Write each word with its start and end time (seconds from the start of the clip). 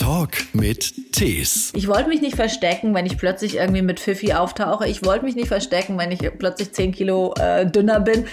Talk 0.00 0.30
mit 0.54 1.12
Tees. 1.12 1.72
Ich 1.76 1.86
wollte 1.86 2.08
mich 2.08 2.22
nicht 2.22 2.34
verstecken, 2.34 2.94
wenn 2.94 3.04
ich 3.04 3.18
plötzlich 3.18 3.56
irgendwie 3.56 3.82
mit 3.82 4.00
Pfiffi 4.00 4.32
auftauche. 4.32 4.88
Ich 4.88 5.04
wollte 5.04 5.26
mich 5.26 5.36
nicht 5.36 5.48
verstecken, 5.48 5.98
wenn 5.98 6.10
ich 6.10 6.20
plötzlich 6.38 6.72
10 6.72 6.92
Kilo 6.92 7.34
äh, 7.38 7.66
dünner 7.66 8.00
bin. 8.00 8.24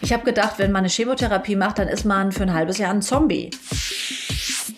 Ich 0.00 0.12
habe 0.12 0.24
gedacht, 0.24 0.54
wenn 0.58 0.72
man 0.72 0.80
eine 0.80 0.88
Chemotherapie 0.88 1.54
macht, 1.54 1.78
dann 1.78 1.86
ist 1.86 2.04
man 2.04 2.32
für 2.32 2.42
ein 2.42 2.52
halbes 2.52 2.78
Jahr 2.78 2.90
ein 2.90 3.02
Zombie. 3.02 3.50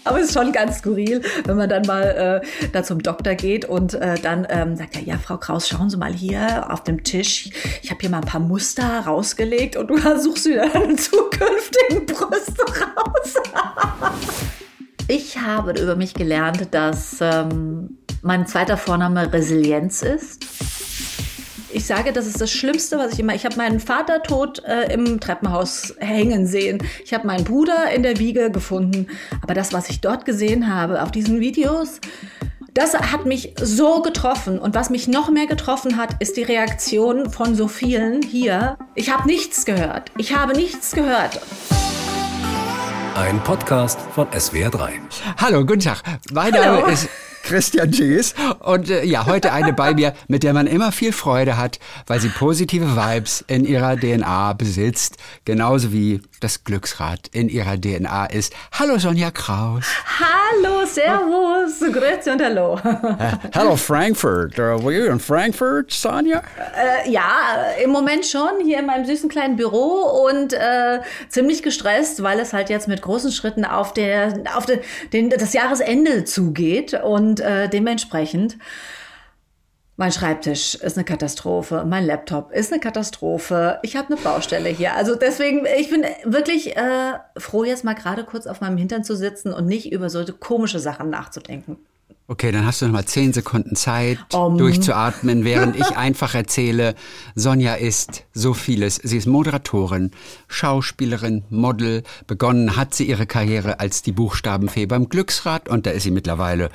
Aber 0.04 0.20
es 0.20 0.26
ist 0.26 0.34
schon 0.34 0.52
ganz 0.52 0.80
skurril, 0.80 1.22
wenn 1.46 1.56
man 1.56 1.70
dann 1.70 1.86
mal 1.86 2.42
äh, 2.42 2.68
da 2.72 2.82
zum 2.82 3.02
Doktor 3.02 3.34
geht 3.34 3.64
und 3.64 3.94
äh, 3.94 4.16
dann 4.20 4.46
ähm, 4.50 4.76
sagt 4.76 4.96
er, 4.96 5.02
ja, 5.02 5.16
Frau 5.16 5.38
Kraus, 5.38 5.66
schauen 5.66 5.88
Sie 5.88 5.96
mal 5.96 6.12
hier 6.12 6.70
auf 6.70 6.84
dem 6.84 7.04
Tisch. 7.04 7.48
Ich 7.82 7.90
habe 7.90 8.00
hier 8.02 8.10
mal 8.10 8.18
ein 8.18 8.26
paar 8.26 8.42
Muster 8.42 9.00
rausgelegt 9.00 9.76
und 9.76 9.88
du 9.88 9.96
suchst 10.20 10.44
wieder 10.44 10.68
deine 10.72 10.96
zukünftigen 10.96 12.04
Brüste 12.04 12.64
raus. 12.66 13.34
Ich 15.08 15.38
habe 15.38 15.72
über 15.72 15.96
mich 15.96 16.14
gelernt, 16.14 16.68
dass 16.72 17.18
ähm, 17.20 17.98
mein 18.22 18.46
zweiter 18.46 18.76
Vorname 18.76 19.32
Resilienz 19.32 20.02
ist. 20.02 20.46
Ich 21.72 21.84
sage, 21.84 22.12
das 22.12 22.26
ist 22.26 22.40
das 22.40 22.50
Schlimmste, 22.50 22.98
was 22.98 23.12
ich 23.12 23.20
immer. 23.20 23.34
Ich 23.34 23.44
habe 23.44 23.56
meinen 23.56 23.80
Vater 23.80 24.22
tot 24.22 24.62
äh, 24.64 24.92
im 24.92 25.20
Treppenhaus 25.20 25.94
hängen 25.98 26.46
sehen. 26.46 26.78
Ich 27.04 27.12
habe 27.12 27.26
meinen 27.26 27.44
Bruder 27.44 27.90
in 27.94 28.02
der 28.02 28.18
Wiege 28.18 28.50
gefunden. 28.50 29.08
Aber 29.42 29.54
das, 29.54 29.72
was 29.72 29.90
ich 29.90 30.00
dort 30.00 30.24
gesehen 30.24 30.74
habe 30.74 31.02
auf 31.02 31.10
diesen 31.10 31.38
Videos, 31.38 32.00
das 32.72 32.94
hat 32.94 33.26
mich 33.26 33.54
so 33.60 34.02
getroffen. 34.02 34.58
Und 34.58 34.74
was 34.74 34.90
mich 34.90 35.06
noch 35.06 35.30
mehr 35.30 35.46
getroffen 35.46 35.96
hat, 35.96 36.20
ist 36.20 36.36
die 36.36 36.42
Reaktion 36.42 37.30
von 37.30 37.54
so 37.54 37.68
vielen 37.68 38.22
hier. 38.22 38.78
Ich 38.94 39.10
habe 39.12 39.26
nichts 39.26 39.64
gehört. 39.64 40.10
Ich 40.16 40.34
habe 40.34 40.54
nichts 40.54 40.92
gehört. 40.92 41.40
Ein 43.16 43.42
Podcast 43.42 43.98
von 44.14 44.26
SWR3. 44.28 44.90
Hallo, 45.38 45.64
guten 45.64 45.80
Tag. 45.80 46.02
Mein 46.32 46.52
Hallo. 46.52 46.80
Name 46.82 46.92
ist 46.92 47.08
Christian 47.46 47.92
Gies 47.92 48.34
und 48.58 48.90
äh, 48.90 49.04
ja, 49.04 49.24
heute 49.24 49.52
eine 49.52 49.72
bei 49.72 49.94
mir, 49.94 50.14
mit 50.26 50.42
der 50.42 50.52
man 50.52 50.66
immer 50.66 50.90
viel 50.90 51.12
Freude 51.12 51.56
hat, 51.56 51.78
weil 52.08 52.18
sie 52.18 52.28
positive 52.28 52.96
Vibes 52.96 53.44
in 53.46 53.64
ihrer 53.64 53.96
DNA 53.96 54.52
besitzt, 54.54 55.16
genauso 55.44 55.92
wie 55.92 56.20
das 56.40 56.64
Glücksrad 56.64 57.28
in 57.32 57.48
ihrer 57.48 57.80
DNA 57.80 58.26
ist. 58.26 58.52
Hallo 58.72 58.98
Sonja 58.98 59.30
Kraus. 59.30 59.84
Hallo, 60.18 60.84
Servus, 60.86 61.80
Grüezi 61.92 62.30
und 62.30 62.42
Hallo. 62.42 62.78
Hello 63.52 63.76
Frankfurt. 63.76 64.58
Uh, 64.58 64.82
were 64.82 64.92
you 64.92 65.10
in 65.10 65.20
Frankfurt, 65.20 65.92
Sonja? 65.92 66.42
Äh, 66.76 67.10
ja, 67.10 67.72
im 67.82 67.90
Moment 67.90 68.26
schon 68.26 68.60
hier 68.62 68.80
in 68.80 68.86
meinem 68.86 69.04
süßen 69.06 69.28
kleinen 69.28 69.56
Büro 69.56 70.26
und 70.28 70.52
äh, 70.52 71.00
ziemlich 71.28 71.62
gestresst, 71.62 72.22
weil 72.22 72.38
es 72.40 72.52
halt 72.52 72.70
jetzt 72.70 72.88
mit 72.88 73.02
großen 73.02 73.30
Schritten 73.32 73.64
auf, 73.64 73.92
der, 73.92 74.42
auf 74.54 74.66
de, 74.66 74.80
den, 75.12 75.30
das 75.30 75.52
Jahresende 75.52 76.24
zugeht 76.24 76.94
und 77.02 77.35
äh, 77.40 77.68
dementsprechend. 77.68 78.58
Mein 79.98 80.12
Schreibtisch 80.12 80.74
ist 80.74 80.98
eine 80.98 81.04
Katastrophe, 81.04 81.84
mein 81.86 82.04
Laptop 82.04 82.52
ist 82.52 82.70
eine 82.70 82.80
Katastrophe, 82.80 83.78
ich 83.82 83.96
habe 83.96 84.08
eine 84.08 84.16
Baustelle 84.18 84.68
hier. 84.68 84.94
Also 84.94 85.14
deswegen, 85.14 85.64
ich 85.78 85.88
bin 85.88 86.04
wirklich 86.24 86.76
äh, 86.76 87.14
froh, 87.38 87.64
jetzt 87.64 87.82
mal 87.82 87.94
gerade 87.94 88.24
kurz 88.24 88.46
auf 88.46 88.60
meinem 88.60 88.76
Hintern 88.76 89.04
zu 89.04 89.16
sitzen 89.16 89.54
und 89.54 89.64
nicht 89.64 89.90
über 89.90 90.10
so 90.10 90.22
komische 90.38 90.80
Sachen 90.80 91.08
nachzudenken. 91.08 91.78
Okay, 92.28 92.50
dann 92.50 92.66
hast 92.66 92.82
du 92.82 92.86
noch 92.86 92.92
mal 92.92 93.04
zehn 93.04 93.32
Sekunden 93.32 93.76
Zeit, 93.76 94.18
Um. 94.34 94.58
durchzuatmen, 94.58 95.44
während 95.44 95.76
ich 95.76 95.96
einfach 95.96 96.34
erzähle, 96.34 96.96
Sonja 97.36 97.74
ist 97.74 98.24
so 98.34 98.52
vieles. 98.52 98.96
Sie 98.96 99.16
ist 99.16 99.26
Moderatorin, 99.26 100.10
Schauspielerin, 100.48 101.44
Model. 101.50 102.02
Begonnen 102.26 102.76
hat 102.76 102.94
sie 102.94 103.08
ihre 103.08 103.26
Karriere 103.26 103.78
als 103.78 104.02
die 104.02 104.10
Buchstabenfee 104.10 104.86
beim 104.86 105.08
Glücksrad 105.08 105.68
und 105.68 105.86
da 105.86 105.90
ist 105.90 106.02
sie 106.02 106.10
mittlerweile 106.10 106.70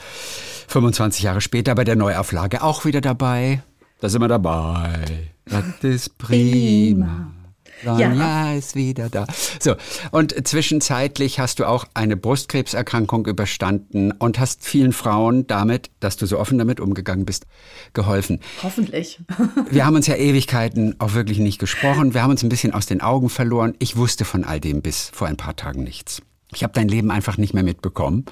25 0.69 1.23
Jahre 1.23 1.41
später 1.41 1.75
bei 1.75 1.83
der 1.83 1.97
Neuauflage 1.97 2.63
auch 2.63 2.85
wieder 2.85 3.01
dabei. 3.01 3.61
Da 3.99 4.07
sind 4.07 4.21
wir 4.21 4.29
dabei. 4.29 5.03
Das 5.45 5.65
ist 5.81 6.17
prima. 6.17 7.33
Sonja 7.83 8.13
Ja. 8.13 8.53
ist 8.53 8.75
wieder 8.75 9.09
da. 9.09 9.27
So, 9.59 9.75
und 10.11 10.47
zwischenzeitlich 10.47 11.39
hast 11.39 11.59
du 11.59 11.65
auch 11.65 11.85
eine 11.93 12.17
Brustkrebserkrankung 12.17 13.25
überstanden 13.25 14.11
und 14.11 14.39
hast 14.39 14.63
vielen 14.65 14.93
Frauen 14.93 15.47
damit, 15.47 15.89
dass 15.99 16.17
du 16.17 16.25
so 16.25 16.39
offen 16.39 16.57
damit 16.57 16.79
umgegangen 16.79 17.25
bist, 17.25 17.45
geholfen. 17.93 18.39
Hoffentlich. 18.63 19.19
Wir 19.69 19.85
haben 19.85 19.95
uns 19.95 20.07
ja 20.07 20.15
Ewigkeiten 20.15 20.95
auch 20.99 21.13
wirklich 21.13 21.39
nicht 21.39 21.59
gesprochen. 21.59 22.13
Wir 22.13 22.23
haben 22.23 22.31
uns 22.31 22.43
ein 22.43 22.49
bisschen 22.49 22.73
aus 22.73 22.85
den 22.85 23.01
Augen 23.01 23.29
verloren. 23.29 23.75
Ich 23.79 23.95
wusste 23.97 24.25
von 24.25 24.43
all 24.43 24.59
dem 24.59 24.81
bis 24.81 25.09
vor 25.13 25.27
ein 25.27 25.37
paar 25.37 25.55
Tagen 25.55 25.83
nichts. 25.83 26.21
Ich 26.53 26.63
habe 26.63 26.73
dein 26.73 26.89
Leben 26.89 27.11
einfach 27.11 27.37
nicht 27.37 27.53
mehr 27.53 27.63
mitbekommen. 27.63 28.25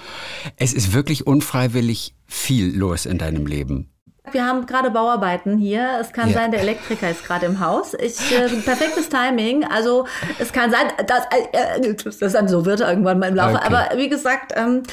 Es 0.57 0.73
ist 0.73 0.93
wirklich 0.93 1.25
unfreiwillig 1.25 2.13
viel 2.27 2.75
los 2.77 3.05
in 3.05 3.17
deinem 3.17 3.45
Leben. 3.47 3.89
Wir 4.33 4.45
haben 4.45 4.65
gerade 4.65 4.91
Bauarbeiten 4.91 5.57
hier. 5.57 5.97
Es 5.99 6.11
kann 6.13 6.29
Ja. 6.29 6.35
sein, 6.35 6.51
der 6.51 6.61
Elektriker 6.61 7.09
ist 7.09 7.25
gerade 7.25 7.45
im 7.45 7.59
Haus. 7.59 7.93
Ich, 7.93 8.19
äh, 8.31 8.47
perfektes 8.65 9.09
Timing. 9.09 9.63
Also 9.65 10.05
es 10.39 10.51
kann 10.53 10.71
sein, 10.71 10.87
dass 11.07 11.23
äh, 11.25 11.79
äh, 11.81 11.95
das 11.95 12.33
dann 12.33 12.47
so 12.47 12.65
wird 12.65 12.79
irgendwann 12.81 13.19
mal 13.19 13.29
im 13.29 13.35
Laufe. 13.35 13.55
Okay. 13.55 13.65
Aber 13.65 13.97
wie 13.97 14.09
gesagt, 14.09 14.53
ähm, 14.55 14.83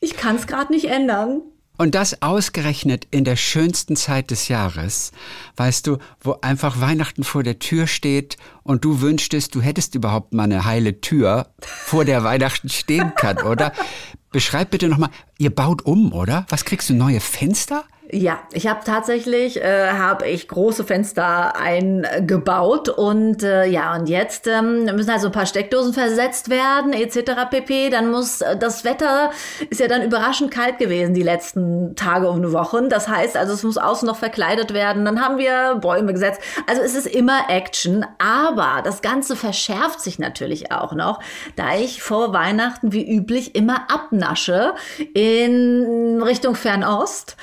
ich 0.00 0.16
kann 0.16 0.36
es 0.36 0.46
gerade 0.46 0.72
nicht 0.72 0.86
ändern. 0.90 1.42
Und 1.78 1.94
das 1.94 2.22
ausgerechnet 2.22 3.06
in 3.12 3.24
der 3.24 3.36
schönsten 3.36 3.94
Zeit 3.94 4.32
des 4.32 4.48
Jahres, 4.48 5.12
weißt 5.56 5.86
du, 5.86 5.98
wo 6.20 6.36
einfach 6.42 6.80
Weihnachten 6.80 7.22
vor 7.22 7.44
der 7.44 7.60
Tür 7.60 7.86
steht 7.86 8.36
und 8.64 8.84
du 8.84 9.00
wünschtest, 9.00 9.54
du 9.54 9.60
hättest 9.60 9.94
überhaupt 9.94 10.34
mal 10.34 10.42
eine 10.42 10.64
heile 10.64 11.00
Tür, 11.00 11.46
vor 11.60 12.04
der 12.04 12.24
Weihnachten 12.24 12.68
stehen 12.68 13.12
kann, 13.14 13.38
oder? 13.38 13.72
Beschreib 14.32 14.72
bitte 14.72 14.88
nochmal, 14.88 15.10
ihr 15.38 15.54
baut 15.54 15.82
um, 15.86 16.12
oder? 16.12 16.46
Was 16.48 16.64
kriegst 16.64 16.90
du, 16.90 16.94
neue 16.94 17.20
Fenster? 17.20 17.84
Ja, 18.10 18.38
ich 18.54 18.66
habe 18.66 18.80
tatsächlich 18.86 19.62
äh, 19.62 19.90
habe 19.90 20.26
ich 20.26 20.48
große 20.48 20.84
Fenster 20.84 21.54
eingebaut 21.56 22.88
und 22.88 23.42
äh, 23.42 23.66
ja 23.66 23.94
und 23.94 24.08
jetzt 24.08 24.46
ähm, 24.46 24.84
müssen 24.84 25.10
also 25.10 25.26
ein 25.26 25.32
paar 25.32 25.44
Steckdosen 25.44 25.92
versetzt 25.92 26.48
werden 26.48 26.94
etc. 26.94 27.50
pp. 27.50 27.90
Dann 27.90 28.10
muss 28.10 28.40
äh, 28.40 28.56
das 28.56 28.82
Wetter 28.84 29.30
ist 29.68 29.78
ja 29.78 29.88
dann 29.88 30.02
überraschend 30.02 30.50
kalt 30.50 30.78
gewesen 30.78 31.12
die 31.12 31.22
letzten 31.22 31.96
Tage 31.96 32.30
und 32.30 32.50
Wochen. 32.50 32.88
Das 32.88 33.08
heißt 33.08 33.36
also 33.36 33.52
es 33.52 33.62
muss 33.62 33.76
außen 33.76 34.06
noch 34.06 34.16
verkleidet 34.16 34.72
werden. 34.72 35.04
Dann 35.04 35.20
haben 35.20 35.36
wir 35.36 35.74
Bäume 35.74 36.14
gesetzt. 36.14 36.40
Also 36.66 36.80
es 36.80 36.94
ist 36.94 37.06
immer 37.06 37.50
Action, 37.50 38.06
aber 38.16 38.80
das 38.82 39.02
Ganze 39.02 39.36
verschärft 39.36 40.00
sich 40.00 40.18
natürlich 40.18 40.72
auch 40.72 40.94
noch, 40.94 41.20
da 41.56 41.76
ich 41.76 42.02
vor 42.02 42.32
Weihnachten 42.32 42.90
wie 42.90 43.06
üblich 43.06 43.54
immer 43.54 43.90
abnasche 43.92 44.72
in 45.12 46.22
Richtung 46.22 46.54
Fernost. 46.54 47.36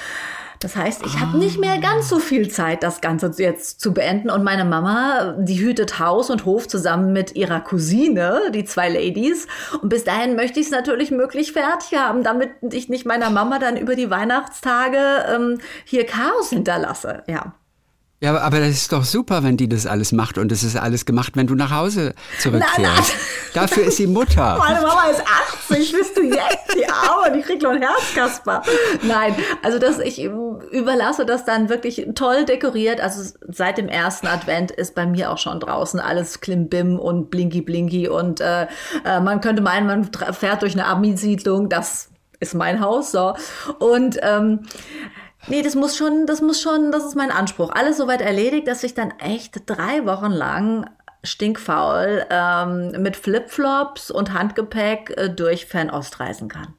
Das 0.65 0.75
heißt, 0.75 1.05
ich 1.05 1.19
habe 1.19 1.37
nicht 1.37 1.59
mehr 1.59 1.77
ganz 1.77 2.09
so 2.09 2.17
viel 2.17 2.49
Zeit, 2.49 2.81
das 2.81 2.99
Ganze 2.99 3.31
jetzt 3.37 3.79
zu 3.79 3.93
beenden. 3.93 4.31
Und 4.31 4.43
meine 4.43 4.65
Mama, 4.65 5.35
die 5.37 5.59
hütet 5.59 5.99
Haus 5.99 6.31
und 6.31 6.43
Hof 6.45 6.67
zusammen 6.67 7.13
mit 7.13 7.35
ihrer 7.35 7.59
Cousine, 7.59 8.41
die 8.51 8.65
zwei 8.65 8.89
Ladies. 8.89 9.45
Und 9.83 9.89
bis 9.89 10.05
dahin 10.05 10.35
möchte 10.35 10.59
ich 10.59 10.65
es 10.65 10.71
natürlich 10.71 11.11
möglich 11.11 11.51
fertig 11.51 11.95
haben, 11.99 12.23
damit 12.23 12.49
ich 12.71 12.89
nicht 12.89 13.05
meiner 13.05 13.29
Mama 13.29 13.59
dann 13.59 13.77
über 13.77 13.95
die 13.95 14.09
Weihnachtstage 14.09 14.97
ähm, 15.35 15.59
hier 15.83 16.03
Chaos 16.07 16.49
hinterlasse. 16.49 17.21
Ja. 17.27 17.53
Ja, 18.21 18.35
aber- 18.39 18.59
das 18.59 18.69
ist 18.69 18.91
doch 18.91 19.03
super, 19.03 19.43
wenn 19.43 19.57
die 19.57 19.69
das 19.69 19.85
alles 19.85 20.13
macht 20.13 20.39
und 20.39 20.51
es 20.51 20.63
ist 20.63 20.77
alles 20.77 21.05
gemacht, 21.05 21.33
wenn 21.35 21.45
du 21.45 21.53
nach 21.53 21.69
Hause 21.69 22.15
zurückkehrst. 22.39 22.79
Nein, 22.79 22.91
nein. 22.97 23.03
Dafür 23.55 23.85
ist 23.85 23.97
sie 23.97 24.07
Mutter. 24.07 24.57
Meine 24.59 24.81
Mama 24.81 25.05
ist 25.05 25.23
80, 25.69 25.91
bist 25.93 26.17
du 26.17 26.23
jetzt? 26.23 26.75
Die 26.77 26.85
Arme, 26.87 27.35
die 27.35 27.41
kriegt 27.41 27.63
noch 27.63 27.71
ein 27.71 27.81
Herzkasper. 27.81 28.61
Nein, 29.03 29.33
also 29.63 29.79
das, 29.79 29.99
ich 29.99 30.21
überlasse 30.21 31.25
das 31.25 31.45
dann 31.45 31.69
wirklich 31.69 32.05
toll 32.15 32.43
dekoriert. 32.43 32.99
Also 32.99 33.33
seit 33.47 33.77
dem 33.77 33.87
ersten 33.87 34.27
Advent 34.27 34.71
ist 34.71 34.93
bei 34.93 35.05
mir 35.05 35.31
auch 35.31 35.37
schon 35.37 35.59
draußen 35.59 35.99
alles 35.99 36.41
Klimbim 36.41 36.99
und 36.99 37.31
Blinky 37.31 37.61
Blinky 37.61 38.09
und 38.09 38.41
äh, 38.41 38.67
äh, 39.05 39.21
man 39.21 39.39
könnte 39.39 39.61
meinen, 39.61 39.87
man 39.87 40.09
fährt 40.33 40.61
durch 40.61 40.73
eine 40.73 40.85
Army-Siedlung. 40.85 41.69
Das 41.69 42.09
ist 42.41 42.55
mein 42.55 42.81
Haus, 42.81 43.11
so. 43.11 43.35
Und 43.79 44.19
ähm, 44.21 44.65
Nee, 45.47 45.61
das 45.61 45.75
muss 45.75 45.95
schon, 45.95 46.25
das 46.25 46.41
muss 46.41 46.59
schon, 46.59 46.91
das 46.91 47.05
ist 47.05 47.15
mein 47.15 47.29
Anspruch. 47.29 47.69
Alles 47.71 47.97
soweit 47.97 48.19
erledigt, 48.19 48.67
dass 48.67 48.83
ich 48.83 48.95
dann 48.95 49.11
echt 49.19 49.61
drei 49.67 50.03
Wochen 50.07 50.31
lang 50.31 50.89
stinkfaul 51.25 52.25
ähm, 52.29 52.91
mit 53.01 53.15
Flipflops 53.17 54.11
und 54.11 54.33
Handgepäck 54.33 55.13
äh, 55.17 55.29
durch 55.29 55.65
Fernost 55.65 56.19
reisen 56.19 56.47
kann. 56.47 56.73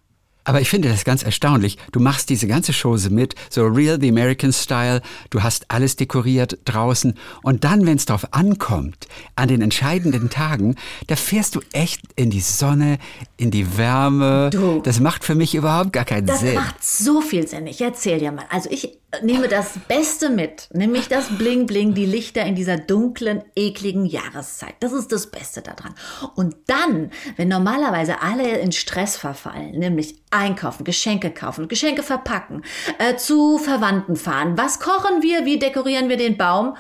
Aber 0.49 0.61
ich 0.61 0.71
finde 0.71 0.89
das 0.89 1.05
ganz 1.05 1.25
erstaunlich. 1.25 1.77
Du 1.91 1.99
machst 1.99 2.31
diese 2.31 2.47
ganze 2.47 2.73
Chose 2.73 3.11
mit, 3.11 3.35
so 3.51 3.67
real 3.67 3.99
the 4.01 4.09
American 4.09 4.53
Style. 4.53 5.03
Du 5.31 5.43
hast 5.43 5.65
alles 5.73 5.97
dekoriert 5.97 6.57
draußen. 6.65 7.15
Und 7.43 7.65
dann, 7.65 7.85
wenn 7.85 7.97
es 7.97 8.07
drauf 8.07 8.29
ankommt, 8.31 9.09
an 9.35 9.49
den 9.49 9.61
entscheidenden 9.61 10.31
Tagen, 10.31 10.77
da 11.09 11.17
fährst 11.17 11.57
du 11.57 11.61
echt 11.73 12.03
in 12.15 12.31
die 12.31 12.41
Sonne, 12.41 12.99
in 13.37 13.51
die 13.51 13.77
Wärme. 13.77 14.51
Du. 14.53 14.81
Das 14.83 15.01
macht 15.01 15.25
für 15.25 15.35
mich 15.35 15.57
überhaupt 15.57 15.93
gar 15.93 16.05
keinen 16.05 16.29
Das 16.29 16.39
Sinn. 16.39 16.55
macht 16.55 16.85
so 16.85 17.21
viel 17.23 17.49
Sinn. 17.49 17.67
Ich 17.67 17.81
erzähl 17.81 18.21
dir 18.21 18.31
mal. 18.31 18.45
Also 18.49 18.71
ich 18.71 18.97
nehme 19.23 19.49
das 19.49 19.79
Beste 19.89 20.31
mit, 20.31 20.69
nämlich 20.73 21.09
das 21.09 21.29
Bling 21.39 21.67
Bling, 21.67 21.95
die 21.95 22.07
Lichter 22.07 22.45
in 22.45 22.55
dieser 22.55 22.77
dunklen, 22.77 23.43
ekligen 23.55 24.07
Jahreszeit. 24.07 24.75
Das 24.81 24.93
ist 24.93 25.13
das 25.13 25.31
Beste 25.31 25.63
daran. 25.63 25.95
Und 26.35 26.57
dann, 26.67 27.11
wenn 27.37 27.49
normalerweise 27.49 28.21
alle 28.21 28.59
in 28.59 28.73
Stress 28.73 29.17
verfallen, 29.17 29.73
nämlich 29.73 30.21
einkaufen, 30.31 30.85
Geschenke 30.85 31.31
kaufen, 31.31 31.69
Geschenke 31.69 32.03
verpacken, 32.03 32.63
äh, 32.99 33.17
zu 33.17 33.59
Verwandten 33.59 34.17
fahren, 34.17 34.57
was 34.57 34.81
kochen 34.81 35.23
wir, 35.23 35.45
wie 35.45 35.59
dekorieren 35.59 36.09
wir 36.09 36.17
den 36.17 36.37
Baum? 36.37 36.77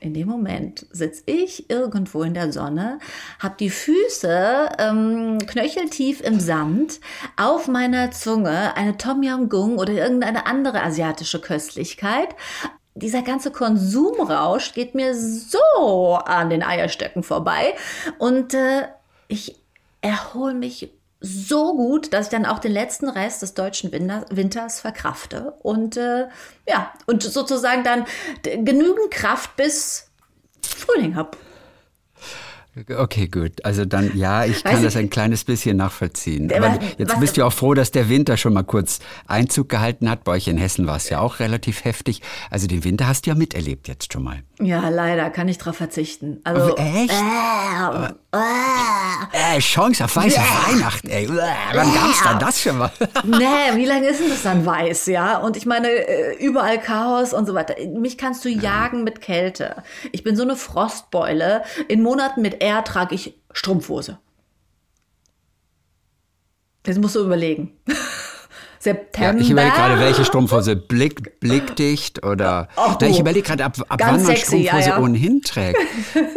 In 0.00 0.14
dem 0.14 0.28
Moment 0.28 0.86
sitze 0.90 1.22
ich 1.26 1.70
irgendwo 1.70 2.22
in 2.22 2.34
der 2.34 2.52
Sonne, 2.52 2.98
habe 3.38 3.56
die 3.58 3.70
Füße 3.70 4.70
ähm, 4.78 5.38
knöcheltief 5.46 6.20
im 6.20 6.40
Sand, 6.40 7.00
auf 7.36 7.68
meiner 7.68 8.10
Zunge 8.10 8.76
eine 8.76 8.96
Tom 8.96 9.22
Yam 9.22 9.48
Gung 9.48 9.78
oder 9.78 9.92
irgendeine 9.92 10.46
andere 10.46 10.82
asiatische 10.82 11.40
Köstlichkeit. 11.40 12.28
Dieser 12.94 13.22
ganze 13.22 13.50
Konsumrausch 13.50 14.72
geht 14.72 14.94
mir 14.94 15.14
so 15.14 16.14
an 16.14 16.48
den 16.50 16.62
Eierstöcken 16.62 17.22
vorbei 17.22 17.74
und 18.18 18.54
äh, 18.54 18.84
ich 19.28 19.56
erhole 20.00 20.54
mich 20.54 20.95
so 21.20 21.74
gut, 21.76 22.12
dass 22.12 22.26
ich 22.26 22.30
dann 22.30 22.46
auch 22.46 22.58
den 22.58 22.72
letzten 22.72 23.08
Rest 23.08 23.42
des 23.42 23.54
deutschen 23.54 23.92
Winters 23.92 24.80
verkrafte 24.80 25.54
und 25.62 25.96
äh, 25.96 26.26
ja, 26.68 26.92
und 27.06 27.22
sozusagen 27.22 27.84
dann 27.84 28.04
genügend 28.42 29.10
Kraft 29.10 29.56
bis 29.56 30.10
Frühling 30.62 31.16
habe. 31.16 31.36
Okay, 32.94 33.26
gut. 33.26 33.64
Also 33.64 33.86
dann, 33.86 34.14
ja, 34.14 34.44
ich 34.44 34.62
kann 34.62 34.82
das 34.82 34.96
ein 34.96 35.08
kleines 35.08 35.44
bisschen 35.44 35.78
nachvollziehen. 35.78 36.52
Aber 36.52 36.78
jetzt 36.98 37.12
was, 37.12 37.20
bist 37.20 37.36
du 37.38 37.46
auch 37.46 37.52
froh, 37.52 37.72
dass 37.72 37.90
der 37.90 38.10
Winter 38.10 38.36
schon 38.36 38.52
mal 38.52 38.64
kurz 38.64 38.98
Einzug 39.26 39.70
gehalten 39.70 40.10
hat. 40.10 40.24
Bei 40.24 40.32
euch 40.32 40.46
in 40.46 40.58
Hessen 40.58 40.86
war 40.86 40.96
es 40.96 41.08
ja 41.08 41.20
auch 41.20 41.40
relativ 41.40 41.86
heftig. 41.86 42.20
Also 42.50 42.66
den 42.66 42.84
Winter 42.84 43.08
hast 43.08 43.24
du 43.24 43.30
ja 43.30 43.34
miterlebt 43.34 43.88
jetzt 43.88 44.12
schon 44.12 44.24
mal. 44.24 44.42
Ja, 44.60 44.90
leider 44.90 45.30
kann 45.30 45.48
ich 45.48 45.56
darauf 45.56 45.76
verzichten. 45.76 46.40
Also, 46.44 46.74
oh, 46.74 46.76
echt? 46.76 47.12
Äh, 47.12 48.12
äh, 49.32 49.58
Chance 49.58 50.04
auf 50.04 50.16
weiße 50.16 50.38
Weihnachten, 50.38 51.08
ey. 51.08 51.28
Wann 51.28 51.94
gab's 51.94 52.22
dann 52.22 52.38
das 52.38 52.60
schon 52.60 52.78
mal? 52.78 52.90
nee, 53.24 53.74
wie 53.74 53.84
lange 53.84 54.08
ist 54.08 54.20
denn 54.20 54.30
das 54.30 54.42
dann 54.42 54.64
weiß, 54.64 55.06
ja? 55.06 55.38
Und 55.38 55.56
ich 55.56 55.66
meine, 55.66 55.88
äh, 55.88 56.36
überall 56.44 56.80
Chaos 56.80 57.32
und 57.32 57.46
so 57.46 57.54
weiter. 57.54 57.74
Mich 57.88 58.18
kannst 58.18 58.44
du 58.44 58.48
jagen 58.48 59.04
mit 59.04 59.20
Kälte. 59.20 59.82
Ich 60.12 60.22
bin 60.22 60.36
so 60.36 60.42
eine 60.42 60.56
Frostbeule. 60.56 61.62
In 61.88 62.02
Monaten 62.02 62.42
mit 62.42 62.62
R 62.62 62.84
trage 62.84 63.14
ich 63.14 63.34
Strumpfhose. 63.52 64.18
Das 66.82 66.98
musst 66.98 67.16
du 67.16 67.24
überlegen. 67.24 67.72
September. 68.78 69.38
Ja, 69.38 69.40
ich 69.40 69.50
überlege 69.50 69.74
gerade, 69.74 70.00
welche 70.00 70.24
Strumpfhose. 70.24 70.76
Blick, 70.76 71.40
blickdicht 71.40 72.24
oder. 72.24 72.68
Oh, 72.76 72.94
Na, 73.00 73.06
ich 73.06 73.18
überlege 73.18 73.46
gerade, 73.46 73.64
ab, 73.64 73.76
ab 73.88 74.00
wann 74.00 74.16
man 74.16 74.24
sexy, 74.24 74.44
Strumpfhose 74.44 74.88
ja, 74.88 74.96
ja. 74.96 75.02
ohnehin 75.02 75.42
trägt. 75.42 75.78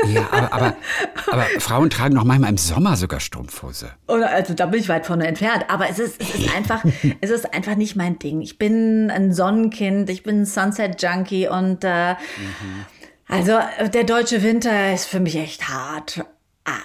ja, 0.08 0.28
aber, 0.32 0.54
aber, 0.54 0.76
aber, 1.32 1.44
Frauen 1.60 1.90
tragen 1.90 2.16
noch 2.16 2.24
manchmal 2.24 2.52
im 2.52 2.58
Sommer 2.58 2.96
sogar 2.96 3.20
Strumpfhose. 3.20 3.90
Oder, 4.08 4.32
also 4.32 4.54
da 4.54 4.66
bin 4.66 4.80
ich 4.80 4.90
weit 4.90 5.06
von 5.06 5.22
entfernt. 5.22 5.66
Aber 5.68 5.90
es 5.90 6.00
ist, 6.00 6.22
es 6.22 6.36
ist 6.36 6.56
einfach, 6.56 6.84
es 7.22 7.30
ist 7.30 7.54
einfach 7.54 7.76
nicht 7.76 7.96
mein 7.96 8.20
Ding. 8.20 8.42
Ich 8.42 8.58
bin 8.58 9.12
ein 9.12 9.34
Sonnenkind, 9.34 10.10
ich 10.10 10.24
bin 10.24 10.42
ein 10.42 10.46
Sunset 10.46 11.02
Junkie 11.02 11.48
und 11.48 11.84
äh, 11.84 12.14
mhm. 12.14 12.86
also 13.28 13.60
der 13.94 14.04
deutsche 14.04 14.44
Winter 14.44 14.94
ist 14.94 15.06
für 15.06 15.20
mich 15.20 15.36
echt 15.36 15.70
hart. 15.70 16.26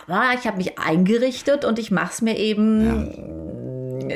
Aber 0.07 0.33
ich 0.39 0.47
habe 0.47 0.57
mich 0.57 0.79
eingerichtet 0.79 1.65
und 1.65 1.79
ich 1.79 1.91
mache 1.91 2.13
es 2.13 2.23
mir 2.23 2.39
eben 2.39 2.87
ja. 2.87 3.44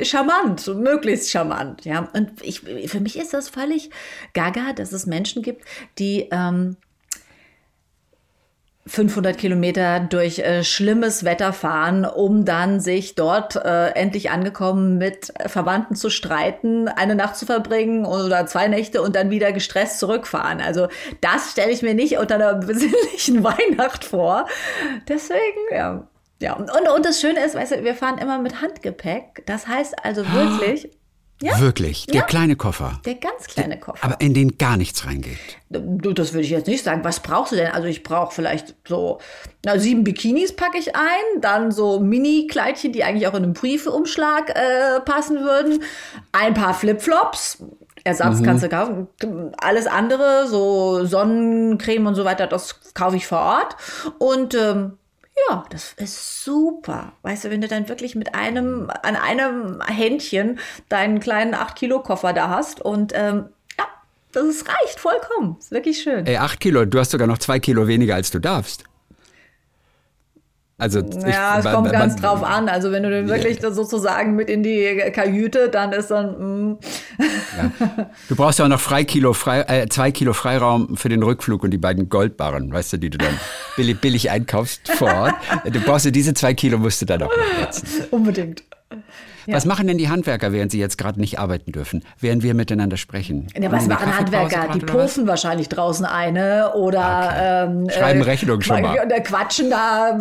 Charmant, 0.03 0.67
möglichst 0.67 1.29
charmant. 1.31 1.85
Ja, 1.85 2.09
und 2.13 2.31
ich, 2.41 2.61
für 2.61 2.99
mich 2.99 3.17
ist 3.17 3.33
das 3.33 3.49
völlig 3.49 3.89
gaga, 4.33 4.73
dass 4.73 4.91
es 4.91 5.05
Menschen 5.05 5.41
gibt, 5.41 5.63
die 5.97 6.27
ähm, 6.31 6.77
500 8.89 9.37
Kilometer 9.37 9.99
durch 9.99 10.39
äh, 10.39 10.63
schlimmes 10.63 11.23
Wetter 11.23 11.53
fahren, 11.53 12.05
um 12.05 12.43
dann 12.43 12.79
sich 12.79 13.13
dort 13.15 13.55
äh, 13.55 13.89
endlich 13.89 14.31
angekommen 14.31 14.97
mit 14.97 15.31
Verwandten 15.45 15.95
zu 15.95 16.09
streiten, 16.09 16.87
eine 16.87 17.15
Nacht 17.15 17.35
zu 17.35 17.45
verbringen 17.45 18.05
oder 18.05 18.47
zwei 18.47 18.67
Nächte 18.67 19.01
und 19.01 19.15
dann 19.15 19.29
wieder 19.29 19.51
gestresst 19.51 19.99
zurückfahren. 19.99 20.59
Also 20.59 20.87
das 21.21 21.51
stelle 21.51 21.71
ich 21.71 21.83
mir 21.83 21.93
nicht 21.93 22.17
unter 22.17 22.35
einer 22.35 22.55
besinnlichen 22.55 23.43
Weihnacht 23.43 24.05
vor. 24.05 24.47
Deswegen, 25.07 25.59
ja. 25.71 26.07
Ja, 26.41 26.53
und, 26.53 26.69
und 26.69 27.05
das 27.05 27.19
Schöne 27.19 27.43
ist, 27.43 27.55
weißt 27.55 27.73
du, 27.73 27.83
wir 27.83 27.95
fahren 27.95 28.17
immer 28.17 28.39
mit 28.39 28.61
Handgepäck. 28.61 29.43
Das 29.45 29.67
heißt 29.67 30.05
also 30.05 30.23
wirklich, 30.31 30.89
ja? 31.41 31.57
Wirklich, 31.59 32.05
der 32.07 32.15
ja. 32.15 32.21
kleine 32.23 32.57
Koffer. 32.57 32.99
Der 33.05 33.15
ganz 33.15 33.47
kleine 33.47 33.79
Koffer. 33.79 34.03
Aber 34.03 34.19
in 34.19 34.33
den 34.33 34.57
gar 34.57 34.75
nichts 34.75 35.05
reingeht. 35.05 35.37
Du, 35.69 36.11
das 36.11 36.33
würde 36.33 36.43
ich 36.43 36.49
jetzt 36.49 36.67
nicht 36.67 36.83
sagen. 36.83 37.03
Was 37.05 37.21
brauchst 37.21 37.53
du 37.53 37.55
denn? 37.55 37.71
Also 37.71 37.87
ich 37.87 38.03
brauche 38.03 38.33
vielleicht 38.33 38.75
so 38.85 39.19
na, 39.63 39.79
sieben 39.79 40.03
Bikinis 40.03 40.53
packe 40.53 40.77
ich 40.77 40.95
ein, 40.95 41.41
dann 41.41 41.71
so 41.71 41.99
Mini-Kleidchen, 41.99 42.91
die 42.91 43.05
eigentlich 43.05 43.27
auch 43.27 43.35
in 43.35 43.43
einen 43.43 43.53
Briefeumschlag 43.53 44.49
äh, 44.49 44.99
passen 45.01 45.39
würden, 45.39 45.83
ein 46.33 46.53
paar 46.53 46.73
Flipflops, 46.73 47.63
Ersatz 48.03 48.39
mhm. 48.39 48.45
kannst 48.45 48.63
du 48.63 48.69
kaufen. 48.69 49.07
Alles 49.57 49.87
andere, 49.87 50.47
so 50.47 51.05
Sonnencreme 51.05 52.07
und 52.07 52.15
so 52.15 52.25
weiter, 52.25 52.47
das 52.47 52.93
kaufe 52.93 53.15
ich 53.15 53.27
vor 53.27 53.39
Ort. 53.39 53.75
Und 54.17 54.55
ähm, 54.55 54.97
ja, 55.47 55.63
das 55.69 55.93
ist 55.93 56.43
super. 56.43 57.13
Weißt 57.21 57.45
du, 57.45 57.49
wenn 57.49 57.61
du 57.61 57.67
dann 57.67 57.87
wirklich 57.89 58.15
mit 58.15 58.35
einem, 58.35 58.89
an 59.03 59.15
einem 59.15 59.81
Händchen 59.81 60.59
deinen 60.89 61.19
kleinen 61.19 61.53
8-Kilo-Koffer 61.53 62.33
da 62.33 62.49
hast 62.49 62.81
und 62.81 63.13
ähm, 63.15 63.45
ja, 63.77 63.85
das 64.31 64.43
ist, 64.45 64.67
reicht 64.67 64.99
vollkommen. 64.99 65.57
Ist 65.59 65.71
wirklich 65.71 66.01
schön. 66.01 66.25
Ey, 66.25 66.37
8 66.37 66.59
Kilo, 66.59 66.85
du 66.85 66.99
hast 66.99 67.11
sogar 67.11 67.27
noch 67.27 67.37
2 67.37 67.59
Kilo 67.59 67.87
weniger, 67.87 68.15
als 68.15 68.31
du 68.31 68.39
darfst. 68.39 68.83
Also 70.79 71.01
ja, 71.01 71.59
ich, 71.59 71.65
es 71.65 71.71
kommt 71.71 71.83
man, 71.83 71.91
ganz 71.91 72.13
man, 72.13 72.21
drauf 72.23 72.41
an. 72.41 72.69
Also 72.69 72.93
wenn 72.93 73.03
du 73.03 73.09
den 73.09 73.27
wirklich 73.27 73.61
ja. 73.61 73.69
sozusagen 73.69 74.35
mit 74.35 74.49
in 74.49 74.63
die 74.63 75.11
Kajüte, 75.13 75.67
dann 75.67 75.91
ist 75.91 76.09
dann. 76.09 76.71
Mm. 76.71 76.77
Ja. 77.19 78.09
Du 78.29 78.35
brauchst 78.37 78.59
ja 78.59 78.65
auch 78.65 78.69
noch 78.69 78.79
Freikilo, 78.79 79.33
frei, 79.33 79.59
äh, 79.67 79.89
zwei 79.89 80.11
Kilo 80.11 80.31
Freiraum 80.31 80.95
für 80.95 81.09
den 81.09 81.21
Rückflug 81.21 81.63
und 81.63 81.71
die 81.71 81.77
beiden 81.77 82.07
Goldbarren, 82.07 82.71
weißt 82.71 82.93
du, 82.93 82.97
die 82.97 83.09
du 83.09 83.17
dann 83.17 83.37
billig, 83.75 83.99
billig 83.99 84.31
einkaufst 84.31 84.89
vor 84.89 85.13
Ort. 85.13 85.35
Du 85.65 85.81
brauchst 85.81 86.05
ja 86.05 86.11
diese 86.11 86.33
zwei 86.33 86.53
Kilo 86.53 86.77
musst 86.77 87.01
du 87.01 87.05
dann 87.05 87.23
auch 87.23 87.29
noch 87.29 87.59
setzen. 87.59 88.05
Unbedingt. 88.11 88.63
Ja. 89.49 89.55
Was 89.55 89.65
machen 89.65 89.87
denn 89.87 89.97
die 89.97 90.09
Handwerker, 90.09 90.51
während 90.51 90.71
sie 90.71 90.79
jetzt 90.79 90.99
gerade 90.99 91.19
nicht 91.19 91.39
arbeiten 91.39 91.71
dürfen, 91.71 92.03
während 92.19 92.43
wir 92.43 92.53
miteinander 92.53 92.97
sprechen? 92.97 93.47
Ja, 93.59 93.71
was 93.71 93.87
machen 93.87 94.15
Handwerker? 94.15 94.67
Die 94.75 94.79
pofen 94.79 95.25
wahrscheinlich 95.25 95.69
draußen 95.69 96.05
eine 96.05 96.73
oder 96.75 97.65
okay. 97.65 97.71
ähm, 97.71 97.89
schreiben 97.89 98.21
äh, 98.21 98.25
Rechnung 98.25 98.61
schon 98.61 98.83
mal. 98.83 98.99
Oder 99.03 99.21
quatschen 99.21 99.71
da 99.71 100.19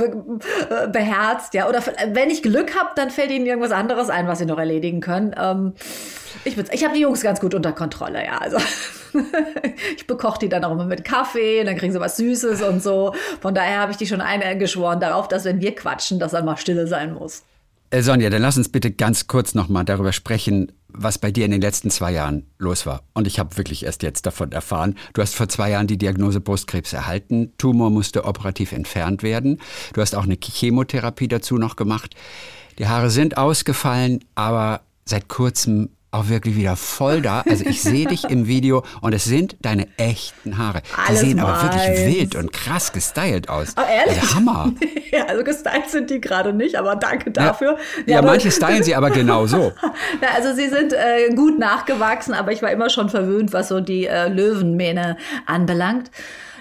beherzt, 0.91 1.53
ja. 1.53 1.69
Oder 1.69 1.83
wenn 2.15 2.31
ich 2.31 2.43
Glück 2.43 2.75
habe, 2.75 2.89
dann 2.97 3.11
fällt 3.11 3.31
ihnen 3.31 3.45
irgendwas 3.45 3.73
anderes 3.73 4.09
ein, 4.09 4.27
was 4.29 4.39
sie 4.39 4.47
noch 4.47 4.59
erledigen 4.59 5.03
können. 5.03 5.35
Ähm, 5.39 5.75
ich, 6.45 6.57
ich 6.57 6.85
habe 6.85 6.95
die 6.95 7.01
Jungs 7.01 7.21
ganz 7.21 7.39
gut 7.39 7.55
unter 7.55 7.73
Kontrolle, 7.73 8.25
ja. 8.25 8.39
Also 8.39 8.57
ich 9.97 10.07
bekoche 10.07 10.39
die 10.39 10.49
dann 10.49 10.65
auch 10.65 10.73
immer 10.73 10.87
mit 10.87 11.05
Kaffee 11.05 11.61
und 11.61 11.67
dann 11.67 11.77
kriegen 11.77 11.93
sie 11.93 12.01
was 12.01 12.17
Süßes 12.17 12.63
und 12.63 12.83
so. 12.83 13.15
Von 13.43 13.55
daher 13.55 13.81
habe 13.81 13.93
ich 13.93 13.99
die 13.99 14.07
schon 14.07 14.23
eingeschworen 14.23 15.01
darauf, 15.01 15.29
dass 15.29 15.45
wenn 15.45 15.61
wir 15.61 15.75
quatschen, 15.75 16.19
dass 16.19 16.33
dann 16.33 16.47
mal 16.47 16.57
Stille 16.57 16.87
sein 16.87 17.13
muss. 17.13 17.43
Äh, 17.91 18.03
Sonja, 18.03 18.29
dann 18.29 18.43
lass 18.43 18.59
uns 18.59 18.69
bitte 18.69 18.91
ganz 18.91 19.29
kurz 19.29 19.55
nochmal 19.55 19.85
darüber 19.85 20.13
sprechen, 20.13 20.73
was 20.89 21.19
bei 21.19 21.31
dir 21.31 21.45
in 21.45 21.51
den 21.51 21.61
letzten 21.61 21.91
zwei 21.91 22.13
Jahren 22.13 22.47
los 22.59 22.85
war. 22.85 23.03
Und 23.15 23.27
ich 23.27 23.39
habe 23.39 23.57
wirklich 23.57 23.85
erst 23.85 24.03
jetzt 24.03 24.27
davon 24.27 24.53
erfahren. 24.53 24.95
Du 25.15 25.23
hast 25.23 25.35
vor 25.35 25.49
zwei 25.49 25.71
Jahren 25.71 25.87
die 25.87 25.97
Diagnose 25.97 26.41
Brustkrebs 26.41 26.93
erhalten. 26.93 27.53
Tumor 27.57 27.91
musste 27.91 28.25
operativ 28.25 28.73
entfernt 28.73 29.23
werden. 29.23 29.59
Du 29.95 30.01
hast 30.03 30.15
auch 30.15 30.25
eine 30.25 30.37
Chemotherapie 30.43 31.29
dazu 31.29 31.57
noch 31.57 31.77
gemacht. 31.77 32.15
Die 32.79 32.89
Haare 32.89 33.11
sind 33.11 33.39
ausgefallen, 33.39 34.21
aber 34.35 34.83
seit 35.05 35.29
kurzem 35.29 35.91
auch 36.11 36.29
wirklich 36.29 36.57
wieder 36.57 36.77
voll 36.77 37.21
da. 37.21 37.43
Also 37.49 37.65
ich 37.67 37.83
sehe 37.83 38.07
dich 38.07 38.25
im 38.25 38.47
Video 38.47 38.83
und 39.03 39.13
es 39.13 39.25
sind 39.25 39.57
deine 39.61 39.89
echten 39.99 40.57
Haare. 40.57 40.83
Alles 40.97 41.21
die 41.21 41.27
sehen 41.27 41.37
meins. 41.37 41.49
aber 41.49 41.63
wirklich 41.63 42.17
wild 42.17 42.35
und 42.35 42.53
krass 42.53 42.93
gestylt 42.93 43.49
aus. 43.49 43.75
Oh, 43.77 43.83
ehrlich? 43.83 44.21
Also 44.21 44.35
Hammer. 44.35 44.73
ja, 45.13 45.27
also 45.27 45.45
gestylt 45.45 45.89
sind 45.89 46.09
die 46.11 46.21
gerade 46.21 46.55
nicht, 46.55 46.77
aber 46.77 46.97
danke 46.97 47.31
dafür. 47.31 47.77
Ja, 48.07 48.17
ja 48.17 48.23
manche 48.23 48.51
stylen 48.51 48.83
sie 48.83 48.95
aber 48.95 49.11
genau 49.11 49.47
so. 49.47 49.73
ja, 50.23 50.29
also 50.35 50.55
sie 50.55 50.69
sind 50.69 50.95
äh, 50.95 51.35
gut 51.35 51.59
nachgewachsen, 51.59 52.33
aber 52.33 52.53
ich 52.53 52.63
war 52.63 52.71
immer 52.71 52.89
schon 52.89 53.11
verwöhnt, 53.11 53.53
was 53.53 53.69
so 53.69 53.81
die 53.81 54.07
äh, 54.07 54.29
Löwenmähne 54.29 55.19
anbelangt. 55.47 56.11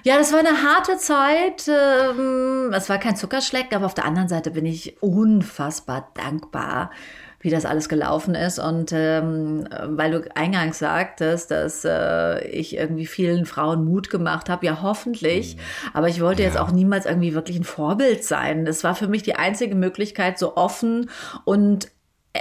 Ja, 0.03 0.17
das 0.17 0.31
war 0.31 0.39
eine 0.39 0.63
harte 0.63 0.97
Zeit. 0.97 1.67
Ähm, 1.67 2.73
es 2.73 2.89
war 2.89 2.97
kein 2.97 3.15
Zuckerschleck, 3.15 3.73
aber 3.73 3.85
auf 3.85 3.93
der 3.93 4.05
anderen 4.05 4.27
Seite 4.27 4.51
bin 4.51 4.65
ich 4.65 5.01
unfassbar 5.01 6.11
dankbar 6.13 6.91
wie 7.39 7.49
das 7.49 7.65
alles 7.65 7.87
gelaufen 7.87 8.35
ist. 8.35 8.59
Und 8.59 8.91
ähm, 8.93 9.67
weil 9.85 10.11
du 10.11 10.35
eingangs 10.35 10.79
sagtest, 10.79 11.51
dass 11.51 11.85
äh, 11.85 12.45
ich 12.47 12.75
irgendwie 12.75 13.05
vielen 13.05 13.45
Frauen 13.45 13.85
Mut 13.85 14.09
gemacht 14.09 14.49
habe, 14.49 14.65
ja 14.65 14.81
hoffentlich. 14.81 15.55
Mhm. 15.55 15.59
Aber 15.93 16.07
ich 16.07 16.21
wollte 16.21 16.41
ja. 16.41 16.47
jetzt 16.47 16.57
auch 16.57 16.71
niemals 16.71 17.05
irgendwie 17.05 17.33
wirklich 17.33 17.57
ein 17.57 17.63
Vorbild 17.63 18.23
sein. 18.23 18.65
Das 18.65 18.83
war 18.83 18.95
für 18.95 19.07
mich 19.07 19.23
die 19.23 19.35
einzige 19.35 19.75
Möglichkeit, 19.75 20.39
so 20.39 20.55
offen 20.55 21.09
und 21.45 21.89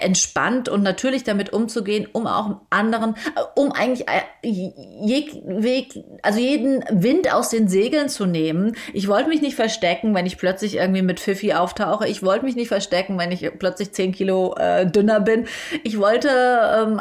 entspannt 0.03 0.69
und 0.69 0.83
natürlich 0.83 1.25
damit 1.25 1.53
umzugehen, 1.53 2.07
um 2.12 2.26
auch 2.26 2.61
anderen, 2.71 3.17
um 3.55 3.73
eigentlich 3.73 4.07
äh, 4.09 4.23
Weg, 4.43 6.05
also 6.23 6.38
jeden 6.38 6.85
Wind 6.91 7.33
aus 7.33 7.49
den 7.49 7.69
Segeln 7.69 8.09
zu 8.09 8.26
nehmen. 8.26 8.76
Ich 8.93 9.09
wollte 9.09 9.29
mich 9.29 9.43
nicht 9.43 9.57
verstecken, 9.57 10.15
wenn 10.15 10.26
ich 10.26 10.38
plötzlich 10.38 10.76
irgendwie 10.76 11.03
mit 11.03 11.21
Fifi 11.21 11.53
auftauche. 11.53 12.07
Ich 12.07 12.23
wollte 12.23 12.45
mich 12.45 12.57
nicht 12.57 12.69
verstecken, 12.69 13.19
wenn 13.19 13.33
ich 13.33 13.50
plötzlich 13.59 13.93
zehn 13.93 14.12
Kilo 14.12 14.55
äh, 14.57 14.87
dünner 14.87 15.21
bin. 15.21 15.47
Ich 15.83 15.99
wollte 15.99 16.29
ähm, 16.29 17.00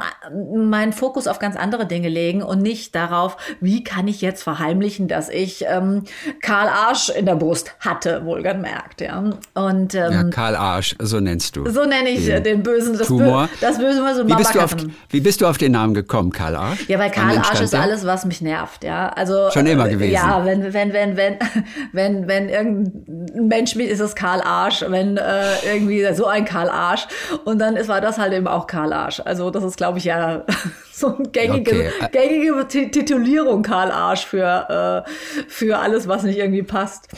meinen 0.69 0.93
Fokus 0.93 1.27
auf 1.27 1.39
ganz 1.39 1.55
andere 1.55 1.85
Dinge 1.85 2.09
legen 2.09 2.41
und 2.43 2.61
nicht 2.61 2.95
darauf, 2.95 3.37
wie 3.59 3.83
kann 3.83 4.07
ich 4.07 4.21
jetzt 4.21 4.43
verheimlichen, 4.43 5.07
dass 5.07 5.29
ich 5.29 5.65
ähm, 5.67 6.03
Karl 6.41 6.67
Arsch 6.67 7.09
in 7.09 7.25
der 7.25 7.35
Brust 7.35 7.75
hatte, 7.79 8.25
wohlgemerkt. 8.25 9.01
Ja. 9.01 9.23
Und, 9.53 9.95
ähm, 9.95 10.11
ja, 10.11 10.23
Karl 10.25 10.55
Arsch, 10.55 10.95
so 10.99 11.19
nennst 11.19 11.55
du. 11.55 11.69
So 11.69 11.85
nenne 11.85 12.09
ich 12.09 12.25
den, 12.25 12.43
den 12.43 12.63
bösen 12.63 12.84
das 12.93 13.07
Tumor. 13.07 13.49
Das 13.61 13.77
böse 13.77 14.01
mal 14.01 14.15
so 14.15 14.27
wie 14.27 14.35
bist, 14.35 14.55
du 14.55 14.59
auf, 14.59 14.75
wie 15.09 15.19
bist 15.19 15.41
du 15.41 15.47
auf 15.47 15.57
den 15.57 15.71
Namen 15.71 15.93
gekommen, 15.93 16.31
Karl 16.31 16.55
Arsch? 16.55 16.87
Ja, 16.87 16.99
weil 16.99 17.11
Karl 17.11 17.37
Arsch 17.37 17.61
ist 17.61 17.75
alles, 17.75 18.05
was 18.05 18.25
mich 18.25 18.41
nervt. 18.41 18.83
Ja, 18.83 19.09
also 19.09 19.49
schon 19.51 19.65
immer 19.65 19.87
gewesen. 19.87 20.13
Ja, 20.13 20.43
wenn 20.45 20.73
wenn 20.73 20.93
wenn 20.93 21.17
wenn 21.17 21.37
wenn 21.91 22.27
wenn 22.27 22.49
irgendein 22.49 23.47
Mensch 23.47 23.75
mit 23.75 23.89
ist 23.89 23.99
es 23.99 24.15
Karl 24.15 24.41
Arsch, 24.41 24.83
wenn 24.87 25.17
äh, 25.17 25.55
irgendwie 25.65 26.05
so 26.13 26.25
ein 26.25 26.45
Karl 26.45 26.69
Arsch 26.69 27.07
und 27.45 27.59
dann 27.59 27.75
ist 27.75 27.87
war 27.87 28.01
das 28.01 28.17
halt 28.17 28.33
eben 28.33 28.47
auch 28.47 28.67
Karl 28.67 28.93
Arsch. 28.93 29.21
Also 29.23 29.49
das 29.51 29.63
ist, 29.63 29.77
glaube 29.77 29.97
ich, 29.97 30.05
ja 30.05 30.43
so 30.93 31.15
eine 31.15 31.29
gängige, 31.29 31.91
okay. 31.99 32.09
gängige 32.11 32.67
Titulierung 32.67 33.61
Karl 33.61 33.91
Arsch 33.91 34.25
für 34.25 35.03
äh, 35.05 35.09
für 35.47 35.79
alles, 35.79 36.07
was 36.07 36.23
nicht 36.23 36.37
irgendwie 36.37 36.63
passt. 36.63 37.09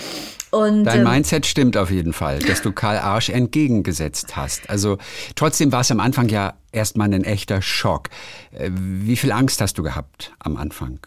Und, 0.51 0.85
Dein 0.85 0.99
ähm, 0.99 1.03
Mindset 1.03 1.45
stimmt 1.45 1.75
auf 1.77 1.91
jeden 1.91 2.13
Fall, 2.13 2.39
dass 2.39 2.61
du 2.61 2.71
Karl 2.71 2.97
Arsch 2.97 3.29
entgegengesetzt 3.29 4.35
hast. 4.35 4.69
Also 4.69 4.97
trotzdem 5.35 5.71
war 5.71 5.81
es 5.81 5.91
am 5.91 5.99
Anfang 5.99 6.29
ja 6.29 6.53
erstmal 6.71 7.13
ein 7.13 7.23
echter 7.23 7.61
Schock. 7.61 8.09
Äh, 8.51 8.69
wie 8.73 9.17
viel 9.17 9.31
Angst 9.31 9.59
hast 9.61 9.77
du 9.77 9.83
gehabt 9.83 10.33
am 10.39 10.57
Anfang? 10.57 10.99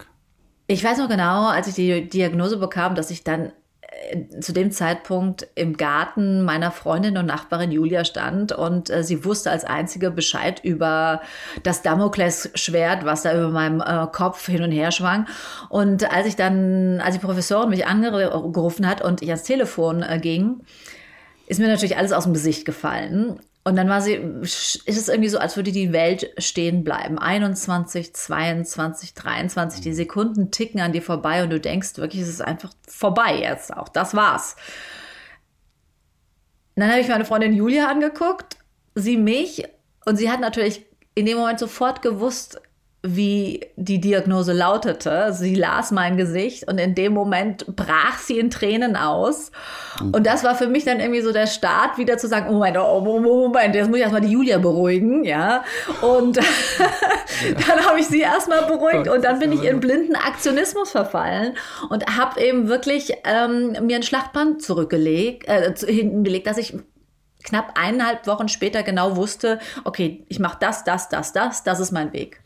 Ich 0.67 0.85
weiß 0.85 0.99
noch 0.99 1.09
genau, 1.09 1.49
als 1.49 1.67
ich 1.67 1.75
die 1.75 2.09
Diagnose 2.09 2.57
bekam, 2.59 2.95
dass 2.95 3.11
ich 3.11 3.25
dann 3.25 3.53
zu 4.41 4.53
dem 4.53 4.71
Zeitpunkt 4.71 5.49
im 5.55 5.77
Garten 5.77 6.45
meiner 6.45 6.71
Freundin 6.71 7.17
und 7.17 7.27
Nachbarin 7.27 7.71
Julia 7.71 8.05
stand 8.05 8.53
und 8.53 8.91
äh, 8.91 9.03
sie 9.03 9.25
wusste 9.25 9.51
als 9.51 9.65
einzige 9.65 10.11
Bescheid 10.11 10.61
über 10.65 11.21
das 11.63 11.83
Damoklesschwert, 11.83 13.05
was 13.05 13.23
da 13.23 13.35
über 13.35 13.49
meinem 13.49 13.81
äh, 13.81 14.07
Kopf 14.11 14.47
hin 14.47 14.63
und 14.63 14.71
her 14.71 14.91
schwang. 14.91 15.27
Und 15.69 16.11
als 16.13 16.27
ich 16.27 16.37
dann, 16.37 17.01
als 17.01 17.15
die 17.15 17.25
Professorin 17.25 17.71
mich 17.71 17.87
angerufen 17.87 18.87
hat 18.87 19.03
und 19.03 19.23
ich 19.23 19.29
ans 19.29 19.43
Telefon 19.43 20.03
äh, 20.03 20.19
ging, 20.19 20.63
ist 21.47 21.61
mir 21.61 21.69
natürlich 21.69 21.97
alles 21.97 22.13
aus 22.13 22.25
dem 22.25 22.33
Gesicht 22.33 22.65
gefallen. 22.65 23.41
Und 23.71 23.77
dann 23.77 23.89
war 23.89 24.01
sie, 24.01 24.15
ist 24.15 24.85
es 24.89 25.09
irgendwie 25.09 25.29
so, 25.29 25.39
als 25.39 25.55
würde 25.55 25.71
die 25.71 25.93
Welt 25.93 26.33
stehen 26.39 26.83
bleiben. 26.83 27.21
21, 27.21 28.13
22, 28.13 29.15
23, 29.15 29.81
die 29.81 29.93
Sekunden 29.93 30.51
ticken 30.51 30.81
an 30.81 30.91
dir 30.91 31.03
vorbei 31.03 31.45
und 31.45 31.51
du 31.51 31.61
denkst 31.61 31.97
wirklich, 31.99 32.23
es 32.23 32.29
ist 32.29 32.43
einfach 32.43 32.73
vorbei 32.89 33.39
jetzt 33.39 33.73
auch. 33.73 33.89
Das 33.89 34.17
war's. 34.17 34.57
Und 36.75 36.81
dann 36.81 36.91
habe 36.91 37.01
ich 37.01 37.07
meine 37.07 37.25
Freundin 37.25 37.53
Julia 37.53 37.87
angeguckt, 37.87 38.57
sie 38.97 39.17
mich 39.17 39.63
und 40.05 40.17
sie 40.17 40.29
hat 40.29 40.41
natürlich 40.41 40.85
in 41.15 41.27
dem 41.27 41.39
Moment 41.39 41.61
sofort 41.61 42.03
gewusst, 42.03 42.61
wie 43.03 43.67
die 43.77 43.99
Diagnose 43.99 44.53
lautete. 44.53 45.33
Sie 45.33 45.55
las 45.55 45.91
mein 45.91 46.19
Gesicht 46.19 46.69
und 46.69 46.79
in 46.79 46.95
dem 46.95 47.15
Moment 47.15 47.65
brach 47.75 48.19
sie 48.19 48.39
in 48.39 48.51
Tränen 48.51 48.95
aus. 48.95 49.53
Und 50.13 50.27
das 50.27 50.45
war 50.45 50.55
für 50.55 50.67
mich 50.67 50.85
dann 50.85 51.01
irgendwie 51.01 51.23
so 51.23 51.33
der 51.33 51.47
Start, 51.47 51.97
wieder 51.97 52.19
zu 52.19 52.29
sagen, 52.29 52.49
oh 52.51 52.55
Moment, 52.55 52.77
oh, 52.77 53.01
Moment, 53.01 53.75
jetzt 53.75 53.89
muss 53.89 53.97
ich 53.97 54.03
erstmal 54.03 54.21
die 54.21 54.33
Julia 54.33 54.59
beruhigen, 54.59 55.25
ja. 55.25 55.65
Und 56.03 56.37
dann 57.67 57.87
habe 57.87 58.01
ich 58.01 58.07
sie 58.07 58.21
erstmal 58.21 58.67
beruhigt 58.67 59.09
und 59.09 59.25
dann 59.25 59.39
bin 59.39 59.53
ich 59.53 59.65
in 59.65 59.81
blinden 59.81 60.15
Aktionismus 60.15 60.91
verfallen 60.91 61.57
und 61.89 62.05
habe 62.19 62.41
eben 62.41 62.69
wirklich 62.69 63.15
ähm, 63.25 63.77
mir 63.87 63.97
ein 63.97 64.03
Schlachtband 64.03 64.63
zurückgelegt, 64.63 65.49
äh, 65.49 65.73
hingelegt, 65.87 66.47
dass 66.47 66.59
ich 66.59 66.75
knapp 67.45 67.73
eineinhalb 67.77 68.27
Wochen 68.27 68.49
später 68.49 68.83
genau 68.83 69.17
wusste, 69.17 69.59
okay, 69.85 70.27
ich 70.29 70.39
mache 70.39 70.59
das, 70.61 70.85
das, 70.85 71.09
das, 71.09 71.33
das, 71.33 71.65
das 71.65 71.81
ist 71.81 71.93
mein 71.93 72.13
Weg. 72.13 72.43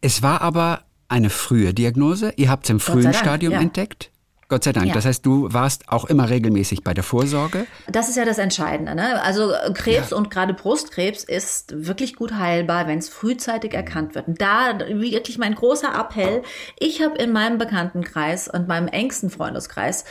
Es 0.00 0.22
war 0.22 0.40
aber 0.40 0.84
eine 1.08 1.30
frühe 1.30 1.74
Diagnose. 1.74 2.32
Ihr 2.36 2.48
habt 2.48 2.64
es 2.64 2.70
im 2.70 2.80
frühen 2.80 3.12
Stadium 3.12 3.52
ja. 3.52 3.60
entdeckt. 3.60 4.10
Gott 4.50 4.64
sei 4.64 4.72
Dank. 4.72 4.88
Ja. 4.88 4.94
Das 4.94 5.04
heißt, 5.04 5.24
du 5.24 5.52
warst 5.52 5.88
auch 5.88 6.06
immer 6.06 6.28
regelmäßig 6.28 6.82
bei 6.82 6.92
der 6.92 7.04
Vorsorge. 7.04 7.66
Das 7.86 8.08
ist 8.08 8.16
ja 8.16 8.24
das 8.24 8.38
Entscheidende. 8.38 8.96
Ne? 8.96 9.22
Also 9.22 9.52
äh, 9.52 9.72
Krebs 9.72 10.10
ja. 10.10 10.16
und 10.16 10.28
gerade 10.28 10.54
Brustkrebs 10.54 11.22
ist 11.22 11.86
wirklich 11.86 12.16
gut 12.16 12.32
heilbar, 12.34 12.88
wenn 12.88 12.98
es 12.98 13.08
frühzeitig 13.08 13.74
erkannt 13.74 14.16
wird. 14.16 14.26
Und 14.26 14.40
da 14.40 14.76
wirklich 14.80 15.38
mein 15.38 15.54
großer 15.54 15.94
Appell. 15.94 16.42
Ich 16.80 17.00
habe 17.00 17.16
in 17.16 17.32
meinem 17.32 17.58
Bekanntenkreis 17.58 18.48
und 18.48 18.66
meinem 18.66 18.88
engsten 18.88 19.30
Freundeskreis 19.30 20.04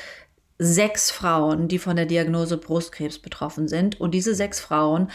sechs 0.58 1.12
Frauen, 1.12 1.68
die 1.68 1.80
von 1.80 1.98
der 1.98 2.06
Diagnose 2.06 2.58
Brustkrebs 2.58 3.20
betroffen 3.20 3.68
sind. 3.68 4.00
Und 4.00 4.12
diese 4.12 4.36
sechs 4.36 4.62
Frauen, 4.62 5.12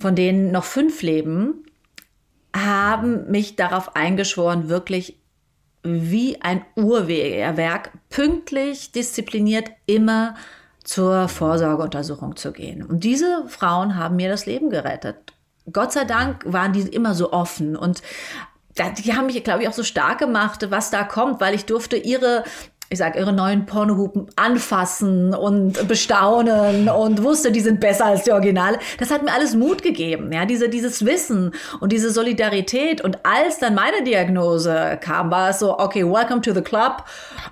von 0.00 0.16
denen 0.16 0.50
noch 0.50 0.64
fünf 0.64 1.02
leben, 1.02 1.66
haben 2.54 3.30
mich 3.30 3.56
darauf 3.56 3.96
eingeschworen, 3.96 4.68
wirklich 4.68 5.18
wie 5.82 6.40
ein 6.40 6.64
Uhrwerk 6.76 7.90
pünktlich, 8.08 8.92
diszipliniert 8.92 9.70
immer 9.86 10.34
zur 10.84 11.28
Vorsorgeuntersuchung 11.28 12.36
zu 12.36 12.52
gehen. 12.52 12.82
Und 12.84 13.04
diese 13.04 13.44
Frauen 13.48 13.96
haben 13.96 14.16
mir 14.16 14.28
das 14.28 14.46
Leben 14.46 14.70
gerettet. 14.70 15.32
Gott 15.72 15.92
sei 15.92 16.04
Dank 16.04 16.44
waren 16.44 16.72
die 16.72 16.82
immer 16.82 17.14
so 17.14 17.32
offen 17.32 17.76
und 17.76 18.02
die 19.04 19.14
haben 19.14 19.26
mich, 19.26 19.44
glaube 19.44 19.62
ich, 19.62 19.68
auch 19.68 19.74
so 19.74 19.84
stark 19.84 20.18
gemacht, 20.18 20.70
was 20.70 20.90
da 20.90 21.04
kommt, 21.04 21.40
weil 21.40 21.54
ich 21.54 21.66
durfte 21.66 21.96
ihre 21.96 22.42
ich 22.92 22.98
sag, 22.98 23.16
ihre 23.16 23.32
neuen 23.32 23.64
Pornohupen 23.64 24.26
anfassen 24.36 25.34
und 25.34 25.88
bestaunen 25.88 26.90
und 26.90 27.22
wusste, 27.22 27.50
die 27.50 27.60
sind 27.60 27.80
besser 27.80 28.04
als 28.04 28.24
die 28.24 28.32
Originale. 28.32 28.78
Das 28.98 29.10
hat 29.10 29.22
mir 29.22 29.32
alles 29.32 29.54
Mut 29.54 29.82
gegeben, 29.82 30.30
ja, 30.30 30.44
diese, 30.44 30.68
dieses 30.68 31.04
Wissen 31.06 31.54
und 31.80 31.90
diese 31.90 32.10
Solidarität. 32.10 33.00
Und 33.00 33.24
als 33.24 33.58
dann 33.58 33.74
meine 33.74 34.04
Diagnose 34.04 34.98
kam, 35.00 35.30
war 35.30 35.50
es 35.50 35.58
so, 35.58 35.78
okay, 35.78 36.04
welcome 36.04 36.42
to 36.42 36.52
the 36.52 36.60
club. 36.60 37.04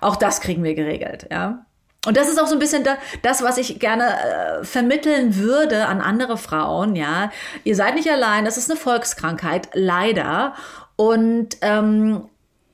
Auch 0.03 0.17
das 0.17 0.41
kriegen 0.41 0.63
wir 0.63 0.75
geregelt, 0.75 1.27
ja. 1.31 1.65
Und 2.07 2.17
das 2.17 2.29
ist 2.29 2.41
auch 2.41 2.47
so 2.47 2.55
ein 2.55 2.59
bisschen 2.59 2.87
das, 3.23 3.43
was 3.43 3.59
ich 3.59 3.79
gerne 3.79 4.05
äh, 4.05 4.65
vermitteln 4.65 5.37
würde 5.37 5.87
an 5.87 6.01
andere 6.01 6.39
Frauen, 6.39 6.97
ja. 6.97 7.31
Ihr 7.65 7.77
seid 7.77 7.95
nicht 7.95 8.11
allein, 8.11 8.45
das 8.45 8.57
ist 8.57 8.71
eine 8.71 8.79
Volkskrankheit, 8.79 9.69
leider. 9.75 10.55
Und 10.97 11.57
ähm, 11.63 12.30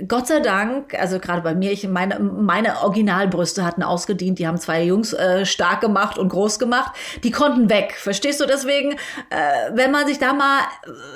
Gott 0.06 0.26
sei 0.26 0.40
Dank, 0.40 0.92
also 0.92 1.18
gerade 1.18 1.40
bei 1.40 1.54
mir, 1.54 1.72
ich 1.72 1.88
meine, 1.88 2.18
meine 2.18 2.82
Originalbrüste 2.82 3.64
hatten 3.64 3.82
ausgedient, 3.82 4.38
die 4.38 4.46
haben 4.46 4.58
zwei 4.58 4.82
Jungs 4.82 5.14
äh, 5.14 5.46
stark 5.46 5.80
gemacht 5.80 6.18
und 6.18 6.28
groß 6.28 6.58
gemacht, 6.58 6.92
die 7.22 7.30
konnten 7.30 7.70
weg. 7.70 7.94
Verstehst 7.96 8.40
du? 8.40 8.46
Deswegen, 8.46 8.92
äh, 8.92 9.36
wenn 9.72 9.90
man 9.92 10.06
sich 10.06 10.18
da 10.18 10.34
mal 10.34 10.60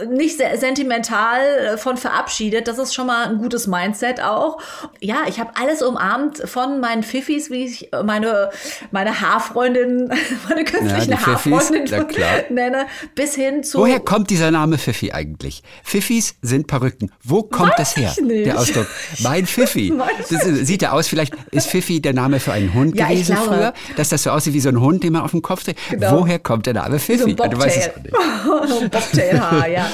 nicht 0.08 0.38
sehr 0.38 0.56
sentimental 0.56 1.40
äh, 1.40 1.76
von 1.76 1.98
verabschiedet, 1.98 2.68
das 2.68 2.78
ist 2.78 2.94
schon 2.94 3.06
mal 3.06 3.26
ein 3.28 3.36
gutes 3.36 3.66
Mindset 3.66 4.22
auch. 4.22 4.58
Ja, 5.00 5.24
ich 5.28 5.38
habe 5.38 5.50
alles 5.60 5.82
umarmt 5.82 6.38
von 6.38 6.80
meinen 6.80 7.02
Fiffis, 7.02 7.50
wie 7.50 7.64
ich 7.64 7.90
meine, 8.02 8.48
meine 8.92 9.20
Haarfreundin, 9.20 10.10
meine 10.48 10.64
künstlichen 10.64 11.10
ja, 11.10 11.26
Haarfreundin 11.26 11.84
nenne, 12.48 12.86
bis 13.14 13.34
hin 13.34 13.62
zu. 13.62 13.80
Woher 13.80 14.00
kommt 14.00 14.30
dieser 14.30 14.50
Name 14.50 14.78
Fifi 14.78 15.12
eigentlich? 15.12 15.62
Fiffis 15.84 16.36
sind 16.40 16.66
Perücken. 16.66 17.12
Wo 17.22 17.42
kommt 17.42 17.72
Weiß 17.72 17.76
das 17.76 17.96
her? 17.96 18.14
Ich 18.16 18.24
nicht. 18.24 18.69
Ausdruck. 18.70 18.86
Mein 19.20 19.46
Pfiffi. 19.46 19.92
Das 20.30 20.44
sieht 20.44 20.82
er 20.82 20.92
aus, 20.92 21.08
vielleicht 21.08 21.34
ist 21.50 21.68
Pfiffi 21.68 22.00
der 22.00 22.12
Name 22.12 22.40
für 22.40 22.52
einen 22.52 22.72
Hund 22.74 22.96
ja, 22.96 23.08
gewesen 23.08 23.36
früher, 23.36 23.72
dass 23.96 24.10
das 24.10 24.22
so 24.22 24.30
aussieht 24.30 24.54
wie 24.54 24.60
so 24.60 24.68
ein 24.68 24.80
Hund, 24.80 25.02
den 25.02 25.12
man 25.12 25.22
auf 25.22 25.32
dem 25.32 25.42
Kopf 25.42 25.64
trägt. 25.64 25.78
Genau. 25.90 26.20
Woher 26.20 26.38
kommt 26.38 26.66
der 26.66 26.74
Name 26.74 26.98
Pfiffi? 26.98 27.36
So 27.36 27.42
ein 27.44 27.50
du 27.50 27.58
weißt 27.58 27.76
es 27.76 28.02
nicht. 28.02 28.14
ein 28.82 28.90
Bobtailhaar, 28.90 29.68
ja. 29.68 29.86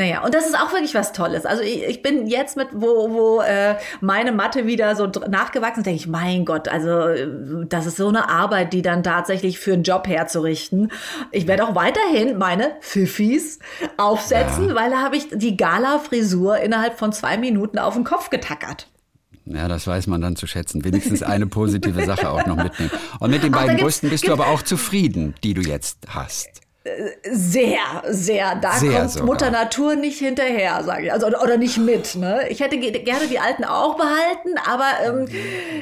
Naja, 0.00 0.24
und 0.24 0.34
das 0.34 0.46
ist 0.46 0.54
auch 0.54 0.72
wirklich 0.72 0.94
was 0.94 1.12
Tolles. 1.12 1.44
Also 1.44 1.62
ich, 1.62 1.84
ich 1.84 2.02
bin 2.02 2.26
jetzt 2.26 2.56
mit, 2.56 2.68
wo, 2.72 3.10
wo 3.10 3.40
äh, 3.42 3.74
meine 4.00 4.32
Matte 4.32 4.66
wieder 4.66 4.96
so 4.96 5.06
nachgewachsen 5.06 5.80
ist, 5.80 5.86
denke 5.86 6.00
ich, 6.00 6.06
mein 6.06 6.44
Gott, 6.44 6.68
also 6.68 7.64
das 7.66 7.86
ist 7.86 7.96
so 7.96 8.08
eine 8.08 8.28
Arbeit, 8.28 8.72
die 8.72 8.82
dann 8.82 9.02
tatsächlich 9.02 9.58
für 9.58 9.74
einen 9.74 9.82
Job 9.82 10.08
herzurichten. 10.08 10.90
Ich 11.32 11.46
werde 11.46 11.64
auch 11.64 11.74
weiterhin 11.74 12.38
meine 12.38 12.72
Pfiffis 12.80 13.58
aufsetzen, 13.96 14.68
ja. 14.68 14.74
weil 14.74 14.90
da 14.90 15.02
habe 15.02 15.16
ich 15.16 15.28
die 15.32 15.56
Gala-Frisur 15.56 16.58
innerhalb 16.58 16.98
von 16.98 17.12
zwei 17.12 17.36
Minuten 17.36 17.78
auf 17.78 17.94
den 17.94 18.04
Kopf 18.04 18.19
Kopf 18.20 18.28
getackert. 18.28 18.86
Ja, 19.46 19.66
das 19.66 19.86
weiß 19.86 20.06
man 20.06 20.20
dann 20.20 20.36
zu 20.36 20.46
schätzen. 20.46 20.84
Wenigstens 20.84 21.22
eine 21.22 21.46
positive 21.46 22.04
Sache 22.04 22.28
auch 22.28 22.44
noch 22.44 22.56
mitnehmen. 22.56 22.90
Und 23.18 23.30
mit 23.30 23.42
den 23.42 23.50
beiden 23.50 23.78
Brüsten 23.78 24.10
bist 24.10 24.28
du 24.28 24.32
aber 24.32 24.48
auch 24.48 24.62
zufrieden, 24.62 25.34
die 25.42 25.54
du 25.54 25.62
jetzt 25.62 25.98
hast. 26.08 26.48
Sehr, 27.30 27.78
sehr. 28.08 28.56
Da 28.56 28.72
sehr 28.72 28.92
kommt 28.92 29.10
sogar. 29.10 29.26
Mutter 29.26 29.50
Natur 29.50 29.96
nicht 29.96 30.18
hinterher, 30.18 30.84
sage 30.84 31.06
ich. 31.06 31.12
Also, 31.12 31.28
oder, 31.28 31.56
nicht 31.56 31.78
mit. 31.78 32.14
Ne? 32.14 32.46
Ich 32.50 32.60
hätte 32.60 32.78
gerne 32.78 33.26
die 33.26 33.38
alten 33.38 33.64
auch 33.64 33.96
behalten, 33.96 34.58
aber 34.66 34.90
ähm, 35.06 35.26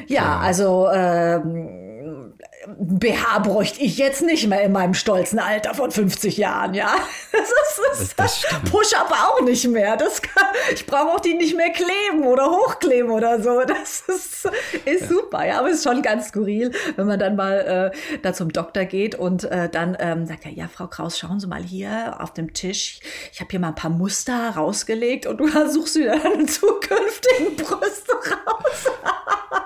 ja, 0.07 0.15
ja, 0.15 0.39
also 0.39 0.87
ähm, 0.93 2.33
BH 2.67 3.39
bräuchte 3.39 3.81
ich 3.81 3.97
jetzt 3.97 4.21
nicht 4.21 4.47
mehr 4.47 4.61
in 4.61 4.73
meinem 4.73 4.93
stolzen 4.93 5.39
Alter 5.39 5.73
von 5.73 5.91
50 5.91 6.37
Jahren, 6.37 6.73
ja. 6.73 6.93
Das 7.31 8.01
ist 8.01 8.13
das, 8.17 8.43
das 8.43 8.69
Push-up 8.69 9.11
auch 9.11 9.41
nicht 9.41 9.67
mehr. 9.67 9.95
Das 9.95 10.21
kann, 10.21 10.47
ich 10.73 10.85
brauche 10.85 11.13
auch 11.13 11.19
die 11.19 11.35
nicht 11.35 11.55
mehr 11.55 11.71
kleben 11.71 12.25
oder 12.25 12.49
hochkleben 12.49 13.11
oder 13.11 13.41
so. 13.41 13.61
Das 13.61 14.03
ist, 14.07 14.49
ist 14.85 15.01
ja. 15.01 15.07
super, 15.07 15.45
ja. 15.45 15.59
Aber 15.59 15.69
es 15.69 15.77
ist 15.77 15.83
schon 15.83 16.01
ganz 16.01 16.29
skurril, 16.29 16.71
wenn 16.95 17.07
man 17.07 17.19
dann 17.19 17.35
mal 17.35 17.91
äh, 17.93 18.17
da 18.21 18.33
zum 18.33 18.51
Doktor 18.51 18.85
geht 18.85 19.15
und 19.15 19.45
äh, 19.45 19.69
dann 19.69 19.95
ähm, 19.99 20.25
sagt 20.25 20.45
er, 20.45 20.51
ja, 20.51 20.67
Frau 20.67 20.87
Kraus, 20.87 21.17
schauen 21.17 21.39
Sie 21.39 21.47
mal 21.47 21.63
hier 21.63 22.17
auf 22.19 22.33
dem 22.33 22.53
Tisch. 22.53 22.99
Ich 23.31 23.39
habe 23.39 23.49
hier 23.49 23.59
mal 23.59 23.69
ein 23.69 23.75
paar 23.75 23.91
Muster 23.91 24.51
rausgelegt 24.55 25.25
und 25.25 25.37
du 25.37 25.47
suchst 25.69 25.95
wieder 25.95 26.19
deine 26.19 26.45
zukünftigen 26.45 27.55
Brüste 27.55 28.13
raus. 28.13 28.85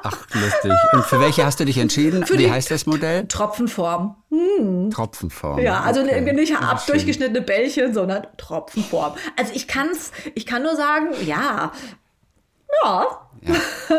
Ach, 0.03 0.25
lustig. 0.33 0.73
Und 0.93 1.05
für 1.05 1.19
welche 1.19 1.45
hast 1.45 1.59
du 1.59 1.65
dich 1.65 1.77
entschieden? 1.77 2.25
Für 2.25 2.37
Wie 2.37 2.51
heißt 2.51 2.71
das 2.71 2.82
Modell? 2.85 3.27
Tropfenform. 3.27 4.15
Hm. 4.29 4.89
Tropfenform. 4.91 5.59
Ja, 5.59 5.81
also 5.81 6.01
okay. 6.01 6.33
nicht 6.33 6.55
ab 6.55 6.85
durchgeschnittene 6.85 7.41
Bällchen, 7.41 7.93
sondern 7.93 8.27
Tropfenform. 8.37 9.13
Also 9.37 9.53
ich 9.53 9.67
kann's, 9.67 10.11
ich 10.35 10.45
kann 10.45 10.63
nur 10.63 10.75
sagen, 10.75 11.07
ja, 11.25 11.71
ja. 12.83 13.05
ja. 13.41 13.55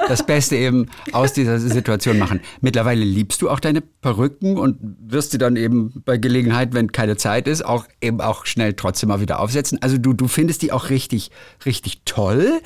Das 0.09 0.25
Beste 0.25 0.57
eben 0.57 0.87
aus 1.13 1.33
dieser 1.33 1.59
Situation 1.59 2.19
machen. 2.19 2.41
Mittlerweile 2.61 3.05
liebst 3.05 3.43
du 3.43 3.51
auch 3.51 3.61
deine 3.61 3.81
Perücken 3.81 4.57
und 4.59 4.79
wirst 5.01 5.33
sie 5.33 5.39
dann 5.39 5.57
eben 5.57 6.03
bei 6.05 6.17
Gelegenheit, 6.17 6.73
wenn 6.73 6.93
keine 6.93 7.17
Zeit 7.17 7.47
ist, 7.47 7.65
auch 7.65 7.87
eben 8.01 8.21
auch 8.21 8.47
schnell 8.47 8.73
trotzdem 8.75 9.11
mal 9.11 9.21
wieder 9.21 9.41
aufsetzen. 9.41 9.79
Also 9.83 9.99
du, 9.99 10.13
du 10.13 10.29
findest 10.29 10.63
die 10.63 10.73
auch 10.73 10.91
richtig, 10.91 11.31
richtig 11.67 12.03
toll. 12.05 12.61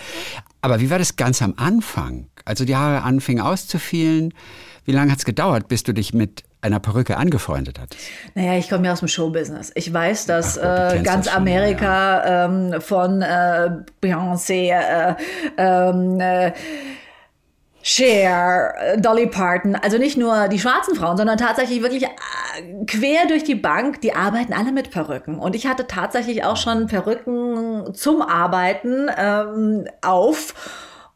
Aber 0.61 0.81
wie 0.81 0.91
war 0.91 0.99
das 0.99 1.17
ganz 1.17 1.43
am 1.43 1.55
Anfang? 1.57 2.29
Also 2.45 2.65
die 2.65 2.77
Haare 2.77 3.03
anfingen 3.03 3.43
auszufielen. 3.43 4.35
Wie 4.85 4.93
lange 4.93 5.13
hat 5.13 5.19
es 5.19 5.25
gedauert, 5.25 5.69
bis 5.69 5.83
du 5.83 5.93
dich 5.93 6.15
mit 6.15 6.45
einer 6.61 6.81
Perücke 6.81 7.17
angefreundet 7.17 7.79
hattest? 7.79 8.03
Naja, 8.35 8.59
ich 8.59 8.69
komme 8.69 8.87
ja 8.87 8.93
aus 8.93 9.01
dem 9.01 9.09
Showbusiness. 9.09 9.71
Ich 9.75 9.93
weiß, 9.93 10.27
dass 10.27 10.59
Ach, 10.59 10.95
äh, 10.95 11.03
ganz 11.03 11.29
Amerika 11.29 12.25
ja. 12.25 12.45
ähm, 12.47 12.81
von 12.81 13.23
äh, 13.23 13.71
Beyoncé, 14.03 14.73
äh, 14.73 15.15
ähm, 15.57 16.21
äh, 16.21 16.53
Cher, 17.91 18.75
äh, 18.77 19.01
Dolly 19.01 19.27
Parton, 19.29 19.75
also 19.75 19.97
nicht 19.97 20.19
nur 20.19 20.49
die 20.49 20.59
schwarzen 20.59 20.95
Frauen, 20.95 21.17
sondern 21.17 21.39
tatsächlich 21.39 21.81
wirklich 21.83 22.03
äh, 22.03 22.85
quer 22.87 23.27
durch 23.27 23.45
die 23.45 23.55
Bank, 23.55 24.03
die 24.03 24.13
arbeiten 24.13 24.53
alle 24.53 24.73
mit 24.73 24.91
Perücken. 24.91 25.39
Und 25.39 25.57
ich 25.57 25.67
hatte 25.67 25.87
tatsächlich 25.87 26.45
auch 26.45 26.59
schon 26.59 26.87
Perücken 26.87 27.95
zum 27.95 28.21
Arbeiten 28.21 29.09
ähm, 29.17 29.89
auf 30.03 30.53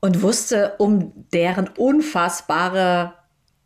und 0.00 0.22
wusste 0.22 0.76
um 0.78 1.12
deren 1.34 1.68
unfassbare 1.68 3.12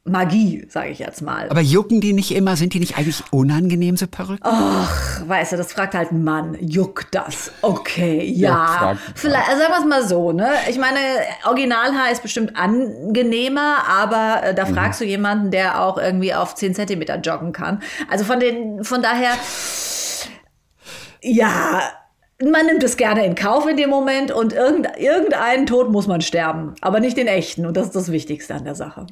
Magie, 0.06 0.66
sage 0.68 0.90
ich 0.90 1.00
jetzt 1.00 1.20
mal. 1.20 1.48
Aber 1.50 1.60
jucken 1.60 2.00
die 2.00 2.12
nicht 2.12 2.34
immer? 2.34 2.56
Sind 2.56 2.75
die 2.75 2.80
nicht 2.80 2.96
eigentlich 2.96 3.22
unangenehm, 3.32 3.96
so 3.96 4.06
Perücken? 4.06 4.40
Ach, 4.42 5.22
weißt 5.26 5.52
du, 5.52 5.56
das 5.56 5.72
fragt 5.72 5.94
halt 5.94 6.12
ein 6.12 6.22
Mann. 6.22 6.56
Juckt 6.60 7.14
das? 7.14 7.50
Okay, 7.62 8.22
ja. 8.25 8.92
ja 8.92 8.98
Vielleicht, 9.14 9.48
also 9.48 9.60
sagen 9.60 9.72
wir 9.72 9.78
es 9.80 9.84
mal 9.84 10.08
so, 10.08 10.32
ne? 10.32 10.50
Ich 10.70 10.78
meine, 10.78 10.98
Originalhaar 11.44 12.12
ist 12.12 12.22
bestimmt 12.22 12.56
angenehmer, 12.56 13.78
aber 13.88 14.42
äh, 14.44 14.54
da 14.54 14.64
mhm. 14.64 14.75
fragst 14.75 15.00
du 15.00 15.04
jemanden, 15.04 15.50
der 15.50 15.82
auch 15.82 15.98
irgendwie 15.98 16.32
auf 16.32 16.54
10 16.54 16.75
Zentimeter 16.76 17.18
joggen 17.18 17.52
kann. 17.52 17.82
Also 18.08 18.25
von 18.25 18.38
den, 18.38 18.84
von 18.84 19.02
daher, 19.02 19.32
ja, 21.20 21.82
man 22.40 22.66
nimmt 22.66 22.82
es 22.84 22.96
gerne 22.96 23.25
in 23.25 23.34
Kauf 23.34 23.66
in 23.66 23.76
dem 23.76 23.90
Moment 23.90 24.30
und 24.30 24.52
irgendeinen 24.52 25.66
Tod 25.66 25.90
muss 25.90 26.06
man 26.06 26.20
sterben, 26.20 26.75
aber 26.80 27.00
nicht 27.00 27.16
den 27.16 27.26
echten. 27.26 27.66
Und 27.66 27.76
das 27.76 27.86
ist 27.86 27.96
das 27.96 28.12
Wichtigste 28.12 28.54
an 28.54 28.64
der 28.64 28.75
Sache. 28.75 29.06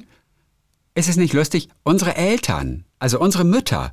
Ist 0.97 1.09
es 1.09 1.17
nicht 1.17 1.33
lustig? 1.33 1.67
Unsere 1.83 2.15
Eltern, 2.15 2.85
also 2.99 3.19
unsere 3.19 3.43
Mütter, 3.43 3.91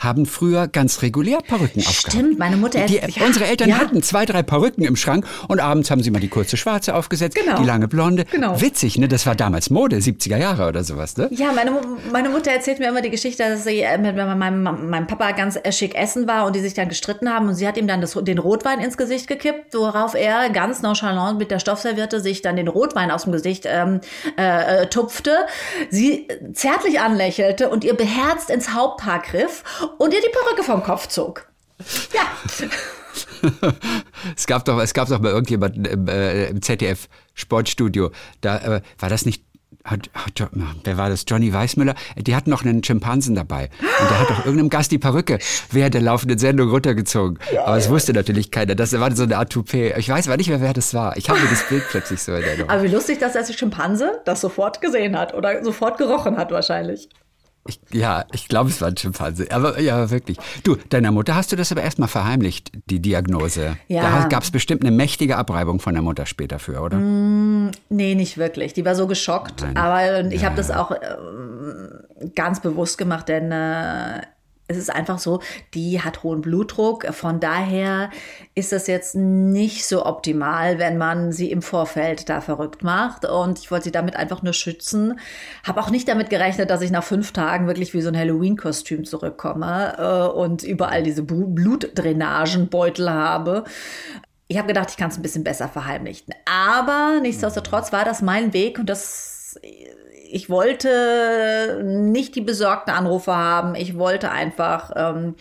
haben 0.00 0.24
früher 0.24 0.66
ganz 0.66 1.02
regulär 1.02 1.38
Perücken 1.46 1.80
aufgehabt. 1.80 2.12
Stimmt, 2.12 2.38
meine 2.38 2.56
Mutter. 2.56 2.86
Die, 2.86 2.96
ja, 2.96 3.24
unsere 3.24 3.46
Eltern 3.46 3.68
ja. 3.68 3.78
hatten 3.78 4.02
zwei, 4.02 4.24
drei 4.24 4.42
Perücken 4.42 4.82
im 4.82 4.96
Schrank 4.96 5.26
und 5.46 5.60
abends 5.60 5.90
haben 5.90 6.02
sie 6.02 6.10
mal 6.10 6.20
die 6.20 6.28
kurze 6.28 6.56
schwarze 6.56 6.94
aufgesetzt, 6.94 7.36
genau. 7.36 7.58
die 7.60 7.66
lange 7.66 7.86
blonde. 7.86 8.24
Genau. 8.24 8.60
Witzig, 8.60 8.96
ne? 8.98 9.08
Das 9.08 9.26
war 9.26 9.34
damals 9.34 9.68
Mode, 9.68 9.96
70er 9.96 10.38
Jahre 10.38 10.66
oder 10.68 10.84
sowas, 10.84 11.16
ne? 11.18 11.28
Ja, 11.30 11.52
meine, 11.52 11.72
meine 12.10 12.30
Mutter 12.30 12.50
erzählt 12.50 12.78
mir 12.78 12.88
immer 12.88 13.02
die 13.02 13.10
Geschichte, 13.10 13.42
dass 13.42 13.64
sie 13.64 13.80
äh, 13.80 13.98
mit 13.98 14.16
meinem, 14.16 14.62
meinem 14.62 15.06
Papa 15.06 15.32
ganz 15.32 15.58
schick 15.70 15.94
essen 15.94 16.26
war 16.26 16.46
und 16.46 16.56
die 16.56 16.60
sich 16.60 16.72
dann 16.72 16.88
gestritten 16.88 17.28
haben 17.32 17.48
und 17.48 17.54
sie 17.54 17.68
hat 17.68 17.76
ihm 17.76 17.86
dann 17.86 18.00
das, 18.00 18.14
den 18.14 18.38
Rotwein 18.38 18.80
ins 18.80 18.96
Gesicht 18.96 19.26
gekippt, 19.26 19.74
worauf 19.74 20.14
er 20.14 20.48
ganz 20.48 20.80
nonchalant 20.80 21.38
mit 21.38 21.50
der 21.50 21.58
Stoffserviette 21.58 22.20
sich 22.20 22.40
dann 22.40 22.56
den 22.56 22.68
Rotwein 22.68 23.10
aus 23.10 23.24
dem 23.24 23.32
Gesicht 23.32 23.66
ähm, 23.66 24.00
äh, 24.36 24.86
tupfte, 24.86 25.36
sie 25.90 26.26
zärtlich 26.54 27.00
anlächelte 27.00 27.68
und 27.68 27.84
ihr 27.84 27.94
beherzt 27.94 28.48
ins 28.48 28.72
Haupthaar 28.72 29.20
griff 29.20 29.62
und 29.98 30.14
ihr 30.14 30.20
die 30.20 30.30
Perücke 30.32 30.62
vom 30.62 30.82
Kopf 30.82 31.08
zog. 31.08 31.46
Ja. 32.12 32.22
es 34.36 34.46
gab 34.46 34.64
doch, 34.64 34.80
es 34.80 34.94
gab 34.94 35.08
doch 35.08 35.20
mal 35.20 35.32
irgendjemanden 35.32 35.84
im, 35.84 36.08
äh, 36.08 36.46
im 36.46 36.62
ZDF 36.62 37.08
Sportstudio. 37.34 38.10
Da 38.40 38.58
äh, 38.58 38.80
war 38.98 39.08
das 39.08 39.24
nicht 39.24 39.44
hat, 39.84 40.10
hat, 40.14 40.50
wer 40.84 40.98
war 40.98 41.08
das? 41.08 41.24
Johnny 41.26 41.52
Weissmüller? 41.52 41.94
Die 42.16 42.36
hatten 42.36 42.50
noch 42.50 42.64
einen 42.64 42.84
Schimpansen 42.84 43.34
dabei. 43.34 43.70
Und 43.80 44.10
der 44.10 44.20
hat 44.20 44.30
doch 44.30 44.38
irgendeinem 44.40 44.68
Gast 44.68 44.92
die 44.92 44.98
Perücke 44.98 45.38
während 45.70 45.94
der 45.94 46.02
laufenden 46.02 46.38
Sendung 46.38 46.70
runtergezogen. 46.70 47.38
Ja, 47.52 47.64
aber 47.64 47.78
es 47.78 47.86
ja. 47.86 47.90
wusste 47.90 48.12
natürlich 48.12 48.50
keiner. 48.50 48.74
Das 48.74 48.98
war 48.98 49.14
so 49.14 49.22
eine 49.22 49.38
Art 49.38 49.50
Toupet. 49.50 49.96
Ich 49.96 50.08
weiß 50.08 50.28
aber 50.28 50.36
nicht 50.36 50.48
mehr, 50.48 50.60
wer 50.60 50.74
das 50.74 50.92
war. 50.92 51.16
Ich 51.16 51.30
habe 51.30 51.40
mir 51.40 51.48
das 51.48 51.66
Bild 51.68 51.84
plötzlich 51.88 52.20
so 52.20 52.34
in 52.34 52.42
Erinnerung. 52.42 52.70
Aber 52.70 52.82
wie 52.82 52.88
lustig, 52.88 53.20
dass 53.20 53.32
der 53.32 53.44
Schimpanse 53.52 54.20
das 54.24 54.40
sofort 54.40 54.80
gesehen 54.80 55.16
hat 55.16 55.34
oder 55.34 55.64
sofort 55.64 55.96
gerochen 55.98 56.36
hat 56.36 56.50
wahrscheinlich. 56.50 57.08
Ich, 57.68 57.78
ja, 57.92 58.24
ich 58.32 58.48
glaube, 58.48 58.70
es 58.70 58.80
war 58.80 58.88
ein 58.88 58.96
Schimpanse. 58.96 59.46
Aber 59.50 59.78
ja, 59.80 60.10
wirklich. 60.10 60.38
Du, 60.64 60.76
deiner 60.88 61.12
Mutter 61.12 61.34
hast 61.34 61.52
du 61.52 61.56
das 61.56 61.70
aber 61.70 61.82
erstmal 61.82 62.08
verheimlicht, 62.08 62.72
die 62.86 63.00
Diagnose. 63.00 63.76
Ja. 63.88 64.02
Da 64.02 64.28
gab 64.28 64.42
es 64.42 64.50
bestimmt 64.50 64.82
eine 64.82 64.90
mächtige 64.90 65.36
Abreibung 65.36 65.78
von 65.78 65.92
der 65.92 66.02
Mutter 66.02 66.24
später 66.24 66.58
für, 66.58 66.80
oder? 66.80 66.96
Mm, 66.96 67.70
nee, 67.90 68.14
nicht 68.14 68.38
wirklich. 68.38 68.72
Die 68.72 68.84
war 68.84 68.94
so 68.94 69.06
geschockt. 69.06 69.60
Nein. 69.60 69.76
Aber 69.76 70.24
ich 70.32 70.40
ja. 70.40 70.46
habe 70.46 70.56
das 70.56 70.70
auch 70.70 70.90
äh, 70.90 70.96
ganz 72.34 72.60
bewusst 72.60 72.96
gemacht, 72.96 73.28
denn 73.28 73.52
äh, 73.52 74.22
es 74.70 74.76
ist 74.76 74.90
einfach 74.90 75.18
so, 75.18 75.40
die 75.74 76.00
hat 76.00 76.22
hohen 76.22 76.42
Blutdruck. 76.42 77.06
Von 77.12 77.40
daher 77.40 78.10
ist 78.54 78.70
das 78.70 78.86
jetzt 78.86 79.16
nicht 79.16 79.84
so 79.84 80.06
optimal, 80.06 80.78
wenn 80.78 80.96
man 80.96 81.32
sie 81.32 81.50
im 81.50 81.60
Vorfeld 81.60 82.28
da 82.28 82.40
verrückt 82.40 82.84
macht. 82.84 83.24
Und 83.24 83.58
ich 83.58 83.72
wollte 83.72 83.84
sie 83.84 83.90
damit 83.90 84.14
einfach 84.14 84.42
nur 84.42 84.52
schützen. 84.52 85.18
Habe 85.66 85.80
auch 85.80 85.90
nicht 85.90 86.06
damit 86.06 86.30
gerechnet, 86.30 86.70
dass 86.70 86.82
ich 86.82 86.92
nach 86.92 87.02
fünf 87.02 87.32
Tagen 87.32 87.66
wirklich 87.66 87.92
wie 87.94 88.00
so 88.00 88.10
ein 88.10 88.16
Halloween-Kostüm 88.16 89.04
zurückkomme 89.04 89.96
äh, 89.98 90.28
und 90.38 90.62
überall 90.62 91.02
diese 91.02 91.24
Blutdrainagenbeutel 91.24 93.10
habe. 93.10 93.64
Ich 94.46 94.56
habe 94.56 94.68
gedacht, 94.68 94.90
ich 94.90 94.96
kann 94.96 95.10
es 95.10 95.16
ein 95.16 95.22
bisschen 95.22 95.44
besser 95.44 95.68
verheimlichen. 95.68 96.32
Aber 96.44 97.18
nichtsdestotrotz 97.20 97.92
war 97.92 98.04
das 98.04 98.22
mein 98.22 98.52
Weg 98.52 98.78
und 98.78 98.88
das 98.88 99.39
ich 100.30 100.50
wollte 100.50 101.82
nicht 101.84 102.34
die 102.36 102.40
besorgten 102.40 102.92
Anrufe 102.92 103.34
haben. 103.34 103.74
Ich 103.74 103.98
wollte 103.98 104.30
einfach 104.30 104.92
ähm, 104.94 105.34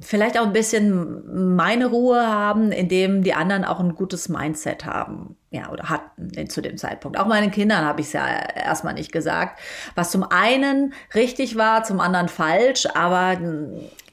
vielleicht 0.00 0.38
auch 0.38 0.46
ein 0.46 0.52
bisschen 0.52 1.54
meine 1.54 1.86
Ruhe 1.86 2.26
haben, 2.26 2.72
indem 2.72 3.22
die 3.22 3.34
anderen 3.34 3.64
auch 3.64 3.80
ein 3.80 3.94
gutes 3.94 4.28
Mindset 4.28 4.84
haben. 4.84 5.36
Ja, 5.50 5.70
oder 5.70 5.88
hatten 5.88 6.48
zu 6.48 6.60
dem 6.60 6.76
Zeitpunkt. 6.76 7.18
Auch 7.18 7.26
meinen 7.26 7.50
Kindern 7.50 7.84
habe 7.84 8.00
ich 8.00 8.08
es 8.08 8.12
ja 8.14 8.26
erstmal 8.26 8.94
nicht 8.94 9.12
gesagt. 9.12 9.60
Was 9.94 10.10
zum 10.10 10.24
einen 10.24 10.94
richtig 11.14 11.56
war, 11.56 11.84
zum 11.84 12.00
anderen 12.00 12.28
falsch, 12.28 12.86
aber 12.94 13.38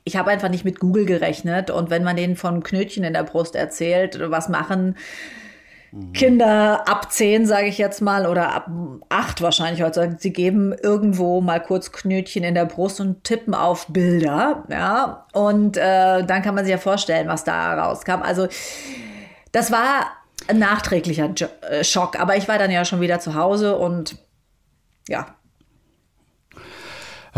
ich 0.04 0.18
habe 0.18 0.32
einfach 0.32 0.50
nicht 0.50 0.66
mit 0.66 0.80
Google 0.80 1.06
gerechnet. 1.06 1.72
Und 1.72 1.90
wenn 1.90 2.04
man 2.04 2.16
denen 2.16 2.36
von 2.36 2.62
Knötchen 2.62 3.04
in 3.04 3.14
der 3.14 3.24
Brust 3.24 3.56
erzählt, 3.56 4.20
was 4.30 4.50
machen, 4.50 4.96
Kinder 6.14 6.88
ab 6.88 7.12
zehn, 7.12 7.46
sage 7.46 7.68
ich 7.68 7.78
jetzt 7.78 8.02
mal, 8.02 8.28
oder 8.28 8.54
ab 8.54 8.70
acht 9.10 9.42
wahrscheinlich 9.42 9.82
heute, 9.82 10.18
sie 10.20 10.32
geben 10.32 10.74
irgendwo 10.74 11.42
mal 11.42 11.60
kurz 11.60 11.92
Knötchen 11.92 12.44
in 12.44 12.54
der 12.54 12.66
Brust 12.66 13.00
und 13.00 13.24
tippen 13.24 13.54
auf 13.56 13.88
Bilder, 13.88 14.64
ja, 14.70 15.26
und 15.34 15.78
äh, 15.78 16.24
dann 16.24 16.42
kann 16.42 16.56
man 16.56 16.64
sich 16.66 16.72
ja 16.72 16.78
vorstellen, 16.78 17.28
was 17.28 17.44
da 17.44 17.74
rauskam. 17.74 18.22
Also 18.22 18.48
das 19.52 19.72
war 19.72 20.06
ein 20.48 20.60
nachträglicher 20.60 21.34
äh, 21.70 21.84
Schock, 21.84 22.20
aber 22.20 22.38
ich 22.38 22.48
war 22.48 22.60
dann 22.60 22.72
ja 22.72 22.86
schon 22.86 23.02
wieder 23.02 23.20
zu 23.20 23.36
Hause 23.36 23.78
und 23.78 24.18
ja, 25.08 25.26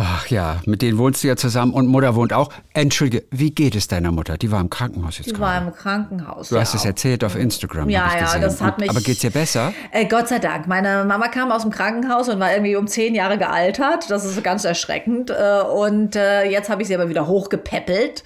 Ach 0.04 0.26
ja, 0.28 0.60
mit 0.66 0.82
denen 0.82 0.98
wohnst 0.98 1.24
du 1.24 1.28
ja 1.28 1.36
zusammen 1.36 1.74
und 1.74 1.86
Mutter 1.86 2.16
wohnt 2.16 2.34
auch. 2.34 2.50
Entschuldige, 2.74 3.24
wie 3.30 3.52
geht 3.52 3.76
es 3.76 3.88
deiner 3.88 4.12
Mutter? 4.12 4.36
Die 4.36 4.52
war 4.52 4.60
im 4.60 4.72
Krankenhaus 4.72 5.20
jetzt 5.20 5.28
Die 5.28 5.34
gerade. 5.34 5.44
war 5.44 5.68
im 5.68 5.74
Krankenhaus. 5.76 6.50
Du 6.50 6.60
hast 6.60 6.74
es 6.74 6.86
erzählt 6.86 7.24
auf 7.24 7.36
Instagram. 7.36 7.88
Ja, 7.88 8.10
ja, 8.16 8.24
gesehen. 8.24 8.42
das 8.42 8.62
hat 8.62 8.78
und, 8.78 8.80
mich. 8.80 8.90
Aber 8.90 9.00
geht's 9.02 9.24
ihr 9.24 9.30
besser? 9.30 9.74
Äh, 9.92 10.08
Gott 10.08 10.28
sei 10.28 10.40
Dank. 10.40 10.66
Meine 10.66 11.06
Mama 11.06 11.28
kam 11.28 11.52
aus 11.52 11.62
dem 11.62 11.70
Krankenhaus 11.70 12.30
und 12.30 12.40
war 12.40 12.52
irgendwie 12.52 12.76
um 12.76 12.88
zehn 12.88 13.14
Jahre 13.14 13.38
gealtert. 13.38 14.10
Das 14.10 14.26
ist 14.26 14.44
ganz 14.44 14.66
erschreckend. 14.66 15.30
Äh, 15.30 15.62
und 15.72 16.16
äh, 16.16 16.46
jetzt 16.46 16.72
habe 16.72 16.82
ich 16.82 16.88
sie 16.88 16.96
aber 16.96 17.08
wieder 17.08 17.28
hochgepäppelt. 17.28 18.24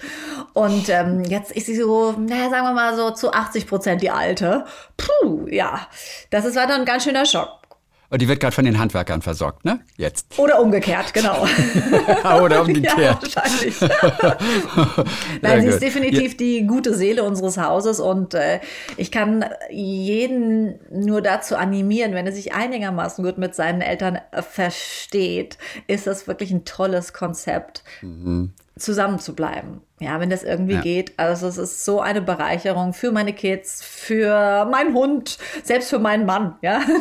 Und 0.54 0.88
ähm, 0.88 1.24
jetzt 1.24 1.52
ist 1.52 1.66
sie 1.66 1.76
so, 1.76 2.12
naja, 2.12 2.48
sagen 2.48 2.64
wir 2.64 2.72
mal 2.72 2.96
so 2.96 3.10
zu 3.10 3.34
80 3.34 3.66
Prozent 3.66 4.00
die 4.00 4.10
alte. 4.10 4.64
Puh, 4.96 5.46
ja. 5.48 5.86
Das 6.30 6.46
ist, 6.46 6.56
war 6.56 6.66
dann 6.66 6.80
ein 6.80 6.86
ganz 6.86 7.04
schöner 7.04 7.26
Schock. 7.26 7.65
Und 8.08 8.22
die 8.22 8.28
wird 8.28 8.40
gerade 8.40 8.54
von 8.54 8.64
den 8.64 8.78
Handwerkern 8.78 9.22
versorgt, 9.22 9.64
ne? 9.64 9.80
Jetzt. 9.96 10.38
Oder 10.38 10.60
umgekehrt, 10.60 11.12
genau. 11.12 11.46
Oder 12.42 12.62
umgekehrt. 12.62 12.98
ja, 12.98 13.18
wahrscheinlich. 13.20 13.80
Nein, 15.42 15.62
sie 15.62 15.68
ist 15.68 15.82
definitiv 15.82 16.32
ja. 16.32 16.38
die 16.38 16.66
gute 16.66 16.94
Seele 16.94 17.24
unseres 17.24 17.58
Hauses 17.58 17.98
und 18.00 18.34
äh, 18.34 18.60
ich 18.96 19.10
kann 19.10 19.44
jeden 19.70 20.78
nur 20.90 21.20
dazu 21.20 21.56
animieren, 21.56 22.14
wenn 22.14 22.26
er 22.26 22.32
sich 22.32 22.54
einigermaßen 22.54 23.24
gut 23.24 23.38
mit 23.38 23.54
seinen 23.54 23.80
Eltern 23.80 24.18
äh, 24.30 24.42
versteht, 24.42 25.58
ist 25.86 26.06
das 26.06 26.28
wirklich 26.28 26.50
ein 26.52 26.64
tolles 26.64 27.12
Konzept. 27.12 27.82
Mhm 28.02 28.52
zusammen 28.78 29.18
zu 29.18 29.34
bleiben. 29.34 29.80
Ja, 29.98 30.20
wenn 30.20 30.28
das 30.28 30.42
irgendwie 30.42 30.74
ja. 30.74 30.82
geht. 30.82 31.12
Also 31.16 31.46
es 31.46 31.56
ist 31.56 31.84
so 31.84 32.00
eine 32.00 32.20
Bereicherung 32.20 32.92
für 32.92 33.12
meine 33.12 33.32
Kids, 33.32 33.82
für 33.82 34.66
meinen 34.70 34.94
Hund, 34.94 35.38
selbst 35.62 35.88
für 35.88 35.98
meinen 35.98 36.26
Mann, 36.26 36.56
ja. 36.62 36.82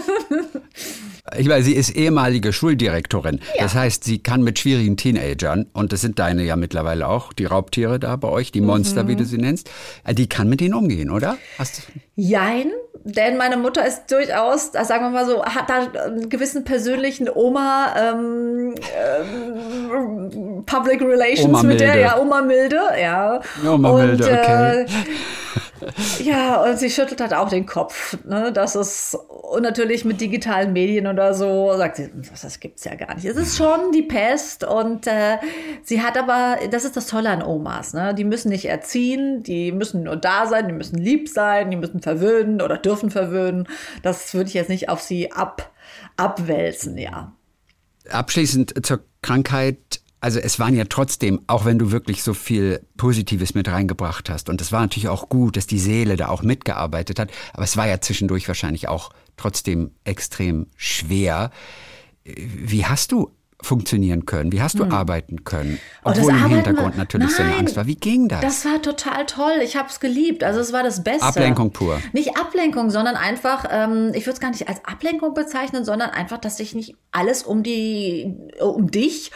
Ich 1.38 1.50
weiß, 1.50 1.66
sie 1.66 1.74
ist 1.74 1.90
ehemalige 1.90 2.54
Schuldirektorin. 2.54 3.40
Ja. 3.56 3.64
Das 3.64 3.74
heißt, 3.74 4.04
sie 4.04 4.20
kann 4.20 4.44
mit 4.44 4.60
schwierigen 4.60 4.96
Teenagern, 4.96 5.66
und 5.74 5.92
das 5.92 6.02
sind 6.02 6.20
deine 6.20 6.44
ja 6.44 6.56
mittlerweile 6.56 7.08
auch, 7.08 7.34
die 7.34 7.46
Raubtiere 7.46 8.00
da 8.00 8.16
bei 8.16 8.28
euch, 8.28 8.52
die 8.52 8.62
Monster, 8.62 9.04
mhm. 9.04 9.08
wie 9.08 9.16
du 9.16 9.26
sie 9.26 9.40
nennst, 9.40 9.70
äh, 10.04 10.14
die 10.14 10.30
kann 10.30 10.48
mit 10.48 10.62
denen 10.62 10.76
umgehen, 10.76 11.10
oder? 11.10 11.38
Hast 11.58 11.82
Jein, 12.16 12.72
denn 13.04 13.36
meine 13.38 13.58
Mutter 13.58 13.86
ist 13.86 14.10
durchaus, 14.10 14.72
sagen 14.72 15.06
wir 15.06 15.10
mal 15.10 15.26
so, 15.26 15.44
hat 15.44 15.70
da 15.70 16.06
einen 16.06 16.30
gewissen 16.30 16.64
persönlichen 16.64 17.28
Oma 17.30 17.94
ähm, 17.98 18.76
ähm, 18.98 20.64
Public 20.66 21.02
Relations 21.02 21.46
Oma 21.46 21.64
mit 21.64 21.82
der, 21.82 21.98
ja, 21.98 22.18
Oma 22.18 22.42
Milde, 22.42 22.80
ja. 23.00 23.42
Oma 23.66 23.90
und, 23.90 24.22
okay. 24.22 24.82
Äh, 24.84 24.86
ja, 26.24 26.64
und 26.64 26.80
sie 26.80 26.90
schüttelt 26.90 27.22
halt 27.22 27.34
auch 27.34 27.50
den 27.50 27.66
Kopf. 27.66 28.18
Ne? 28.26 28.52
Das 28.52 28.76
ist, 28.76 29.16
und 29.16 29.64
natürlich 29.64 30.06
mit 30.06 30.22
digitalen 30.22 30.74
Medien 30.74 31.08
oder 31.08 31.34
so, 31.34 31.76
sagt 31.78 31.98
sie, 31.98 32.10
das 32.42 32.60
gibt's 32.60 32.86
ja 32.86 32.96
gar 32.96 33.16
nicht. 33.16 33.26
Es 33.26 33.38
ist 33.38 33.58
schon 33.58 33.92
die 33.94 34.02
Pest 34.02 34.64
und 34.64 35.08
äh, 35.08 35.38
sie 35.84 36.02
hat 36.02 36.18
aber, 36.18 36.58
das 36.72 36.86
ist 36.86 36.98
das 36.98 37.08
Tolle 37.08 37.30
an 37.30 37.44
Omas, 37.44 37.94
ne? 37.94 38.14
die 38.16 38.24
müssen 38.24 38.50
nicht 38.50 38.66
erziehen, 38.66 39.44
die 39.44 39.72
müssen 39.72 40.04
nur 40.04 40.16
da 40.16 40.48
sein, 40.48 40.68
die 40.68 40.74
müssen 40.74 40.98
lieb 40.98 41.30
sein, 41.30 41.72
die 41.72 41.78
müssen 41.78 42.02
verwöhnen 42.02 42.62
oder 42.62 42.78
dürfen 42.78 43.12
verwöhnen. 43.12 43.68
Das 44.02 44.34
würde 44.34 44.48
ich 44.48 44.54
jetzt 44.54 44.70
nicht 44.70 44.90
auf 44.90 45.02
sie 45.02 45.32
ab, 45.32 45.72
abwälzen, 46.18 46.98
ja. 46.98 47.34
Abschließend 48.10 48.86
zur 48.86 49.00
Krankheit 49.22 50.00
also 50.26 50.40
es 50.40 50.58
waren 50.58 50.76
ja 50.76 50.86
trotzdem, 50.86 51.42
auch 51.46 51.66
wenn 51.66 51.78
du 51.78 51.92
wirklich 51.92 52.24
so 52.24 52.34
viel 52.34 52.82
Positives 52.98 53.54
mit 53.54 53.68
reingebracht 53.68 54.28
hast, 54.28 54.50
und 54.50 54.60
es 54.60 54.72
war 54.72 54.82
natürlich 54.82 55.08
auch 55.08 55.30
gut, 55.30 55.56
dass 55.56 55.68
die 55.68 55.78
Seele 55.78 56.16
da 56.16 56.30
auch 56.30 56.42
mitgearbeitet 56.42 57.20
hat, 57.20 57.30
aber 57.54 57.64
es 57.64 57.78
war 57.78 57.88
ja 57.88 58.02
zwischendurch 58.02 58.48
wahrscheinlich 58.48 58.88
auch 58.88 59.12
trotzdem 59.38 59.92
extrem 60.04 60.66
schwer. 60.76 61.52
Wie 62.24 62.88
hast 62.88 63.12
du 63.12 63.30
funktionieren 63.66 64.26
können? 64.26 64.52
Wie 64.52 64.62
hast 64.62 64.80
du 64.80 64.84
hm. 64.84 64.92
arbeiten 64.92 65.44
können? 65.44 65.80
Oh, 66.04 66.12
Obwohl 66.12 66.32
oh, 66.32 66.36
im 66.36 66.48
Hintergrund 66.48 66.98
natürlich 66.98 67.30
nein, 67.30 67.36
so 67.36 67.44
eine 67.44 67.56
Angst 67.56 67.76
war. 67.76 67.88
Wie 67.88 67.96
ging 67.96 68.28
das? 68.28 68.42
Das 68.42 68.66
war 68.66 68.82
total 68.82 69.26
toll. 69.26 69.60
Ich 69.64 69.76
habe 69.76 69.90
es 69.90 70.00
geliebt. 70.00 70.44
Also 70.44 70.60
es 70.60 70.72
war 70.72 70.84
das 70.84 71.04
Beste. 71.04 71.26
Ablenkung 71.26 71.72
pur. 71.72 72.00
Nicht 72.14 72.38
Ablenkung, 72.38 72.92
sondern 72.92 73.16
einfach, 73.16 73.66
ähm, 73.70 74.12
ich 74.14 74.26
würde 74.26 74.36
es 74.36 74.40
gar 74.40 74.52
nicht 74.52 74.70
als 74.70 74.84
Ablenkung 74.86 75.34
bezeichnen, 75.34 75.84
sondern 75.84 76.12
einfach, 76.12 76.38
dass 76.38 76.58
sich 76.58 76.76
nicht 76.76 76.96
alles 77.12 77.44
um 77.44 77.64
die, 77.64 78.36
um 78.60 78.92
dich 78.92 79.32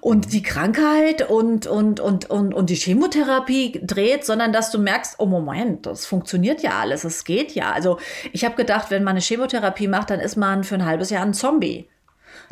und 0.00 0.32
die 0.32 0.42
Krankheit 0.42 1.28
und, 1.28 1.66
und, 1.66 2.00
und, 2.00 2.30
und, 2.30 2.54
und 2.54 2.70
die 2.70 2.74
Chemotherapie 2.74 3.80
dreht, 3.82 4.24
sondern 4.24 4.52
dass 4.52 4.70
du 4.70 4.78
merkst, 4.78 5.16
oh 5.18 5.26
Moment, 5.26 5.86
das 5.86 6.06
funktioniert 6.06 6.62
ja 6.62 6.78
alles, 6.80 7.04
es 7.04 7.24
geht 7.24 7.52
ja. 7.52 7.72
Also 7.72 7.98
ich 8.32 8.44
habe 8.44 8.54
gedacht, 8.54 8.90
wenn 8.90 9.04
man 9.04 9.12
eine 9.12 9.20
Chemotherapie 9.20 9.88
macht, 9.88 10.10
dann 10.10 10.20
ist 10.20 10.36
man 10.36 10.64
für 10.64 10.76
ein 10.76 10.86
halbes 10.86 11.10
Jahr 11.10 11.24
ein 11.24 11.34
Zombie. 11.34 11.88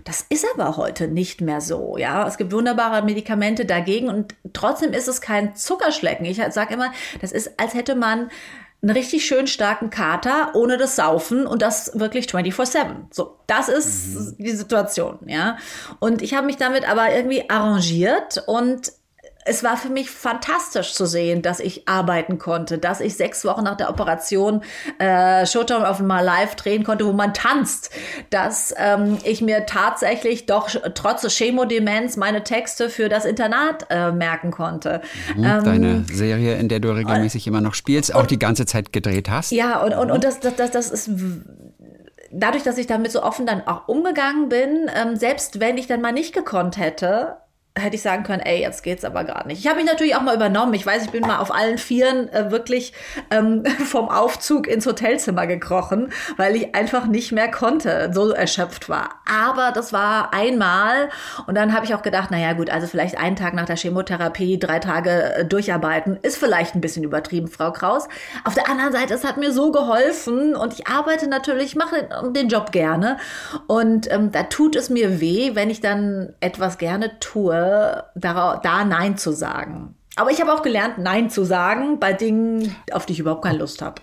Das 0.05 0.27
ist 0.29 0.47
aber 0.55 0.77
heute 0.77 1.09
nicht 1.09 1.41
mehr 1.41 1.61
so, 1.61 1.97
ja. 1.97 2.27
Es 2.27 2.37
gibt 2.37 2.53
wunderbare 2.53 3.05
Medikamente 3.05 3.65
dagegen 3.65 4.09
und 4.09 4.35
trotzdem 4.53 4.93
ist 4.93 5.09
es 5.09 5.21
kein 5.21 5.55
Zuckerschlecken. 5.55 6.27
Ich 6.27 6.41
sage 6.51 6.75
immer, 6.75 6.93
das 7.21 7.33
ist, 7.33 7.59
als 7.61 7.75
hätte 7.75 7.95
man 7.95 8.31
einen 8.83 8.97
richtig 8.97 9.25
schön 9.25 9.47
starken 9.47 9.91
Kater 9.91 10.51
ohne 10.55 10.77
das 10.77 10.97
Saufen 10.97 11.47
und 11.47 11.62
das 11.62 11.99
wirklich 11.99 12.27
24/7. 12.27 13.07
So, 13.12 13.37
das 13.47 13.69
ist 13.69 14.15
mhm. 14.15 14.45
die 14.45 14.51
Situation, 14.51 15.21
ja. 15.27 15.57
Und 16.01 16.21
ich 16.21 16.35
habe 16.35 16.47
mich 16.47 16.57
damit 16.57 16.88
aber 16.88 17.15
irgendwie 17.15 17.49
arrangiert 17.49 18.43
und 18.47 18.93
es 19.44 19.64
war 19.64 19.76
für 19.76 19.88
mich 19.88 20.11
fantastisch 20.11 20.94
zu 20.94 21.07
sehen, 21.07 21.42
dass 21.42 21.59
ich 21.59 21.88
arbeiten 21.88 22.38
konnte, 22.38 22.78
dass 22.78 23.00
ich 23.00 23.16
sechs 23.16 23.44
Wochen 23.44 23.64
nach 23.64 23.76
der 23.76 23.90
Operation 23.90 24.62
äh, 24.98 25.46
Showtime 25.46 25.88
auf 25.88 26.00
einmal 26.00 26.24
live 26.24 26.55
drehen 26.55 26.85
konnte, 26.85 27.07
wo 27.07 27.12
man 27.12 27.35
tanzt, 27.35 27.90
dass 28.31 28.72
ähm, 28.76 29.18
ich 29.24 29.42
mir 29.42 29.66
tatsächlich 29.66 30.46
doch 30.46 30.70
trotz 30.94 31.26
Chemodemenz 31.26 32.16
meine 32.16 32.44
Texte 32.44 32.88
für 32.88 33.09
das 33.09 33.24
Internat 33.24 33.87
äh, 33.90 34.12
merken 34.12 34.52
konnte. 34.52 35.00
Mhm, 35.37 35.44
ähm, 35.44 35.64
deine 35.64 36.05
Serie, 36.12 36.57
in 36.57 36.68
der 36.68 36.78
du 36.78 36.90
regelmäßig 36.90 37.46
äh, 37.46 37.50
immer 37.50 37.61
noch 37.61 37.74
spielst, 37.74 38.14
auch 38.14 38.26
die 38.26 38.38
ganze 38.38 38.64
Zeit 38.66 38.92
gedreht 38.92 39.28
hast. 39.28 39.50
Ja, 39.50 39.81
und, 39.83 39.92
und, 39.92 40.11
und 40.11 40.24
das, 40.24 40.38
das, 40.38 40.55
das, 40.55 40.70
das 40.70 40.90
ist 40.90 41.11
dadurch, 42.31 42.62
dass 42.62 42.78
ich 42.78 42.87
damit 42.87 43.12
so 43.12 43.22
offen 43.22 43.46
dann 43.46 43.66
auch 43.66 43.88
umgegangen 43.88 44.48
bin, 44.48 44.90
ähm, 44.94 45.16
selbst 45.16 45.61
wenn 45.61 45.78
ich 45.78 45.87
dann 45.87 46.00
mal 46.00 46.12
nicht 46.12 46.33
gekonnt 46.33 46.78
hätte, 46.78 47.37
hätte 47.78 47.96
ich 47.96 48.02
sagen 48.02 48.22
können, 48.22 48.40
ey, 48.40 48.61
jetzt 48.61 48.82
geht's 48.82 49.04
aber 49.04 49.24
gar 49.24 49.46
nicht. 49.46 49.58
Ich 49.58 49.66
habe 49.66 49.76
mich 49.76 49.87
natürlich 49.87 50.14
auch 50.14 50.20
mal 50.20 50.35
übernommen. 50.35 50.74
Ich 50.74 50.85
weiß, 50.85 51.04
ich 51.04 51.11
bin 51.11 51.22
mal 51.22 51.38
auf 51.38 51.54
allen 51.54 51.78
Vieren 51.78 52.28
äh, 52.28 52.50
wirklich 52.50 52.92
ähm, 53.30 53.64
vom 53.85 54.11
Aufzug 54.11 54.66
ins 54.66 54.85
Hotelzimmer 54.85 55.46
gekrochen, 55.46 56.12
weil 56.37 56.54
ich 56.54 56.74
einfach 56.74 57.06
nicht 57.06 57.32
mehr 57.32 57.50
konnte, 57.50 58.11
so 58.12 58.30
erschöpft 58.30 58.90
war. 58.90 59.22
Aber 59.26 59.72
das 59.72 59.92
war 59.92 60.35
einmal 60.35 61.08
und 61.46 61.54
dann 61.54 61.72
habe 61.74 61.87
ich 61.87 61.94
auch 61.94 62.02
gedacht, 62.02 62.30
naja 62.30 62.52
gut, 62.52 62.68
also 62.68 62.87
vielleicht 62.87 63.16
einen 63.16 63.37
Tag 63.37 63.54
nach 63.54 63.64
der 63.64 63.76
Chemotherapie, 63.76 64.58
drei 64.58 64.78
Tage 64.78 65.35
äh, 65.35 65.44
durcharbeiten, 65.46 66.18
ist 66.20 66.37
vielleicht 66.37 66.74
ein 66.74 66.82
bisschen 66.82 67.04
übertrieben, 67.04 67.48
Frau 67.48 67.72
Kraus. 67.72 68.06
Auf 68.44 68.52
der 68.52 68.68
anderen 68.68 68.92
Seite, 68.92 69.14
es 69.14 69.24
hat 69.24 69.38
mir 69.38 69.50
so 69.50 69.72
geholfen 69.72 70.54
und 70.54 70.74
ich 70.74 70.88
arbeite 70.88 71.26
natürlich, 71.26 71.74
mache 71.74 72.06
den 72.32 72.48
Job 72.48 72.70
gerne 72.70 73.16
und 73.66 74.12
ähm, 74.12 74.30
da 74.30 74.42
tut 74.42 74.76
es 74.76 74.90
mir 74.90 75.22
weh, 75.22 75.52
wenn 75.54 75.70
ich 75.70 75.80
dann 75.80 76.35
etwas 76.40 76.76
gerne 76.76 77.18
tue, 77.18 77.62
da, 78.14 78.61
da 78.62 78.85
Nein 78.85 79.16
zu 79.16 79.33
sagen. 79.33 79.94
Aber 80.16 80.31
ich 80.31 80.40
habe 80.40 80.53
auch 80.53 80.62
gelernt, 80.62 80.98
Nein 80.98 81.31
zu 81.31 81.44
sagen 81.44 81.98
bei 81.98 82.12
Dingen, 82.12 82.75
auf 82.92 83.07
die 83.07 83.14
ich 83.14 83.20
überhaupt 83.20 83.42
keine 83.42 83.59
Lust 83.59 83.83
habe. 83.83 84.03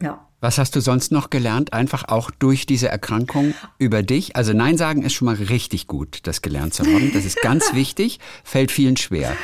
Ja. 0.00 0.26
Was 0.40 0.58
hast 0.58 0.74
du 0.74 0.80
sonst 0.80 1.12
noch 1.12 1.30
gelernt? 1.30 1.72
Einfach 1.72 2.08
auch 2.08 2.32
durch 2.32 2.66
diese 2.66 2.88
Erkrankung 2.88 3.54
über 3.78 4.02
dich? 4.02 4.34
Also 4.34 4.52
Nein 4.52 4.76
sagen 4.76 5.02
ist 5.02 5.12
schon 5.12 5.26
mal 5.26 5.36
richtig 5.36 5.86
gut, 5.86 6.20
das 6.24 6.42
gelernt 6.42 6.74
zu 6.74 6.84
haben. 6.84 7.12
Das 7.14 7.24
ist 7.24 7.40
ganz 7.42 7.74
wichtig, 7.74 8.18
fällt 8.42 8.72
vielen 8.72 8.96
schwer. 8.96 9.36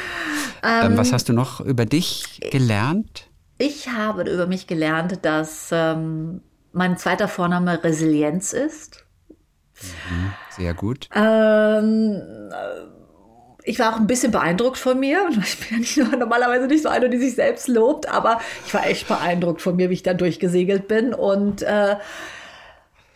Ähm, 0.64 0.96
was 0.96 1.12
hast 1.12 1.28
du 1.28 1.32
noch 1.32 1.60
über 1.60 1.84
dich 1.84 2.40
gelernt? 2.50 3.28
Ich 3.58 3.88
habe 3.88 4.22
über 4.22 4.46
mich 4.48 4.66
gelernt, 4.66 5.20
dass 5.22 5.68
ähm, 5.72 6.40
mein 6.72 6.96
zweiter 6.96 7.28
Vorname 7.28 7.82
Resilienz 7.84 8.52
ist. 8.52 9.04
Mhm, 9.80 10.32
sehr 10.50 10.74
gut. 10.74 11.08
Ähm, 11.14 12.20
ich 13.68 13.78
war 13.78 13.92
auch 13.92 13.98
ein 13.98 14.06
bisschen 14.06 14.32
beeindruckt 14.32 14.78
von 14.78 14.98
mir. 14.98 15.28
Ich 15.42 15.58
bin 15.58 15.68
ja 15.70 15.78
nicht, 15.78 16.18
normalerweise 16.18 16.66
nicht 16.66 16.82
so 16.82 16.88
eine, 16.88 17.10
die 17.10 17.18
sich 17.18 17.34
selbst 17.34 17.68
lobt, 17.68 18.08
aber 18.08 18.40
ich 18.66 18.72
war 18.72 18.86
echt 18.86 19.06
beeindruckt 19.06 19.60
von 19.60 19.76
mir, 19.76 19.90
wie 19.90 19.94
ich 19.94 20.02
da 20.02 20.14
durchgesegelt 20.14 20.88
bin. 20.88 21.12
Und 21.12 21.62
äh, 21.62 21.96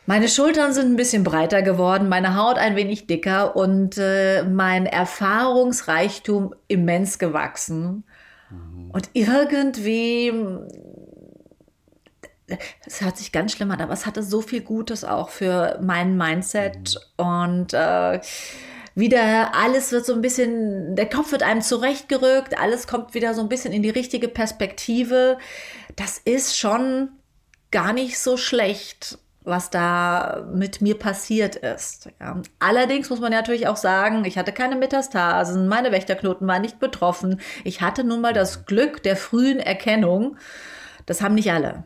meine 0.07 0.29
Schultern 0.29 0.73
sind 0.75 0.93
ein 0.93 0.97
bisschen 0.97 1.25
breiter 1.25 1.63
geworden, 1.63 2.09
meine 2.09 2.37
Haut 2.37 2.59
ein 2.59 2.77
wenig 2.77 3.07
dicker 3.07 3.57
und 3.57 3.97
äh, 3.99 4.43
mein 4.43 4.87
Erfahrungsreichtum 4.87 6.55
immens 6.69 7.19
gewachsen. 7.19 8.05
Mhm. 8.51 8.91
Und 8.91 9.09
irgendwie 9.15 10.33
es 12.85 13.01
hört 13.01 13.17
sich 13.17 13.33
ganz 13.33 13.53
schlimm 13.53 13.71
an, 13.71 13.81
aber 13.81 13.95
es 13.95 14.05
hatte 14.05 14.23
so 14.23 14.43
viel 14.43 14.61
Gutes 14.61 15.05
auch 15.05 15.31
für 15.31 15.79
mein 15.81 16.19
Mindset 16.19 16.99
mhm. 17.19 17.25
und 17.25 17.73
äh, 17.73 18.21
wieder 18.95 19.55
alles 19.55 19.93
wird 19.93 20.05
so 20.05 20.13
ein 20.13 20.21
bisschen, 20.21 20.97
der 20.97 21.09
Kopf 21.09 21.33
wird 21.33 21.43
einem 21.43 21.63
zurechtgerückt, 21.63 22.59
alles 22.59 22.87
kommt 22.87 23.15
wieder 23.15 23.35
so 23.35 23.41
ein 23.41 23.49
bisschen 23.49 23.73
in 23.73 23.83
die 23.83 23.91
richtige 23.91 24.29
Perspektive. 24.29 25.39
Das 25.97 26.19
ist 26.19 26.59
schon 26.59 27.11
gar 27.71 27.93
nicht 27.93 28.19
so 28.19 28.37
schlecht, 28.37 29.19
was 29.45 29.71
da 29.71 30.47
mit 30.53 30.81
mir 30.81 30.99
passiert 30.99 31.57
ist. 31.57 32.09
Ja. 32.21 32.41
Allerdings 32.59 33.11
muss 33.11 33.21
man 33.21 33.33
natürlich 33.33 33.67
auch 33.67 33.77
sagen, 33.77 34.25
ich 34.25 34.39
hatte 34.39 34.53
keine 34.53 34.77
Metastasen, 34.77 35.69
meine 35.69 35.91
Wächterknoten 35.91 36.47
waren 36.47 36.63
nicht 36.63 36.79
betroffen. 36.79 37.41
Ich 37.65 37.81
hatte 37.81 38.05
nun 38.05 38.21
mal 38.21 38.33
das 38.33 38.67
Glück 38.67 39.03
der 39.03 39.17
frühen 39.17 39.59
Erkennung. 39.59 40.37
Das 41.07 41.23
haben 41.23 41.35
nicht 41.35 41.51
alle. 41.51 41.85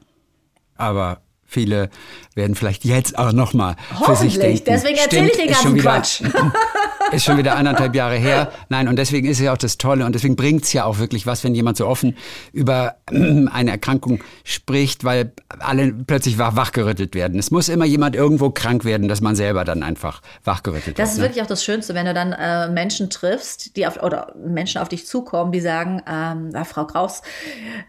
Aber 0.77 1.23
Viele 1.47 1.91
werden 2.35 2.55
vielleicht 2.55 2.85
jetzt 2.85 3.19
auch 3.19 3.33
nochmal 3.33 3.77
für 4.05 4.17
sich 4.17 4.39
denken. 4.39 4.65
Deswegen 4.67 4.99
erzähle 4.99 5.27
ich 5.27 5.37
den 5.37 5.49
ganzen 5.49 5.75
wieder, 5.75 5.83
Quatsch. 5.83 6.23
ist 7.13 7.25
schon 7.25 7.39
wieder 7.39 7.57
anderthalb 7.57 7.95
Jahre 7.95 8.17
her. 8.17 8.53
Nein, 8.69 8.89
und 8.89 8.97
deswegen 8.97 9.29
ist 9.29 9.39
es 9.39 9.45
ja 9.45 9.53
auch 9.53 9.59
das 9.59 9.79
Tolle 9.79 10.05
und 10.05 10.15
deswegen 10.15 10.37
bringt 10.37 10.65
es 10.65 10.73
ja 10.73 10.85
auch 10.85 10.99
wirklich 10.99 11.27
was, 11.27 11.45
wenn 11.45 11.55
jemand 11.55 11.77
so 11.77 11.87
offen 11.87 12.17
über 12.53 12.97
eine 13.07 13.71
Erkrankung 13.71 14.23
spricht, 14.45 15.05
weil 15.05 15.33
alle 15.61 15.93
plötzlich 15.93 16.39
wachgerüttelt 16.39 17.15
werden. 17.15 17.39
Es 17.39 17.51
muss 17.51 17.69
immer 17.69 17.85
jemand 17.85 18.17
irgendwo 18.17 18.51
krank 18.51 18.85
werden, 18.85 19.09
dass 19.09 19.21
man 19.21 19.37
selber 19.37 19.65
dann 19.65 19.83
einfach 19.83 20.21
wachgerüttelt 20.45 20.87
wird. 20.87 20.99
Das 20.99 21.13
ist 21.13 21.19
ne? 21.19 21.25
wirklich 21.25 21.43
auch 21.43 21.47
das 21.47 21.65
Schönste, 21.65 21.95
wenn 21.95 22.07
du 22.07 22.15
dann 22.15 22.33
äh, 22.33 22.69
Menschen 22.69 23.09
triffst, 23.09 23.77
die 23.77 23.87
auf, 23.87 24.03
oder 24.03 24.35
Menschen 24.45 24.81
auf 24.81 24.89
dich 24.89 25.07
zukommen, 25.07 25.53
die 25.53 25.61
sagen, 25.61 26.03
ähm, 26.09 26.51
ah, 26.55 26.65
Frau 26.65 26.87
Kraus, 26.87 27.23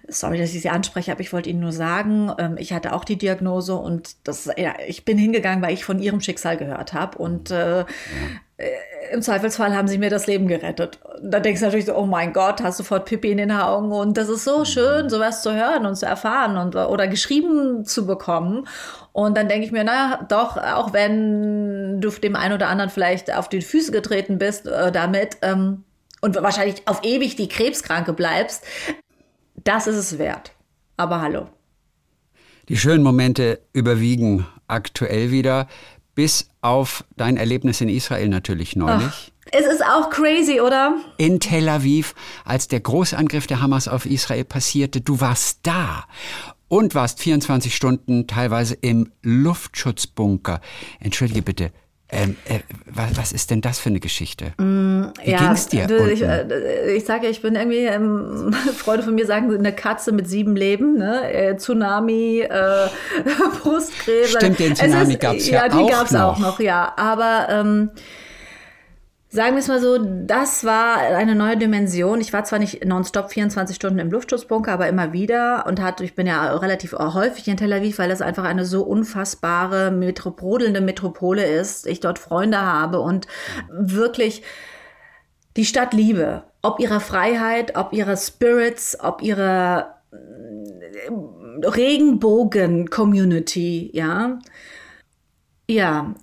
sorry, 0.08 0.38
dass 0.38 0.54
ich 0.54 0.62
Sie 0.62 0.70
anspreche, 0.70 1.12
aber 1.12 1.22
ich 1.22 1.34
wollte 1.34 1.50
Ihnen 1.50 1.60
nur 1.60 1.72
sagen, 1.72 2.32
ähm, 2.38 2.56
ich 2.58 2.74
hatte 2.74 2.94
auch 2.94 3.04
die 3.04 3.18
Diagnose 3.18 3.47
und 3.56 4.28
das, 4.28 4.50
ja, 4.58 4.76
ich 4.86 5.06
bin 5.06 5.18
hingegangen, 5.18 5.62
weil 5.64 5.74
ich 5.74 5.86
von 5.86 6.00
Ihrem 6.00 6.22
Schicksal 6.22 6.58
gehört 6.58 6.94
habe 6.94 7.18
und 7.18 7.52
äh, 7.52 7.80
ja. 7.80 7.86
Äh, 8.58 8.70
im 9.14 9.22
Zweifelsfall 9.22 9.76
haben 9.76 9.88
sie 9.88 10.00
mir 10.00 10.10
das 10.10 10.28
Leben 10.28 10.48
gerettet. 10.48 11.00
Da 11.22 11.40
denkst 11.40 11.62
du 11.62 11.66
natürlich 11.66 11.86
so, 11.86 11.96
oh 11.96 12.06
mein 12.06 12.34
Gott, 12.34 12.62
hast 12.62 12.78
sofort 12.78 13.06
Pipi 13.06 13.32
in 13.32 13.38
den 13.38 13.52
Augen. 13.52 13.92
Und 13.92 14.18
das 14.18 14.28
ist 14.28 14.44
so 14.44 14.66
schön, 14.66 15.10
sowas 15.10 15.42
zu 15.44 15.54
hören 15.54 15.86
und 15.86 15.96
zu 15.96 16.06
erfahren 16.06 16.58
und, 16.58 16.76
oder 16.76 17.08
geschrieben 17.08 17.86
zu 17.86 18.06
bekommen. 18.06 18.68
Und 19.14 19.38
dann 19.38 19.48
denke 19.48 19.66
ich 19.66 19.72
mir, 19.72 19.84
naja, 19.84 20.26
doch, 20.28 20.58
auch 20.58 20.92
wenn 20.92 22.02
du 22.02 22.10
dem 22.10 22.36
einen 22.36 22.56
oder 22.56 22.68
anderen 22.68 22.90
vielleicht 22.90 23.34
auf 23.34 23.48
die 23.48 23.62
Füße 23.62 23.92
getreten 23.92 24.38
bist 24.38 24.68
äh, 24.68 24.92
damit 24.92 25.38
ähm, 25.42 25.84
und 26.22 26.36
wahrscheinlich 26.42 26.88
auf 26.88 27.04
ewig 27.04 27.36
die 27.36 27.48
Krebskranke 27.48 28.12
bleibst, 28.12 28.66
das 29.56 29.88
ist 29.88 29.98
es 29.98 30.20
wert. 30.20 30.52
Aber 30.98 31.22
hallo. 31.22 31.48
Die 32.70 32.76
schönen 32.76 33.02
Momente 33.02 33.62
überwiegen 33.72 34.46
aktuell 34.68 35.32
wieder 35.32 35.70
bis 36.16 36.50
auf 36.62 37.06
dein 37.16 37.38
Erlebnis 37.38 37.80
in 37.80 37.88
Israel 37.88 38.28
natürlich 38.28 38.76
neulich. 38.76 39.08
Ach, 39.08 39.52
es 39.54 39.66
ist 39.66 39.86
auch 39.86 40.10
crazy, 40.10 40.60
oder? 40.60 40.96
In 41.18 41.40
Tel 41.40 41.70
Aviv, 41.70 42.14
als 42.44 42.68
der 42.68 42.82
Großangriff 42.82 43.48
der 43.48 43.62
Hamas 43.62 43.88
auf 43.88 44.06
Israel 44.06 44.44
passierte, 44.44 45.00
du 45.00 45.22
warst 45.22 45.60
da 45.64 46.04
und 46.68 46.94
warst 46.94 47.22
24 47.22 47.74
Stunden 47.74 48.28
teilweise 48.28 48.74
im 48.74 49.14
Luftschutzbunker. 49.22 50.60
Entschuldige 51.00 51.44
bitte, 51.44 51.72
ähm, 52.10 52.38
äh, 52.46 52.60
was, 52.86 53.18
was, 53.18 53.32
ist 53.34 53.52
denn 53.52 53.60
das 53.60 53.80
für 53.80 53.90
eine 53.90 54.00
Geschichte? 54.00 54.54
Mm, 54.58 55.08
Wie 55.24 55.32
ja, 55.32 55.40
ging's 55.40 55.68
dir? 55.68 55.90
Ich, 56.08 56.24
äh, 56.24 56.96
ich 56.96 57.04
sage, 57.04 57.28
ich 57.28 57.42
bin 57.42 57.56
irgendwie, 57.56 57.84
ähm, 57.84 58.54
Freunde 58.78 59.04
von 59.04 59.16
mir 59.16 59.26
sagen, 59.26 59.54
eine 59.54 59.74
Katze 59.74 60.14
mit 60.14 60.28
sieben 60.28 60.56
Leben, 60.56 60.98
ne? 60.98 61.30
Äh, 61.34 61.58
Tsunami, 61.58 62.40
äh, 62.42 62.88
Brustkrebs. 63.62 64.32
Stimmt, 64.32 64.60
den 64.60 64.76
Tsunami 64.76 65.16
gab 65.18 65.36
es 65.36 65.50
ja, 65.50 65.66
ja 65.66 65.66
auch 65.66 65.74
noch. 65.74 65.80
Ja, 65.80 65.86
die 65.86 65.92
gab 65.92 66.06
es 66.08 66.16
auch 66.16 66.40
noch, 66.40 66.60
ja. 66.62 66.94
Aber 66.96 67.48
ähm, 67.50 67.90
Sagen 69.38 69.54
wir 69.54 69.60
es 69.60 69.68
mal 69.68 69.80
so, 69.80 70.00
das 70.00 70.64
war 70.64 70.98
eine 70.98 71.36
neue 71.36 71.58
Dimension. 71.58 72.20
Ich 72.22 72.34
war 72.34 72.44
zwar 72.44 72.58
nicht 72.58 72.84
nonstop 72.84 73.30
24 73.30 73.76
Stunden 73.76 74.00
im 74.00 74.10
Luftschutzbunker, 74.10 74.72
aber 74.72 74.88
immer 74.88 75.14
wieder 75.14 75.68
und 75.68 75.80
hatte, 75.80 76.04
ich 76.04 76.16
bin 76.16 76.26
ja 76.26 76.56
relativ 76.56 76.94
häufig 76.94 77.48
in 77.48 77.56
Tel 77.56 77.72
Aviv, 77.72 78.00
weil 78.00 78.10
das 78.10 78.24
einfach 78.24 78.46
eine 78.46 78.66
so 78.66 78.82
unfassbare, 78.82 79.92
metropodelnde 79.92 80.82
Metropole 80.82 81.46
ist. 81.46 81.86
Ich 81.86 82.00
dort 82.00 82.18
Freunde 82.18 82.60
habe 82.60 83.00
und 83.00 83.28
wirklich 83.70 84.42
die 85.56 85.66
Stadt 85.66 85.94
liebe. 85.94 86.42
Ob 86.64 86.80
ihrer 86.80 87.00
Freiheit, 87.00 87.78
ob 87.78 87.94
ihrer 87.94 88.18
Spirits, 88.18 88.98
ob 89.00 89.22
ihrer 89.22 90.00
äh, 90.12 90.16
Regenbogen-Community, 91.64 93.92
ja. 93.94 94.40
Ja, 95.70 96.16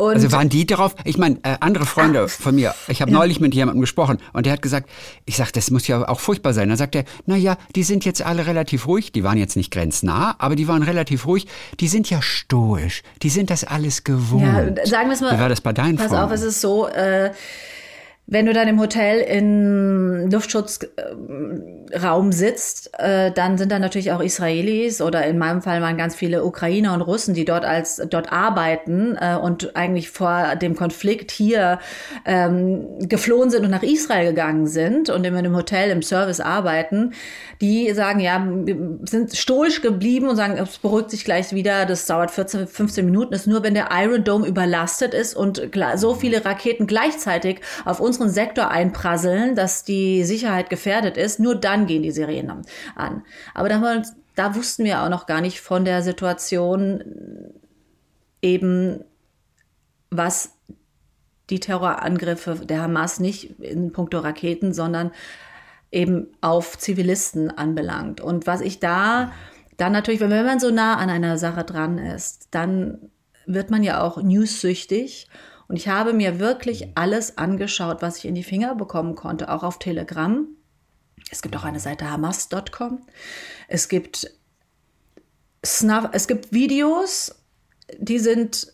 und 0.00 0.14
also 0.14 0.30
waren 0.30 0.48
die 0.48 0.64
darauf? 0.64 0.94
Ich 1.04 1.18
meine, 1.18 1.38
äh, 1.42 1.56
andere 1.58 1.84
Freunde 1.84 2.26
Ach, 2.26 2.30
von 2.30 2.54
mir, 2.54 2.72
ich 2.86 3.02
habe 3.02 3.10
ja. 3.10 3.18
neulich 3.18 3.40
mit 3.40 3.52
jemandem 3.52 3.80
gesprochen 3.80 4.18
und 4.32 4.46
der 4.46 4.52
hat 4.52 4.62
gesagt, 4.62 4.88
ich 5.24 5.36
sag, 5.36 5.52
das 5.52 5.72
muss 5.72 5.88
ja 5.88 6.08
auch 6.08 6.20
furchtbar 6.20 6.54
sein. 6.54 6.68
Dann 6.68 6.78
sagt 6.78 6.94
er, 6.94 7.02
na 7.26 7.34
ja, 7.34 7.58
die 7.74 7.82
sind 7.82 8.04
jetzt 8.04 8.22
alle 8.22 8.46
relativ 8.46 8.86
ruhig, 8.86 9.10
die 9.10 9.24
waren 9.24 9.38
jetzt 9.38 9.56
nicht 9.56 9.72
grenznah, 9.72 10.36
aber 10.38 10.54
die 10.54 10.68
waren 10.68 10.84
relativ 10.84 11.26
ruhig, 11.26 11.48
die 11.80 11.88
sind 11.88 12.08
ja 12.10 12.22
stoisch, 12.22 13.02
die 13.22 13.28
sind 13.28 13.50
das 13.50 13.64
alles 13.64 14.04
gewohnt. 14.04 14.78
Ja, 14.78 14.86
sagen 14.86 15.08
wir 15.08 15.14
es 15.14 15.20
mal. 15.20 15.36
Wie 15.36 15.40
war 15.40 15.48
das 15.48 15.60
bei 15.60 15.72
deinen 15.72 15.96
Pass 15.96 16.06
Freunden? 16.06 16.24
auf, 16.24 16.30
es 16.30 16.42
ist 16.42 16.60
so, 16.60 16.86
äh, 16.86 17.32
wenn 18.30 18.44
du 18.44 18.52
dann 18.52 18.68
im 18.68 18.78
Hotel 18.78 19.20
in 19.20 20.30
Luftschutzraum 20.30 22.30
sitzt, 22.30 22.90
äh, 22.98 23.32
dann 23.32 23.56
sind 23.56 23.72
da 23.72 23.78
natürlich 23.78 24.12
auch 24.12 24.20
Israelis 24.20 25.00
oder 25.00 25.24
in 25.24 25.38
meinem 25.38 25.62
Fall 25.62 25.80
waren 25.80 25.96
ganz 25.96 26.14
viele 26.14 26.44
Ukrainer 26.44 26.92
und 26.92 27.00
Russen, 27.00 27.32
die 27.32 27.46
dort 27.46 27.64
als 27.64 28.02
dort 28.10 28.30
arbeiten 28.30 29.16
äh, 29.18 29.36
und 29.36 29.74
eigentlich 29.76 30.10
vor 30.10 30.56
dem 30.56 30.76
Konflikt 30.76 31.30
hier 31.30 31.78
ähm, 32.26 32.98
geflohen 32.98 33.48
sind 33.48 33.64
und 33.64 33.70
nach 33.70 33.82
Israel 33.82 34.26
gegangen 34.26 34.66
sind 34.66 35.08
und 35.08 35.24
in 35.24 35.34
einem 35.34 35.56
Hotel 35.56 35.90
im 35.90 36.02
Service 36.02 36.40
arbeiten. 36.40 37.14
Die 37.62 37.90
sagen, 37.94 38.20
ja, 38.20 38.46
sind 39.04 39.34
stoisch 39.34 39.80
geblieben 39.80 40.28
und 40.28 40.36
sagen, 40.36 40.58
es 40.58 40.76
beruhigt 40.76 41.10
sich 41.10 41.24
gleich 41.24 41.54
wieder. 41.54 41.86
Das 41.86 42.04
dauert 42.04 42.30
14, 42.30 42.66
15 42.66 43.06
Minuten. 43.06 43.30
Das 43.30 43.42
ist 43.42 43.46
nur, 43.46 43.62
wenn 43.62 43.72
der 43.72 43.88
Iron 43.90 44.22
Dome 44.22 44.46
überlastet 44.46 45.14
ist 45.14 45.34
und 45.34 45.62
so 45.96 46.14
viele 46.14 46.44
Raketen 46.44 46.86
gleichzeitig 46.86 47.62
auf 47.86 48.00
uns 48.00 48.17
unseren 48.20 48.34
Sektor 48.34 48.70
einprasseln, 48.70 49.54
dass 49.54 49.84
die 49.84 50.24
Sicherheit 50.24 50.70
gefährdet 50.70 51.16
ist, 51.16 51.40
nur 51.40 51.54
dann 51.54 51.86
gehen 51.86 52.02
die 52.02 52.10
Sirenen 52.10 52.62
an. 52.94 53.22
Aber 53.54 53.68
da, 53.68 54.02
da 54.34 54.54
wussten 54.54 54.84
wir 54.84 55.02
auch 55.02 55.08
noch 55.08 55.26
gar 55.26 55.40
nicht 55.40 55.60
von 55.60 55.84
der 55.84 56.02
Situation 56.02 57.02
eben, 58.42 59.04
was 60.10 60.54
die 61.50 61.60
Terrorangriffe 61.60 62.56
der 62.56 62.82
Hamas 62.82 63.20
nicht 63.20 63.60
in 63.60 63.92
puncto 63.92 64.18
Raketen, 64.18 64.74
sondern 64.74 65.12
eben 65.90 66.28
auf 66.40 66.76
Zivilisten 66.78 67.50
anbelangt. 67.50 68.20
Und 68.20 68.46
was 68.46 68.60
ich 68.60 68.80
da 68.80 69.32
dann 69.76 69.92
natürlich, 69.92 70.20
wenn 70.20 70.30
man 70.30 70.60
so 70.60 70.70
nah 70.70 70.96
an 70.96 71.08
einer 71.08 71.38
Sache 71.38 71.64
dran 71.64 71.98
ist, 71.98 72.48
dann 72.50 73.10
wird 73.46 73.70
man 73.70 73.82
ja 73.82 74.02
auch 74.02 74.22
newssüchtig 74.22 75.28
und 75.68 75.76
ich 75.76 75.88
habe 75.88 76.12
mir 76.14 76.38
wirklich 76.38 76.88
alles 76.94 77.38
angeschaut, 77.38 78.00
was 78.00 78.18
ich 78.18 78.24
in 78.24 78.34
die 78.34 78.42
Finger 78.42 78.74
bekommen 78.74 79.14
konnte, 79.14 79.50
auch 79.50 79.62
auf 79.62 79.78
Telegram. 79.78 80.46
Es 81.30 81.42
gibt 81.42 81.54
auch 81.56 81.64
eine 81.64 81.80
Seite 81.80 82.10
hamas.com. 82.10 83.06
Es 83.68 83.88
gibt 83.88 84.30
Snuff, 85.64 86.08
es 86.12 86.26
gibt 86.26 86.52
Videos, 86.52 87.34
die 87.98 88.18
sind 88.18 88.72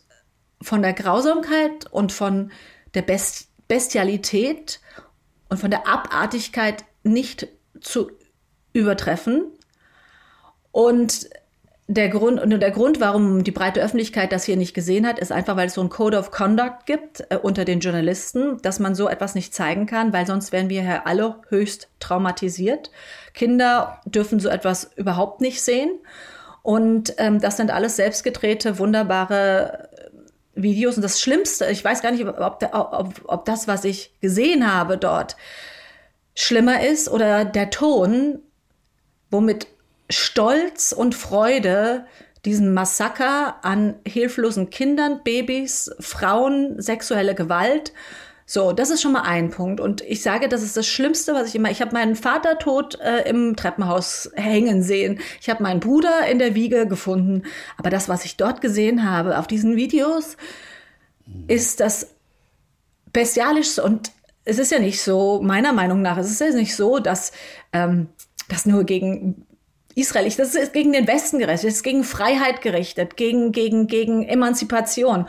von 0.61 0.81
der 0.81 0.93
Grausamkeit 0.93 1.91
und 1.91 2.11
von 2.11 2.51
der 2.93 3.01
Best 3.01 3.49
Bestialität 3.67 4.79
und 5.49 5.59
von 5.59 5.71
der 5.71 5.87
Abartigkeit 5.87 6.85
nicht 7.03 7.47
zu 7.81 8.11
übertreffen. 8.73 9.51
Und 10.71 11.29
der 11.87 12.09
Grund, 12.09 12.41
und 12.41 12.49
der 12.49 12.71
Grund, 12.71 12.99
warum 12.99 13.43
die 13.43 13.51
breite 13.51 13.81
Öffentlichkeit 13.81 14.31
das 14.31 14.43
hier 14.43 14.57
nicht 14.57 14.73
gesehen 14.73 15.05
hat, 15.05 15.19
ist 15.19 15.31
einfach, 15.31 15.55
weil 15.55 15.67
es 15.67 15.75
so 15.75 15.81
ein 15.81 15.89
Code 15.89 16.17
of 16.17 16.31
Conduct 16.31 16.87
gibt 16.87 17.23
äh, 17.29 17.37
unter 17.37 17.63
den 17.63 17.79
Journalisten, 17.79 18.59
dass 18.63 18.79
man 18.79 18.95
so 18.95 19.07
etwas 19.07 19.35
nicht 19.35 19.53
zeigen 19.53 19.85
kann, 19.85 20.11
weil 20.11 20.25
sonst 20.25 20.51
wären 20.51 20.69
wir 20.69 20.81
hier 20.81 21.05
alle 21.05 21.35
höchst 21.49 21.89
traumatisiert. 21.99 22.89
Kinder 23.33 24.01
dürfen 24.05 24.39
so 24.39 24.49
etwas 24.49 24.91
überhaupt 24.95 25.41
nicht 25.41 25.61
sehen. 25.61 25.91
Und 26.63 27.13
ähm, 27.19 27.39
das 27.39 27.57
sind 27.57 27.69
alles 27.69 27.97
selbstgedrehte, 27.97 28.79
wunderbare 28.79 29.89
äh, 29.91 30.09
Videos. 30.55 30.95
Und 30.95 31.03
das 31.03 31.21
Schlimmste, 31.21 31.67
ich 31.67 31.85
weiß 31.85 32.01
gar 32.01 32.11
nicht, 32.11 32.25
ob, 32.25 32.39
ob, 32.39 33.21
ob 33.25 33.45
das, 33.45 33.67
was 33.67 33.83
ich 33.83 34.11
gesehen 34.21 34.73
habe 34.73 34.97
dort, 34.97 35.35
schlimmer 36.33 36.83
ist 36.83 37.09
oder 37.09 37.45
der 37.45 37.69
Ton, 37.69 38.39
womit 39.29 39.67
Stolz 40.09 40.91
und 40.91 41.15
Freude 41.15 42.05
diesem 42.45 42.73
Massaker 42.73 43.55
an 43.63 43.95
hilflosen 44.07 44.69
Kindern, 44.69 45.21
Babys, 45.23 45.91
Frauen, 45.99 46.79
sexuelle 46.79 47.33
Gewalt. 47.33 47.91
So, 48.45 48.71
das 48.71 48.91
ist 48.91 49.01
schon 49.01 49.13
mal 49.13 49.23
ein 49.23 49.49
Punkt. 49.49 49.79
Und 49.79 50.01
ich 50.01 50.21
sage, 50.21 50.47
das 50.47 50.61
ist 50.61 50.77
das 50.77 50.85
Schlimmste, 50.87 51.33
was 51.33 51.47
ich 51.49 51.55
immer. 51.55 51.71
Ich 51.71 51.81
habe 51.81 51.93
meinen 51.93 52.15
Vater 52.15 52.59
tot 52.59 52.99
äh, 53.01 53.27
im 53.27 53.55
Treppenhaus 53.55 54.29
hängen 54.35 54.83
sehen. 54.83 55.19
Ich 55.41 55.49
habe 55.49 55.63
meinen 55.63 55.79
Bruder 55.79 56.27
in 56.29 56.37
der 56.37 56.53
Wiege 56.53 56.87
gefunden. 56.87 57.43
Aber 57.77 57.89
das, 57.89 58.07
was 58.07 58.23
ich 58.23 58.37
dort 58.37 58.61
gesehen 58.61 59.09
habe 59.09 59.39
auf 59.39 59.47
diesen 59.47 59.75
Videos, 59.75 60.37
ist 61.47 61.79
das 61.79 62.11
bestialischste. 63.11 63.81
Und 63.81 64.11
es 64.43 64.59
ist 64.59 64.71
ja 64.71 64.77
nicht 64.77 65.01
so, 65.01 65.41
meiner 65.41 65.73
Meinung 65.73 66.03
nach, 66.03 66.19
es 66.19 66.29
ist 66.29 66.41
ja 66.41 66.51
nicht 66.51 66.75
so, 66.75 66.99
dass 66.99 67.31
ähm, 67.73 68.09
das 68.47 68.67
nur 68.67 68.83
gegen 68.83 69.44
Israel. 69.95 70.29
das 70.29 70.55
ist 70.55 70.73
gegen 70.73 70.93
den 70.93 71.07
Westen 71.07 71.39
gerichtet, 71.39 71.69
das 71.69 71.77
ist 71.77 71.83
gegen 71.83 72.03
Freiheit 72.03 72.61
gerichtet, 72.61 73.17
gegen, 73.17 73.51
gegen, 73.51 73.87
gegen 73.87 74.23
Emanzipation. 74.23 75.25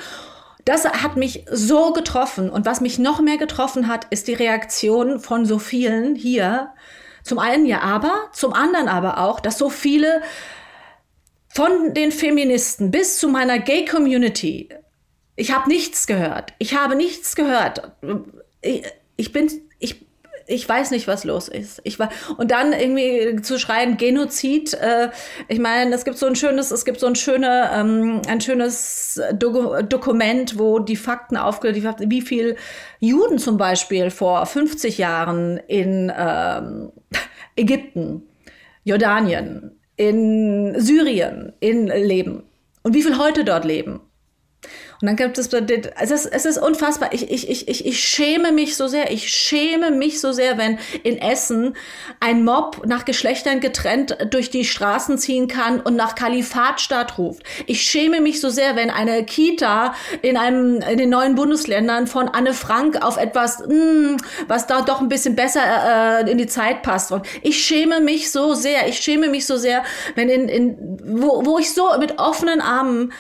Das 0.64 0.84
hat 0.84 1.16
mich 1.16 1.44
so 1.48 1.92
getroffen. 1.92 2.50
Und 2.50 2.66
was 2.66 2.80
mich 2.80 2.98
noch 2.98 3.20
mehr 3.20 3.38
getroffen 3.38 3.86
hat, 3.86 4.08
ist 4.10 4.26
die 4.26 4.34
Reaktion 4.34 5.20
von 5.20 5.46
so 5.46 5.60
vielen 5.60 6.16
hier. 6.16 6.72
Zum 7.22 7.38
einen 7.38 7.66
ja 7.66 7.80
aber, 7.80 8.12
zum 8.32 8.52
anderen 8.52 8.88
aber 8.88 9.18
auch, 9.18 9.38
dass 9.38 9.58
so 9.58 9.70
viele 9.70 10.22
von 11.48 11.94
den 11.94 12.10
Feministen 12.10 12.90
bis 12.90 13.18
zu 13.18 13.28
meiner 13.28 13.60
Gay-Community. 13.60 14.68
Ich 15.36 15.52
habe 15.54 15.68
nichts 15.68 16.08
gehört. 16.08 16.52
Ich 16.58 16.74
habe 16.74 16.96
nichts 16.96 17.36
gehört. 17.36 17.92
Ich, 18.60 18.82
ich 19.16 19.32
bin, 19.32 19.48
ich 20.46 20.68
weiß 20.68 20.90
nicht, 20.92 21.08
was 21.08 21.24
los 21.24 21.48
ist. 21.48 21.80
Ich 21.84 21.98
war 21.98 22.10
und 22.36 22.50
dann 22.50 22.72
irgendwie 22.72 23.42
zu 23.42 23.58
schreien 23.58 23.96
Genozid. 23.96 24.74
Äh, 24.74 25.10
ich 25.48 25.58
meine, 25.58 25.94
es 25.94 26.04
gibt 26.04 26.18
so 26.18 26.26
ein 26.26 26.36
schönes, 26.36 26.70
es 26.70 26.84
gibt 26.84 27.00
so 27.00 27.06
ein 27.06 27.16
schöne, 27.16 27.70
ähm, 27.72 28.22
ein 28.28 28.40
schönes 28.40 29.20
Do 29.34 29.82
Dokument, 29.82 30.58
wo 30.58 30.78
die 30.78 30.96
Fakten 30.96 31.36
aufgelegt, 31.36 31.96
wie 32.00 32.22
viel 32.22 32.56
Juden 33.00 33.38
zum 33.38 33.56
Beispiel 33.56 34.10
vor 34.10 34.46
50 34.46 34.98
Jahren 34.98 35.58
in 35.66 36.12
ähm, 36.16 36.92
Ägypten, 37.56 38.22
Jordanien, 38.84 39.72
in 39.96 40.74
Syrien 40.78 41.54
in 41.60 41.86
leben 41.88 42.44
und 42.82 42.94
wie 42.94 43.02
viel 43.02 43.18
heute 43.18 43.44
dort 43.44 43.64
leben. 43.64 44.00
Und 45.00 45.08
dann 45.08 45.16
gibt 45.16 45.38
es, 45.38 45.48
es 45.48 46.10
ist, 46.10 46.26
es 46.26 46.44
ist 46.46 46.58
unfassbar. 46.58 47.12
Ich, 47.12 47.30
ich, 47.30 47.48
ich, 47.48 47.68
ich, 47.68 47.86
ich 47.86 48.00
schäme 48.00 48.52
mich 48.52 48.76
so 48.76 48.88
sehr. 48.88 49.10
Ich 49.10 49.30
schäme 49.30 49.90
mich 49.90 50.20
so 50.20 50.32
sehr, 50.32 50.56
wenn 50.56 50.78
in 51.02 51.18
Essen 51.18 51.76
ein 52.20 52.44
Mob 52.44 52.86
nach 52.86 53.04
Geschlechtern 53.04 53.60
getrennt 53.60 54.16
durch 54.30 54.50
die 54.50 54.64
Straßen 54.64 55.18
ziehen 55.18 55.48
kann 55.48 55.80
und 55.80 55.96
nach 55.96 56.14
Kalifatstaat 56.14 57.18
ruft. 57.18 57.42
Ich 57.66 57.82
schäme 57.82 58.20
mich 58.20 58.40
so 58.40 58.48
sehr, 58.48 58.76
wenn 58.76 58.90
eine 58.90 59.24
Kita 59.24 59.94
in 60.22 60.36
einem, 60.36 60.80
in 60.80 60.98
den 60.98 61.10
neuen 61.10 61.34
Bundesländern 61.34 62.06
von 62.06 62.28
Anne 62.28 62.54
Frank 62.54 63.04
auf 63.04 63.18
etwas, 63.18 63.60
mh, 63.60 63.68
hm, 63.68 64.16
was 64.48 64.66
da 64.66 64.82
doch 64.82 65.00
ein 65.00 65.08
bisschen 65.08 65.36
besser 65.36 65.60
äh, 66.24 66.30
in 66.30 66.38
die 66.38 66.46
Zeit 66.46 66.82
passt. 66.82 67.12
Und 67.12 67.26
ich 67.42 67.62
schäme 67.62 68.00
mich 68.00 68.30
so 68.30 68.54
sehr. 68.54 68.88
Ich 68.88 68.98
schäme 68.98 69.28
mich 69.28 69.46
so 69.46 69.56
sehr, 69.56 69.84
wenn 70.14 70.28
in, 70.28 70.48
in 70.48 70.98
wo, 71.04 71.44
wo 71.44 71.58
ich 71.58 71.72
so 71.72 71.90
mit 71.98 72.18
offenen 72.18 72.60
Armen 72.60 73.12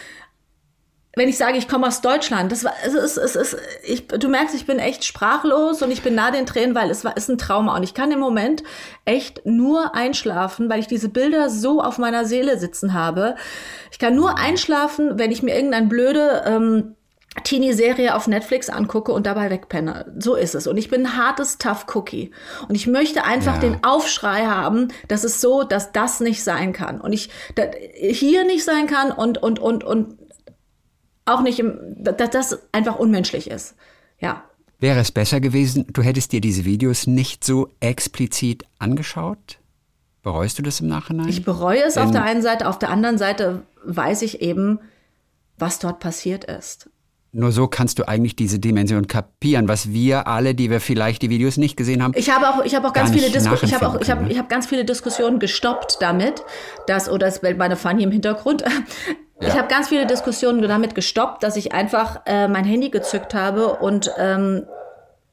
wenn 1.16 1.30
ich 1.30 1.38
sage, 1.38 1.56
ich 1.56 1.66
komme 1.66 1.86
aus 1.86 2.02
Deutschland, 2.02 2.52
das 2.52 2.62
war, 2.62 2.74
es 2.84 2.92
ist, 2.92 3.16
es 3.16 3.36
ist, 3.36 3.56
ich, 3.82 4.06
du 4.06 4.28
merkst, 4.28 4.54
ich 4.54 4.66
bin 4.66 4.78
echt 4.78 5.02
sprachlos 5.02 5.80
und 5.80 5.90
ich 5.90 6.02
bin 6.02 6.14
nah 6.14 6.30
den 6.30 6.44
Tränen, 6.44 6.74
weil 6.74 6.90
es 6.90 7.04
war, 7.04 7.16
ist 7.16 7.30
ein 7.30 7.38
Trauma 7.38 7.74
und 7.74 7.82
ich 7.82 7.94
kann 7.94 8.12
im 8.12 8.20
Moment 8.20 8.62
echt 9.06 9.46
nur 9.46 9.94
einschlafen, 9.94 10.68
weil 10.68 10.78
ich 10.78 10.88
diese 10.88 11.08
Bilder 11.08 11.48
so 11.48 11.80
auf 11.80 11.96
meiner 11.96 12.26
Seele 12.26 12.58
sitzen 12.58 12.92
habe. 12.92 13.34
Ich 13.90 13.98
kann 13.98 14.14
nur 14.14 14.38
einschlafen, 14.38 15.18
wenn 15.18 15.32
ich 15.32 15.42
mir 15.42 15.54
irgendeine 15.54 15.86
blöde 15.86 16.42
ähm, 16.44 16.96
Teenie-Serie 17.44 18.14
auf 18.14 18.26
Netflix 18.26 18.68
angucke 18.68 19.12
und 19.12 19.26
dabei 19.26 19.48
wegpenne. 19.48 20.12
So 20.18 20.34
ist 20.34 20.54
es. 20.54 20.66
Und 20.66 20.76
ich 20.76 20.90
bin 20.90 21.06
ein 21.06 21.16
hartes 21.16 21.56
Tough 21.56 21.86
Cookie. 21.94 22.30
Und 22.68 22.74
ich 22.74 22.86
möchte 22.86 23.24
einfach 23.24 23.54
ja. 23.54 23.60
den 23.60 23.84
Aufschrei 23.84 24.46
haben, 24.46 24.88
dass 25.08 25.24
es 25.24 25.40
so, 25.40 25.62
dass 25.62 25.92
das 25.92 26.20
nicht 26.20 26.44
sein 26.44 26.72
kann. 26.72 27.00
Und 27.00 27.12
ich 27.12 27.30
hier 28.10 28.44
nicht 28.44 28.64
sein 28.64 28.86
kann 28.86 29.12
und, 29.12 29.42
und, 29.42 29.58
und, 29.58 29.84
und 29.84 30.25
auch 31.26 31.42
nicht, 31.42 31.58
im, 31.58 31.78
dass 31.98 32.30
das 32.30 32.58
einfach 32.72 32.96
unmenschlich 32.96 33.50
ist. 33.50 33.74
Ja. 34.18 34.44
Wäre 34.78 35.00
es 35.00 35.12
besser 35.12 35.40
gewesen, 35.40 35.86
du 35.92 36.02
hättest 36.02 36.32
dir 36.32 36.40
diese 36.40 36.64
Videos 36.64 37.06
nicht 37.06 37.44
so 37.44 37.70
explizit 37.80 38.64
angeschaut? 38.78 39.58
Bereust 40.22 40.58
du 40.58 40.62
das 40.62 40.80
im 40.80 40.88
Nachhinein? 40.88 41.28
Ich 41.28 41.44
bereue 41.44 41.82
es 41.82 41.94
Denn 41.94 42.04
auf 42.04 42.10
der 42.10 42.22
einen 42.22 42.42
Seite, 42.42 42.68
auf 42.68 42.78
der 42.78 42.90
anderen 42.90 43.18
Seite 43.18 43.62
weiß 43.84 44.22
ich 44.22 44.40
eben, 44.42 44.80
was 45.58 45.78
dort 45.78 46.00
passiert 46.00 46.44
ist. 46.44 46.90
Nur 47.32 47.52
so 47.52 47.66
kannst 47.66 47.98
du 47.98 48.08
eigentlich 48.08 48.34
diese 48.34 48.58
Dimension 48.58 49.08
kapieren, 49.08 49.68
was 49.68 49.92
wir 49.92 50.26
alle, 50.26 50.54
die 50.54 50.70
wir 50.70 50.80
vielleicht 50.80 51.22
die 51.22 51.28
Videos 51.28 51.58
nicht 51.58 51.76
gesehen 51.76 52.02
haben. 52.02 52.12
Ich 52.16 52.30
habe 52.30 52.48
auch, 52.48 52.64
ich 52.64 52.74
habe 52.74 52.88
auch 52.88 52.92
ganz 52.92 53.10
viele 53.10 53.28
Diskussionen, 53.30 53.64
ich 53.64 53.74
habe 53.74 53.88
auch, 53.88 54.00
ich 54.00 54.10
habe, 54.10 54.30
ich 54.30 54.38
habe 54.38 54.48
ganz 54.48 54.66
viele 54.66 54.84
Diskussionen 54.84 55.38
gestoppt 55.38 55.98
damit, 56.00 56.42
dass 56.86 57.10
oder 57.10 57.26
das 57.26 57.42
meine 57.42 57.76
Fanny 57.76 58.04
im 58.04 58.10
Hintergrund, 58.10 58.62
ja. 59.40 59.48
Ich 59.48 59.54
habe 59.54 59.68
ganz 59.68 59.88
viele 59.88 60.06
Diskussionen 60.06 60.62
damit 60.62 60.94
gestoppt, 60.94 61.42
dass 61.42 61.56
ich 61.56 61.72
einfach 61.72 62.22
äh, 62.24 62.48
mein 62.48 62.64
Handy 62.64 62.88
gezückt 62.88 63.34
habe 63.34 63.74
und 63.74 64.10
ähm, 64.16 64.64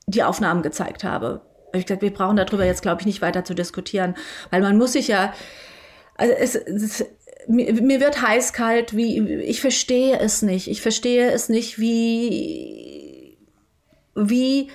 die 0.08 0.24
Aufnahmen 0.24 0.62
gezeigt 0.62 1.04
habe. 1.04 1.42
Ich 1.74 1.86
gesagt, 1.86 2.02
wir 2.02 2.14
brauchen 2.14 2.36
darüber 2.36 2.66
jetzt, 2.66 2.82
glaube 2.82 3.02
ich, 3.02 3.06
nicht 3.06 3.22
weiter 3.22 3.46
zu 3.46 3.56
diskutieren, 3.56 4.16
weil 4.52 4.62
man 4.62 4.78
muss 4.78 4.94
sich 4.94 5.08
ja, 5.08 5.34
also 6.18 6.34
es, 6.34 6.56
es 6.56 7.06
mir, 7.48 7.74
mir 7.82 8.00
wird 8.00 8.22
heiß 8.22 8.54
kalt, 8.54 8.96
wie 8.96 9.20
ich 9.42 9.62
verstehe 9.62 10.20
es 10.20 10.42
nicht. 10.42 10.68
Ich 10.68 10.82
verstehe 10.82 11.32
es 11.32 11.50
nicht, 11.50 11.80
wie 11.80 13.38
wie 14.16 14.70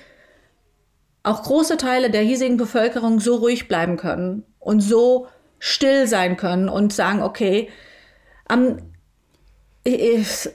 auch 1.23 1.43
große 1.43 1.77
Teile 1.77 2.09
der 2.09 2.21
hiesigen 2.21 2.57
Bevölkerung 2.57 3.19
so 3.19 3.35
ruhig 3.35 3.67
bleiben 3.67 3.97
können 3.97 4.43
und 4.59 4.81
so 4.81 5.27
still 5.59 6.07
sein 6.07 6.37
können 6.37 6.69
und 6.69 6.93
sagen, 6.93 7.21
okay, 7.21 7.69
am 8.47 8.77
ich, 9.83 10.49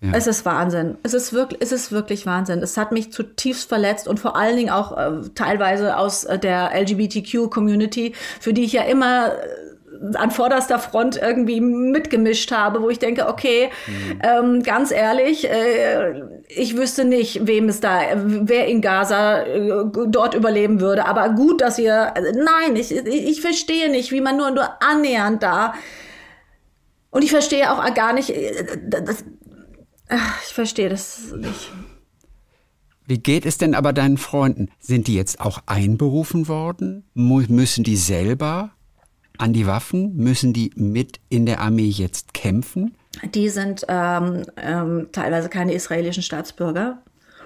ja. 0.00 0.12
Es 0.12 0.26
ist 0.26 0.44
Wahnsinn. 0.44 0.98
Es 1.02 1.14
ist 1.14 1.32
wirklich, 1.32 1.62
es 1.62 1.72
ist 1.72 1.90
wirklich 1.90 2.26
Wahnsinn. 2.26 2.62
Es 2.62 2.76
hat 2.76 2.92
mich 2.92 3.12
zutiefst 3.12 3.68
verletzt 3.68 4.06
und 4.08 4.20
vor 4.20 4.36
allen 4.36 4.56
Dingen 4.56 4.70
auch 4.70 4.96
äh, 4.96 5.22
teilweise 5.34 5.96
aus 5.96 6.24
äh, 6.24 6.38
der 6.38 6.70
LGBTQ-Community, 6.74 8.14
für 8.38 8.52
die 8.52 8.64
ich 8.64 8.72
ja 8.72 8.82
immer 8.82 9.32
äh, 9.32 9.65
an 10.14 10.30
vorderster 10.30 10.78
Front 10.78 11.16
irgendwie 11.20 11.60
mitgemischt 11.60 12.52
habe, 12.52 12.82
wo 12.82 12.90
ich 12.90 12.98
denke, 12.98 13.28
okay, 13.28 13.70
mhm. 13.86 14.20
ähm, 14.22 14.62
ganz 14.62 14.90
ehrlich, 14.90 15.48
äh, 15.48 16.22
ich 16.48 16.76
wüsste 16.76 17.04
nicht, 17.04 17.46
wem 17.46 17.68
es 17.68 17.80
da, 17.80 18.00
wer 18.14 18.66
in 18.66 18.80
Gaza 18.80 19.42
äh, 19.42 19.84
dort 20.08 20.34
überleben 20.34 20.80
würde. 20.80 21.06
Aber 21.06 21.30
gut, 21.30 21.60
dass 21.60 21.78
ihr, 21.78 22.16
also 22.16 22.30
nein, 22.38 22.76
ich, 22.76 22.94
ich 22.94 23.40
verstehe 23.40 23.90
nicht, 23.90 24.12
wie 24.12 24.20
man 24.20 24.36
nur, 24.36 24.50
nur 24.50 24.82
annähernd 24.82 25.42
da 25.42 25.74
und 27.10 27.22
ich 27.22 27.30
verstehe 27.30 27.72
auch 27.72 27.94
gar 27.94 28.12
nicht, 28.12 28.30
äh, 28.30 28.78
das, 28.88 29.24
ich 30.46 30.54
verstehe 30.54 30.88
das 30.88 31.32
nicht. 31.36 31.72
Wie 33.06 33.18
geht 33.18 33.46
es 33.46 33.56
denn 33.56 33.74
aber 33.74 33.92
deinen 33.92 34.18
Freunden? 34.18 34.68
Sind 34.80 35.06
die 35.06 35.14
jetzt 35.14 35.40
auch 35.40 35.60
einberufen 35.66 36.48
worden? 36.48 37.04
Müssen 37.14 37.84
die 37.84 37.96
selber 37.96 38.75
an 39.38 39.52
die 39.52 39.66
Waffen? 39.66 40.16
Müssen 40.16 40.52
die 40.52 40.70
mit 40.74 41.20
in 41.28 41.46
der 41.46 41.60
Armee 41.60 41.88
jetzt 41.88 42.34
kämpfen? 42.34 42.96
Die 43.34 43.48
sind 43.48 43.84
ähm, 43.88 44.42
ähm, 44.56 45.08
teilweise 45.12 45.48
keine 45.48 45.72
israelischen 45.72 46.22
Staatsbürger. 46.22 47.02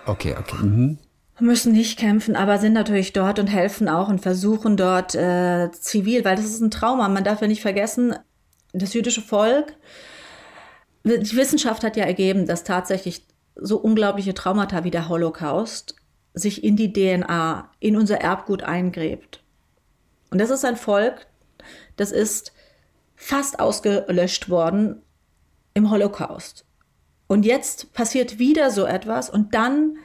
Okay, 0.07 0.35
okay. 0.39 0.63
Mhm. 0.63 0.99
Müssen 1.39 1.73
nicht 1.73 1.99
kämpfen, 1.99 2.37
aber 2.37 2.59
sind 2.59 2.75
natürlich 2.75 3.15
dort 3.15 3.39
und 3.39 3.47
helfen 3.47 3.89
auch 3.89 4.09
und 4.09 4.21
versuchen 4.21 4.77
dort 4.77 5.15
äh, 5.15 5.71
zivil, 5.73 6.25
weil 6.25 6.37
das 6.37 6.45
ist 6.45 6.61
ein 6.61 6.71
Trauma. 6.71 7.09
Man 7.09 7.25
darf 7.25 7.41
ja 7.41 7.49
nicht 7.49 7.63
vergessen, 7.63 8.15
das 8.73 8.93
jüdische 8.93 9.23
Volk, 9.23 9.75
die 11.05 11.37
Wissenschaft 11.37 11.83
hat 11.83 11.97
ja 11.97 12.05
ergeben, 12.05 12.47
dass 12.47 12.65
tatsächlich 12.65 13.25
so 13.57 13.79
unglaubliche 13.79 14.35
Traumata 14.35 14.85
wie 14.85 14.91
der 14.91 15.09
Holocaust 15.09 15.95
sich 16.35 16.63
in 16.63 16.77
die 16.77 16.93
DNA, 16.93 17.71
in 17.81 17.97
unser 17.97 18.21
Erbgut 18.21 18.63
eingräbt. 18.63 19.43
Und 20.31 20.41
das 20.41 20.51
ist 20.51 20.65
ein 20.65 20.77
Volk, 20.77 21.27
das 22.01 22.13
ist 22.13 22.53
fast 23.15 23.61
ausgelöscht 23.61 24.49
worden 24.49 25.03
im 25.75 25.91
Holocaust. 25.91 26.65
Und 27.27 27.45
jetzt 27.45 27.93
passiert 27.93 28.39
wieder 28.39 28.71
so 28.71 28.87
etwas 28.87 29.29
und 29.29 29.55
dann 29.55 29.99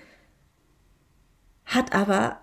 hat 1.63 1.95
aber, 1.95 2.41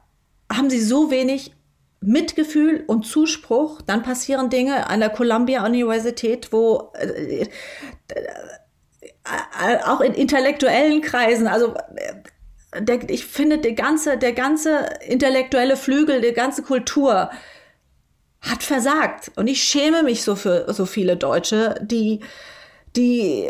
haben 0.50 0.70
sie 0.70 0.80
so 0.80 1.10
wenig 1.10 1.54
Mitgefühl 2.00 2.82
und 2.86 3.06
Zuspruch, 3.06 3.82
dann 3.82 4.02
passieren 4.02 4.48
Dinge 4.48 4.88
an 4.88 5.00
der 5.00 5.10
Columbia 5.10 5.64
Universität, 5.64 6.52
wo 6.52 6.90
äh, 6.94 7.42
äh, 7.42 7.48
auch 9.84 10.00
in 10.00 10.14
intellektuellen 10.14 11.02
Kreisen, 11.02 11.46
also 11.46 11.74
äh, 11.94 12.82
der, 12.82 13.08
ich 13.08 13.26
finde, 13.26 13.58
der 13.58 13.74
ganze, 13.74 14.16
der 14.16 14.32
ganze 14.32 14.88
intellektuelle 15.06 15.76
Flügel, 15.76 16.22
die 16.22 16.32
ganze 16.32 16.62
Kultur 16.62 17.30
hat 18.42 18.62
versagt. 18.62 19.30
Und 19.36 19.46
ich 19.46 19.62
schäme 19.62 20.02
mich 20.02 20.22
so 20.22 20.34
für 20.34 20.72
so 20.72 20.84
viele 20.84 21.16
Deutsche, 21.16 21.76
die, 21.82 22.20
die, 22.96 23.48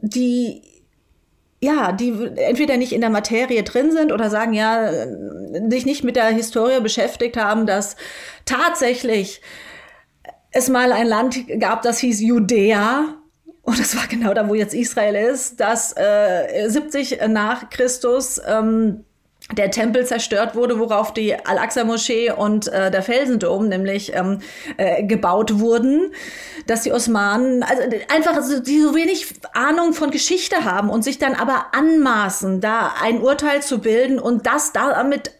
die 0.00 0.62
ja, 1.62 1.92
die 1.92 2.30
entweder 2.36 2.78
nicht 2.78 2.92
in 2.92 3.02
der 3.02 3.10
Materie 3.10 3.62
drin 3.62 3.92
sind 3.92 4.12
oder 4.12 4.30
sagen, 4.30 4.54
ja, 4.54 4.90
sich 5.68 5.84
nicht 5.84 6.04
mit 6.04 6.16
der 6.16 6.28
Historie 6.28 6.80
beschäftigt 6.80 7.36
haben, 7.36 7.66
dass 7.66 7.96
tatsächlich 8.46 9.42
es 10.52 10.68
mal 10.68 10.92
ein 10.92 11.06
Land 11.06 11.36
gab, 11.60 11.82
das 11.82 11.98
hieß 11.98 12.20
Judäa. 12.20 13.16
Und 13.62 13.78
das 13.78 13.94
war 13.94 14.06
genau 14.06 14.32
da, 14.32 14.48
wo 14.48 14.54
jetzt 14.54 14.74
Israel 14.74 15.14
ist, 15.14 15.60
dass 15.60 15.94
äh, 15.96 16.66
70 16.66 17.20
nach 17.28 17.68
Christus 17.68 18.40
ähm, 18.46 19.04
der 19.52 19.70
Tempel 19.70 20.06
zerstört 20.06 20.54
wurde, 20.54 20.78
worauf 20.78 21.12
die 21.12 21.34
Al-Aqsa-Moschee 21.34 22.32
und 22.32 22.68
äh, 22.68 22.90
der 22.90 23.02
Felsendom 23.02 23.68
nämlich 23.68 24.14
ähm, 24.14 24.40
äh, 24.76 25.02
gebaut 25.02 25.58
wurden, 25.58 26.12
dass 26.66 26.82
die 26.82 26.92
Osmanen 26.92 27.62
also 27.62 27.82
einfach 28.08 28.42
so, 28.42 28.60
die 28.60 28.80
so 28.80 28.94
wenig 28.94 29.34
Ahnung 29.52 29.92
von 29.92 30.10
Geschichte 30.10 30.64
haben 30.64 30.90
und 30.90 31.02
sich 31.02 31.18
dann 31.18 31.34
aber 31.34 31.66
anmaßen, 31.72 32.60
da 32.60 32.94
ein 33.02 33.20
Urteil 33.20 33.62
zu 33.62 33.80
bilden 33.80 34.18
und 34.18 34.46
das 34.46 34.72
damit 34.72 35.32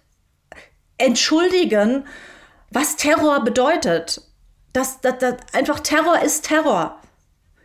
entschuldigen, 0.99 2.05
was 2.71 2.97
Terror 2.97 3.45
bedeutet. 3.45 4.23
Das, 4.73 5.01
das, 5.01 5.19
das, 5.19 5.35
einfach 5.53 5.81
Terror 5.81 6.21
ist 6.23 6.47
Terror. 6.47 7.00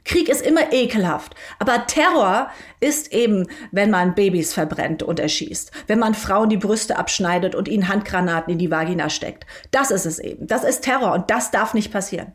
Krieg 0.05 0.29
ist 0.29 0.41
immer 0.41 0.71
ekelhaft. 0.71 1.35
Aber 1.59 1.87
Terror 1.87 2.49
ist 2.79 3.11
eben, 3.11 3.47
wenn 3.71 3.89
man 3.89 4.15
Babys 4.15 4.53
verbrennt 4.53 5.03
und 5.03 5.19
erschießt. 5.19 5.71
Wenn 5.87 5.99
man 5.99 6.13
Frauen 6.13 6.49
die 6.49 6.57
Brüste 6.57 6.97
abschneidet 6.97 7.55
und 7.55 7.67
ihnen 7.67 7.89
Handgranaten 7.89 8.53
in 8.53 8.59
die 8.59 8.71
Vagina 8.71 9.09
steckt. 9.09 9.45
Das 9.71 9.91
ist 9.91 10.05
es 10.05 10.19
eben. 10.19 10.47
Das 10.47 10.63
ist 10.63 10.81
Terror 10.81 11.13
und 11.13 11.29
das 11.29 11.51
darf 11.51 11.73
nicht 11.73 11.91
passieren. 11.91 12.33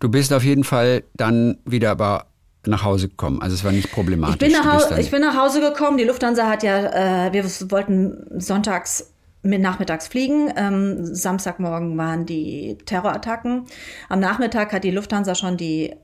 Du 0.00 0.08
bist 0.08 0.32
auf 0.32 0.44
jeden 0.44 0.64
Fall 0.64 1.04
dann 1.14 1.58
wieder 1.64 1.90
aber 1.90 2.26
nach 2.64 2.84
Hause 2.84 3.08
gekommen. 3.08 3.42
Also 3.42 3.54
es 3.54 3.64
war 3.64 3.72
nicht 3.72 3.90
problematisch. 3.90 4.34
Ich 4.34 4.38
bin 4.38 4.52
nach, 4.52 4.98
ich 4.98 5.10
bin 5.10 5.20
nach 5.20 5.36
Hause 5.36 5.60
gekommen. 5.60 5.96
Die 5.96 6.04
Lufthansa 6.04 6.48
hat 6.48 6.62
ja, 6.62 7.26
äh, 7.26 7.32
wir 7.32 7.44
wollten 7.70 8.24
sonntags 8.40 9.12
mit 9.42 9.60
nachmittags 9.60 10.06
fliegen. 10.06 10.52
Ähm, 10.56 11.04
Samstagmorgen 11.04 11.98
waren 11.98 12.26
die 12.26 12.78
Terrorattacken. 12.86 13.66
Am 14.08 14.20
Nachmittag 14.20 14.72
hat 14.72 14.84
die 14.84 14.92
Lufthansa 14.92 15.34
schon 15.34 15.56
die 15.56 15.94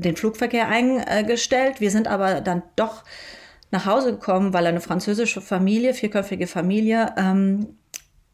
den 0.00 0.16
Flugverkehr 0.16 0.68
eingestellt. 0.68 1.80
Wir 1.80 1.90
sind 1.90 2.08
aber 2.08 2.40
dann 2.40 2.62
doch 2.76 3.04
nach 3.70 3.86
Hause 3.86 4.12
gekommen, 4.12 4.52
weil 4.52 4.66
eine 4.66 4.80
französische 4.80 5.40
Familie, 5.40 5.94
vierköpfige 5.94 6.46
Familie, 6.46 7.14
ähm, 7.16 7.76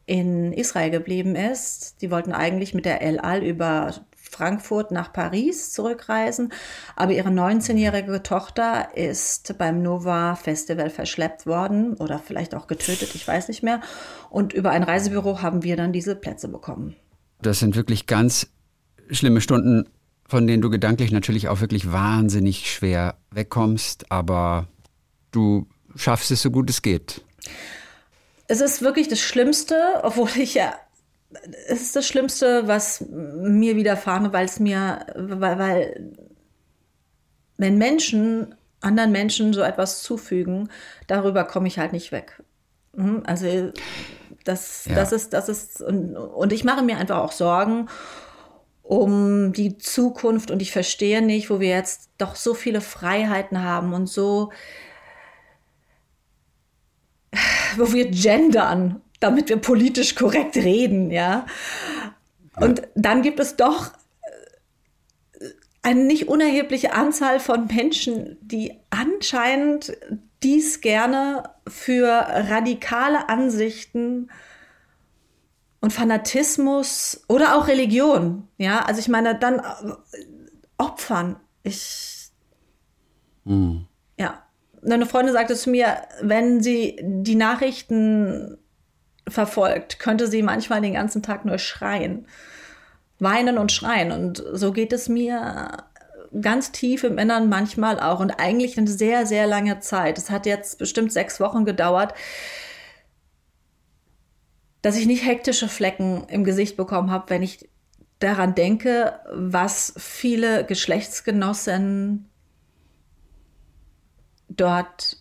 in 0.05 0.53
Israel 0.53 0.91
geblieben 0.91 1.35
ist. 1.35 2.01
Die 2.01 2.11
wollten 2.11 2.31
eigentlich 2.31 2.73
mit 2.73 2.85
der 2.85 3.01
El 3.01 3.19
Al 3.19 3.43
über 3.43 3.93
Frankfurt 4.13 4.91
nach 4.91 5.13
Paris 5.13 5.71
zurückreisen, 5.71 6.51
aber 6.95 7.13
ihre 7.13 7.29
19-jährige 7.29 8.21
Tochter 8.21 8.89
ist 8.95 9.57
beim 9.57 9.81
Nova 9.81 10.35
Festival 10.35 10.89
verschleppt 10.89 11.45
worden 11.45 11.93
oder 11.95 12.19
vielleicht 12.19 12.53
auch 12.53 12.67
getötet, 12.67 13.15
ich 13.15 13.27
weiß 13.27 13.47
nicht 13.47 13.63
mehr. 13.63 13.81
Und 14.29 14.51
über 14.51 14.71
ein 14.71 14.83
Reisebüro 14.83 15.41
haben 15.41 15.63
wir 15.63 15.77
dann 15.77 15.93
diese 15.93 16.15
Plätze 16.15 16.49
bekommen. 16.49 16.95
Das 17.41 17.59
sind 17.59 17.75
wirklich 17.75 18.07
ganz 18.07 18.47
schlimme 19.09 19.39
Stunden 19.39 19.85
von 20.27 20.47
denen 20.47 20.61
du 20.61 20.69
gedanklich 20.69 21.11
natürlich 21.11 21.47
auch 21.47 21.61
wirklich 21.61 21.91
wahnsinnig 21.91 22.71
schwer 22.71 23.15
wegkommst, 23.31 24.11
aber 24.11 24.67
du 25.31 25.67
schaffst 25.95 26.31
es 26.31 26.41
so 26.41 26.51
gut 26.51 26.69
es 26.69 26.81
geht. 26.81 27.21
Es 28.47 28.61
ist 28.61 28.81
wirklich 28.81 29.07
das 29.07 29.19
Schlimmste, 29.19 29.75
obwohl 30.03 30.29
ich 30.37 30.55
ja, 30.55 30.75
es 31.67 31.81
ist 31.81 31.95
das 31.95 32.07
Schlimmste, 32.07 32.67
was 32.67 33.03
mir 33.09 33.75
widerfahren, 33.75 34.31
weil 34.33 34.45
es 34.45 34.59
mir, 34.59 35.05
weil, 35.15 35.59
weil 35.59 36.13
wenn 37.57 37.77
Menschen 37.77 38.55
anderen 38.85 39.11
Menschen 39.11 39.53
so 39.53 39.61
etwas 39.61 40.03
zufügen, 40.03 40.69
darüber 41.07 41.43
komme 41.43 41.67
ich 41.67 41.79
halt 41.79 41.91
nicht 41.91 42.11
weg. 42.11 42.41
Hm? 42.95 43.23
Also 43.25 43.71
das, 44.43 44.85
ja. 44.85 44.95
das 44.95 45.11
ist, 45.11 45.33
das 45.33 45.49
ist, 45.49 45.81
und, 45.81 46.15
und 46.15 46.53
ich 46.53 46.63
mache 46.63 46.83
mir 46.83 46.97
einfach 46.97 47.17
auch 47.17 47.31
Sorgen 47.31 47.89
um 48.87 49.51
die 49.51 49.77
Zukunft 49.77 50.51
und 50.51 50.61
ich 50.61 50.71
verstehe 50.71 51.21
nicht, 51.21 51.49
wo 51.49 51.59
wir 51.59 51.69
jetzt 51.69 52.11
doch 52.19 52.35
so 52.35 52.53
viele 52.53 52.81
Freiheiten 52.81 53.63
haben 53.63 53.93
und 53.93 54.07
so, 54.07 54.51
wo 57.77 57.91
wir 57.91 58.11
gendern, 58.11 59.01
damit 59.19 59.49
wir 59.49 59.57
politisch 59.57 60.15
korrekt 60.15 60.55
reden, 60.55 61.09
ja. 61.09 61.47
Und 62.57 62.83
dann 62.93 63.23
gibt 63.23 63.39
es 63.39 63.55
doch 63.55 63.91
äh, 65.33 65.49
eine 65.81 66.03
nicht 66.03 66.27
unerhebliche 66.27 66.93
Anzahl 66.93 67.39
von 67.39 67.65
Menschen, 67.65 68.37
die 68.41 68.79
anscheinend 68.91 69.97
dies 70.43 70.79
gerne 70.81 71.49
für 71.67 72.07
radikale 72.07 73.29
Ansichten 73.29 74.29
und 75.85 75.91
Fanatismus 75.91 77.23
oder 77.27 77.55
auch 77.55 77.67
Religion. 77.67 78.47
Ja, 78.57 78.79
also 78.85 78.99
ich 78.99 79.07
meine, 79.07 79.37
dann 79.37 79.59
äh, 79.59 79.91
Opfern. 80.79 81.35
Ich. 81.61 82.31
Mhm. 83.43 83.85
Ja. 84.17 84.41
Eine 84.83 85.05
Freundin 85.05 85.33
sagte 85.33 85.53
zu 85.53 85.69
mir, 85.69 85.97
wenn 86.23 86.63
sie 86.63 86.99
die 87.03 87.35
Nachrichten 87.35 88.57
verfolgt, 89.27 89.99
könnte 89.99 90.25
sie 90.25 90.41
manchmal 90.41 90.81
den 90.81 90.93
ganzen 90.93 91.21
Tag 91.21 91.45
nur 91.45 91.59
schreien. 91.59 92.25
Weinen 93.19 93.59
und 93.59 93.71
schreien. 93.71 94.11
Und 94.11 94.43
so 94.53 94.71
geht 94.71 94.91
es 94.91 95.07
mir 95.07 95.83
ganz 96.41 96.71
tief 96.71 97.03
im 97.03 97.19
Innern 97.19 97.47
manchmal 97.47 97.99
auch. 97.99 98.21
Und 98.21 98.39
eigentlich 98.39 98.75
eine 98.75 98.87
sehr, 98.87 99.27
sehr 99.27 99.45
lange 99.45 99.81
Zeit. 99.81 100.17
Es 100.17 100.31
hat 100.31 100.47
jetzt 100.47 100.79
bestimmt 100.79 101.13
sechs 101.13 101.39
Wochen 101.39 101.63
gedauert, 101.63 102.15
dass 104.85 104.97
ich 104.97 105.07
nicht 105.07 105.25
hektische 105.25 105.67
Flecken 105.67 106.25
im 106.27 106.43
Gesicht 106.43 106.77
bekommen 106.77 107.09
habe, 107.09 107.31
wenn 107.31 107.41
ich 107.41 107.67
daran 108.19 108.53
denke, 108.53 109.19
was 109.33 109.95
viele 109.97 110.63
Geschlechtsgenossen 110.63 112.29
dort 114.47 115.17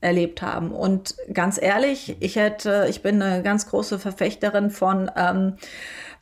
erlebt 0.00 0.40
haben. 0.40 0.72
Und 0.72 1.16
ganz 1.34 1.60
ehrlich, 1.60 2.16
ich 2.20 2.36
hätte, 2.36 2.86
ich 2.88 3.02
bin 3.02 3.20
eine 3.20 3.42
ganz 3.42 3.66
große 3.66 3.98
Verfechterin 3.98 4.70
von 4.70 5.10
ähm, 5.14 5.56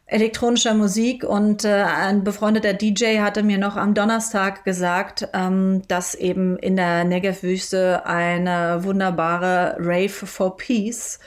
elektronischer 0.06 0.74
Musik 0.74 1.22
und 1.22 1.64
äh, 1.64 1.84
ein 1.84 2.24
befreundeter 2.24 2.74
DJ 2.74 3.20
hatte 3.20 3.44
mir 3.44 3.58
noch 3.58 3.76
am 3.76 3.94
Donnerstag 3.94 4.64
gesagt, 4.64 5.28
ähm, 5.34 5.82
dass 5.86 6.16
eben 6.16 6.58
in 6.58 6.74
der 6.74 7.04
Negev-Wüste 7.04 8.06
eine 8.06 8.82
wunderbare 8.82 9.76
Rave 9.78 10.08
for 10.08 10.56
Peace 10.56 11.20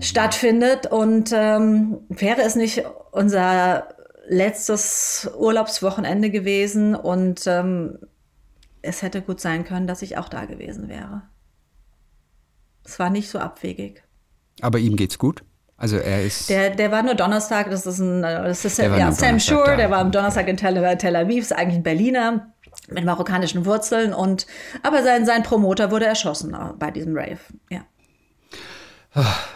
stattfindet. 0.00 0.86
Und 0.86 1.32
ähm, 1.32 1.98
wäre 2.08 2.42
es 2.42 2.56
nicht 2.56 2.84
unser 3.10 3.88
letztes 4.28 5.30
Urlaubswochenende 5.36 6.30
gewesen 6.30 6.94
und 6.94 7.46
ähm, 7.46 7.98
es 8.82 9.02
hätte 9.02 9.22
gut 9.22 9.40
sein 9.40 9.64
können, 9.64 9.86
dass 9.86 10.02
ich 10.02 10.16
auch 10.16 10.28
da 10.28 10.44
gewesen 10.44 10.88
wäre. 10.88 11.22
Es 12.84 12.98
war 12.98 13.10
nicht 13.10 13.28
so 13.28 13.38
abwegig. 13.38 14.02
Aber 14.60 14.78
ihm 14.78 14.96
geht's 14.96 15.18
gut? 15.18 15.44
Also 15.76 15.96
er 15.96 16.24
ist. 16.24 16.48
Der, 16.48 16.70
der 16.70 16.92
war 16.92 17.02
nur 17.02 17.14
Donnerstag, 17.14 17.70
das 17.70 17.86
ist 17.86 17.98
ein, 17.98 18.22
das 18.22 18.64
ist 18.64 18.78
ja, 18.78 19.10
Sam 19.10 19.40
Shore, 19.40 19.76
der 19.76 19.90
war 19.90 19.98
am 19.98 20.12
Donnerstag 20.12 20.46
in 20.48 20.56
Tel, 20.56 20.96
Tel 20.96 21.16
Aviv, 21.16 21.42
ist 21.42 21.52
eigentlich 21.52 21.78
ein 21.78 21.82
Berliner 21.82 22.52
mit 22.88 23.04
marokkanischen 23.04 23.66
Wurzeln 23.66 24.14
und 24.14 24.46
aber 24.82 25.02
sein, 25.02 25.26
sein 25.26 25.42
Promoter 25.42 25.90
wurde 25.90 26.06
erschossen 26.06 26.56
bei 26.78 26.90
diesem 26.90 27.16
Rave, 27.16 27.40
ja. 27.68 27.80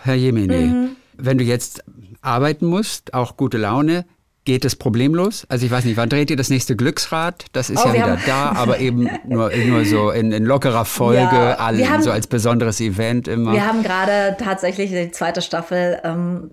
Herr 0.02 0.14
Jemine, 0.14 0.56
mhm. 0.56 0.96
wenn 1.16 1.38
du 1.38 1.44
jetzt 1.44 1.82
arbeiten 2.20 2.66
musst, 2.66 3.14
auch 3.14 3.36
gute 3.36 3.58
Laune, 3.58 4.04
geht 4.44 4.64
es 4.64 4.76
problemlos? 4.76 5.44
Also 5.48 5.66
ich 5.66 5.72
weiß 5.72 5.84
nicht, 5.84 5.96
wann 5.96 6.08
dreht 6.08 6.30
ihr 6.30 6.36
das 6.36 6.48
nächste 6.48 6.76
Glücksrad? 6.76 7.46
Das 7.52 7.68
ist 7.68 7.84
oh, 7.84 7.88
ja 7.88 7.94
wieder 7.94 8.18
da, 8.26 8.52
aber 8.52 8.78
eben 8.78 9.08
nur, 9.26 9.50
nur 9.54 9.84
so 9.84 10.10
in, 10.10 10.32
in 10.32 10.44
lockerer 10.44 10.84
Folge, 10.84 11.20
ja, 11.20 11.54
allen, 11.54 11.90
haben, 11.90 12.02
so 12.02 12.10
als 12.10 12.26
besonderes 12.26 12.80
Event 12.80 13.28
immer. 13.28 13.52
Wir 13.52 13.66
haben 13.66 13.82
gerade 13.82 14.36
tatsächlich 14.38 14.90
die 14.90 15.10
zweite 15.10 15.42
Staffel 15.42 16.00
ähm, 16.04 16.52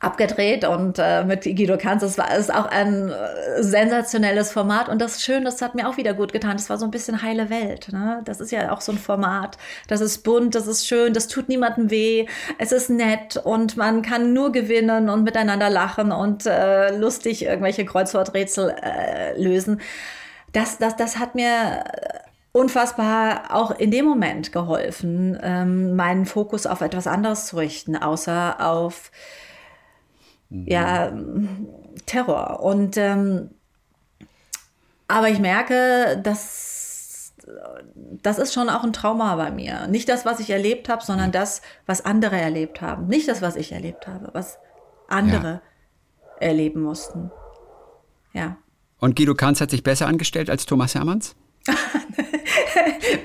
abgedreht 0.00 0.64
und 0.64 0.98
äh, 0.98 1.24
mit 1.24 1.44
Guido 1.44 1.76
Kanz. 1.78 2.02
Das 2.02 2.18
war 2.18 2.34
ist 2.36 2.52
auch 2.52 2.66
ein 2.66 3.08
äh, 3.08 3.62
sensationelles 3.62 4.52
Format 4.52 4.88
und 4.88 5.00
das 5.00 5.16
ist 5.16 5.22
schön, 5.22 5.44
das 5.44 5.62
hat 5.62 5.74
mir 5.74 5.88
auch 5.88 5.96
wieder 5.96 6.14
gut 6.14 6.32
getan. 6.32 6.56
Das 6.56 6.70
war 6.70 6.78
so 6.78 6.84
ein 6.84 6.90
bisschen 6.90 7.22
heile 7.22 7.50
Welt. 7.50 7.88
Ne? 7.92 8.20
Das 8.24 8.40
ist 8.40 8.50
ja 8.50 8.72
auch 8.72 8.80
so 8.80 8.92
ein 8.92 8.98
Format. 8.98 9.58
Das 9.88 10.00
ist 10.00 10.18
bunt, 10.24 10.54
das 10.54 10.66
ist 10.66 10.86
schön, 10.86 11.12
das 11.12 11.28
tut 11.28 11.48
niemandem 11.48 11.90
weh. 11.90 12.26
Es 12.58 12.72
ist 12.72 12.90
nett 12.90 13.36
und 13.36 13.76
man 13.76 14.02
kann 14.02 14.32
nur 14.32 14.52
gewinnen 14.52 15.08
und 15.08 15.24
miteinander 15.24 15.70
lachen 15.70 16.12
und 16.12 16.46
äh, 16.46 16.96
lustig 16.96 17.44
irgendwelche 17.44 17.84
Kreuzworträtsel 17.84 18.74
äh, 18.82 19.40
lösen. 19.40 19.80
Das, 20.52 20.78
das, 20.78 20.96
das 20.96 21.18
hat 21.18 21.34
mir 21.34 21.84
unfassbar 22.52 23.44
auch 23.50 23.78
in 23.78 23.90
dem 23.90 24.04
Moment 24.04 24.52
geholfen, 24.52 25.38
ähm, 25.42 25.96
meinen 25.96 26.26
Fokus 26.26 26.66
auf 26.66 26.82
etwas 26.82 27.06
anderes 27.06 27.46
zu 27.46 27.56
richten, 27.56 27.96
außer 27.96 28.56
auf 28.60 29.10
ja, 30.66 31.12
Terror. 32.06 32.60
Und 32.60 32.96
ähm, 32.96 33.50
aber 35.08 35.28
ich 35.28 35.38
merke, 35.38 36.20
dass 36.22 37.34
das 38.22 38.38
ist 38.38 38.54
schon 38.54 38.68
auch 38.68 38.84
ein 38.84 38.92
Trauma 38.92 39.36
bei 39.36 39.50
mir. 39.50 39.86
Nicht 39.88 40.08
das, 40.08 40.24
was 40.24 40.40
ich 40.40 40.50
erlebt 40.50 40.88
habe, 40.88 41.04
sondern 41.04 41.28
mhm. 41.28 41.32
das, 41.32 41.62
was 41.86 42.04
andere 42.04 42.36
erlebt 42.36 42.80
haben. 42.80 43.06
Nicht 43.08 43.28
das, 43.28 43.42
was 43.42 43.56
ich 43.56 43.72
erlebt 43.72 44.06
habe, 44.06 44.30
was 44.32 44.58
andere 45.08 45.60
ja. 46.40 46.46
erleben 46.46 46.82
mussten. 46.82 47.30
Ja. 48.32 48.56
Und 48.98 49.16
Guido 49.16 49.34
Kanz 49.34 49.60
hat 49.60 49.70
sich 49.70 49.82
besser 49.82 50.06
angestellt 50.06 50.48
als 50.48 50.66
Thomas 50.66 50.94
Hermanns? 50.94 51.34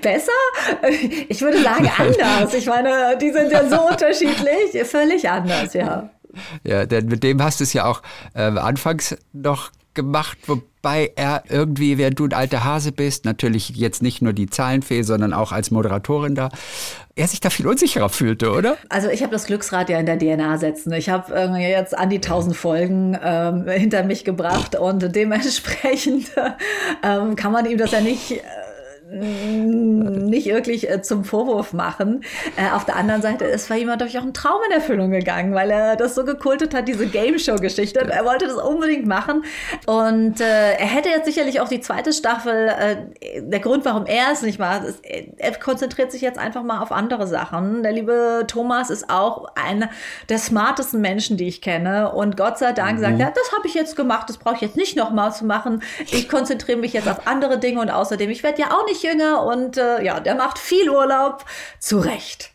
Besser? 0.02 0.32
Ich 1.30 1.42
würde 1.42 1.62
sagen 1.62 1.90
anders. 1.98 2.54
Ich 2.54 2.66
meine, 2.66 3.18
die 3.18 3.32
sind 3.32 3.52
ja 3.52 3.68
so 3.68 3.88
unterschiedlich, 3.88 4.84
völlig 4.86 5.30
anders, 5.30 5.74
ja. 5.74 6.10
Ja, 6.64 6.86
denn 6.86 7.08
mit 7.08 7.24
dem 7.24 7.42
hast 7.42 7.60
du 7.60 7.64
es 7.64 7.74
ja 7.74 7.86
auch 7.86 8.02
äh, 8.34 8.42
anfangs 8.42 9.16
noch 9.34 9.72
gemacht, 9.98 10.38
wobei 10.46 11.12
er 11.16 11.44
irgendwie, 11.50 11.98
während 11.98 12.20
du 12.20 12.26
ein 12.26 12.34
alter 12.34 12.64
Hase 12.64 12.92
bist, 12.92 13.26
natürlich 13.26 13.70
jetzt 13.70 14.04
nicht 14.04 14.22
nur 14.22 14.32
die 14.32 14.48
Zahlenfee, 14.48 15.02
sondern 15.02 15.34
auch 15.34 15.52
als 15.52 15.72
Moderatorin 15.72 16.36
da, 16.36 16.50
er 17.16 17.28
sich 17.28 17.40
da 17.40 17.50
viel 17.50 17.68
unsicherer 17.68 18.10
fühlte, 18.10 18.52
oder? 18.52 18.78
Also 18.90 19.10
ich 19.10 19.24
habe 19.24 19.34
das 19.34 19.48
Glücksrad 19.48 19.90
ja 19.90 20.00
in 20.00 20.06
der 20.06 20.20
DNA 20.20 20.60
setzen. 20.60 20.94
Ich 20.94 21.10
habe 21.10 21.34
jetzt 21.58 21.98
an 21.98 22.12
die 22.12 22.22
tausend 22.22 22.56
Folgen 22.56 23.18
ähm, 23.22 23.68
hinter 23.68 24.04
mich 24.04 24.24
gebracht 24.24 24.76
und 24.76 25.16
dementsprechend 25.16 26.30
ähm, 27.04 27.36
kann 27.36 27.52
man 27.52 27.66
ihm 27.66 27.80
das 27.80 27.92
ja 27.92 28.00
nicht 28.02 28.40
nicht 29.10 30.48
wirklich 30.48 30.90
äh, 30.90 31.02
zum 31.02 31.24
Vorwurf 31.24 31.72
machen. 31.72 32.24
Äh, 32.58 32.72
auf 32.76 32.84
der 32.84 32.98
anderen 32.98 33.22
Seite 33.22 33.46
ist 33.46 33.70
bei 33.70 33.80
ihm 33.80 33.88
natürlich 33.88 34.18
auch 34.20 34.24
ein 34.24 34.34
Traum 34.34 34.60
in 34.68 34.74
Erfüllung 34.74 35.12
gegangen, 35.12 35.54
weil 35.54 35.72
er 35.72 35.96
das 35.96 36.14
so 36.14 36.26
gekultet 36.26 36.74
hat, 36.74 36.90
diese 36.90 37.08
Game 37.08 37.40
Show 37.40 37.56
Geschichte. 37.56 38.02
Er 38.02 38.26
wollte 38.26 38.48
das 38.48 38.58
unbedingt 38.58 39.06
machen 39.06 39.46
und 39.86 40.42
äh, 40.42 40.74
er 40.74 40.86
hätte 40.86 41.10
jetzt 41.10 41.26
sicherlich 41.26 41.62
auch 41.62 41.70
die 41.70 41.80
zweite 41.80 42.12
Staffel. 42.12 42.68
Äh, 42.68 43.42
der 43.44 43.60
Grund, 43.62 43.86
warum 43.86 44.06
er 44.06 44.32
es 44.34 44.42
nicht 44.42 44.60
macht, 44.60 44.84
ist, 44.84 45.00
er 45.06 45.54
konzentriert 45.58 46.12
sich 46.12 46.22
jetzt 46.22 46.38
einfach 46.38 46.64
mal 46.64 46.82
auf 46.82 46.92
andere 46.92 47.28
Sachen. 47.28 47.84
Der 47.84 47.94
liebe 47.94 48.44
Thomas 48.48 48.90
ist 48.90 49.10
auch 49.10 49.46
einer 49.56 49.90
der 50.28 50.38
smartesten 50.38 51.00
Menschen, 51.00 51.38
die 51.38 51.48
ich 51.48 51.62
kenne 51.62 52.12
und 52.12 52.36
Gott 52.36 52.58
sei 52.58 52.74
Dank 52.74 52.98
mhm. 52.98 53.04
sagt 53.04 53.20
er, 53.22 53.32
das 53.32 53.54
habe 53.56 53.68
ich 53.68 53.74
jetzt 53.74 53.96
gemacht, 53.96 54.30
das 54.30 54.38
brauche 54.38 54.56
ich 54.56 54.62
jetzt 54.62 54.76
nicht 54.76 54.98
nochmal 54.98 55.32
zu 55.32 55.46
machen. 55.46 55.82
Ich 56.12 56.28
konzentriere 56.28 56.78
mich 56.78 56.92
jetzt 56.92 57.08
auf 57.08 57.26
andere 57.26 57.58
Dinge 57.58 57.80
und 57.80 57.90
außerdem, 57.90 58.30
ich 58.30 58.44
werde 58.44 58.62
ja 58.62 58.72
auch 58.72 58.86
nicht 58.86 58.97
nicht 58.98 59.04
jünger 59.04 59.44
und 59.44 59.78
äh, 59.78 60.04
ja, 60.04 60.20
der 60.20 60.36
macht 60.36 60.60
viel 60.60 60.90
Urlaub. 60.90 61.46
Zu 61.80 62.00
Recht. 62.00 62.52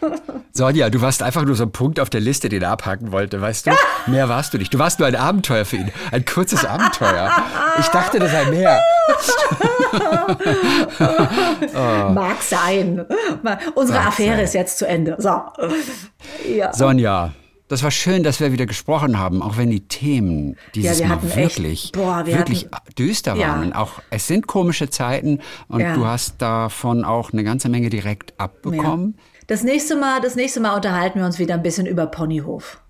Sonja, 0.52 0.90
du 0.90 1.00
warst 1.00 1.22
einfach 1.22 1.44
nur 1.44 1.54
so 1.54 1.64
ein 1.64 1.72
Punkt 1.72 2.00
auf 2.00 2.10
der 2.10 2.20
Liste, 2.20 2.48
den 2.48 2.62
er 2.62 2.70
abhaken 2.70 3.12
wollte, 3.12 3.40
weißt 3.40 3.66
du? 3.66 3.70
Mehr 4.06 4.28
warst 4.28 4.54
du 4.54 4.58
nicht. 4.58 4.72
Du 4.72 4.78
warst 4.78 4.98
nur 4.98 5.08
ein 5.08 5.16
Abenteuer 5.16 5.64
für 5.64 5.76
ihn. 5.76 5.90
Ein 6.12 6.24
kurzes 6.24 6.64
Abenteuer. 6.64 7.30
Ich 7.80 7.88
dachte, 7.88 8.18
das 8.18 8.30
sei 8.30 8.44
mehr. 8.46 8.82
oh. 11.74 12.10
Mag 12.12 12.42
sein. 12.42 13.04
Unsere 13.74 13.98
Mag 13.98 14.08
Affäre 14.08 14.36
sein. 14.36 14.44
ist 14.44 14.54
jetzt 14.54 14.78
zu 14.78 14.86
Ende. 14.86 15.16
So. 15.18 15.40
Ja. 16.48 16.72
Sonja. 16.72 17.32
Das 17.68 17.82
war 17.82 17.90
schön, 17.90 18.22
dass 18.22 18.40
wir 18.40 18.50
wieder 18.50 18.64
gesprochen 18.64 19.18
haben, 19.18 19.42
auch 19.42 19.58
wenn 19.58 19.68
die 19.68 19.86
Themen 19.86 20.56
dieses 20.74 21.00
ja, 21.00 21.08
Mal 21.08 21.22
wirklich, 21.22 21.84
echt, 21.84 21.92
boah, 21.92 22.24
wir 22.24 22.38
wirklich 22.38 22.66
hatten, 22.72 22.94
düster 22.98 23.38
waren. 23.38 23.70
Ja. 23.70 23.76
Auch 23.76 24.00
es 24.10 24.26
sind 24.26 24.46
komische 24.46 24.88
Zeiten 24.88 25.40
und 25.68 25.80
ja. 25.80 25.94
du 25.94 26.06
hast 26.06 26.40
davon 26.40 27.04
auch 27.04 27.32
eine 27.32 27.44
ganze 27.44 27.68
Menge 27.68 27.90
direkt 27.90 28.32
abbekommen. 28.40 29.18
Das 29.48 29.62
nächste 29.62 29.96
Mal, 29.96 30.20
das 30.22 30.34
nächste 30.34 30.60
Mal 30.60 30.76
unterhalten 30.76 31.18
wir 31.18 31.26
uns 31.26 31.38
wieder 31.38 31.54
ein 31.54 31.62
bisschen 31.62 31.86
über 31.86 32.06
Ponyhof. 32.06 32.80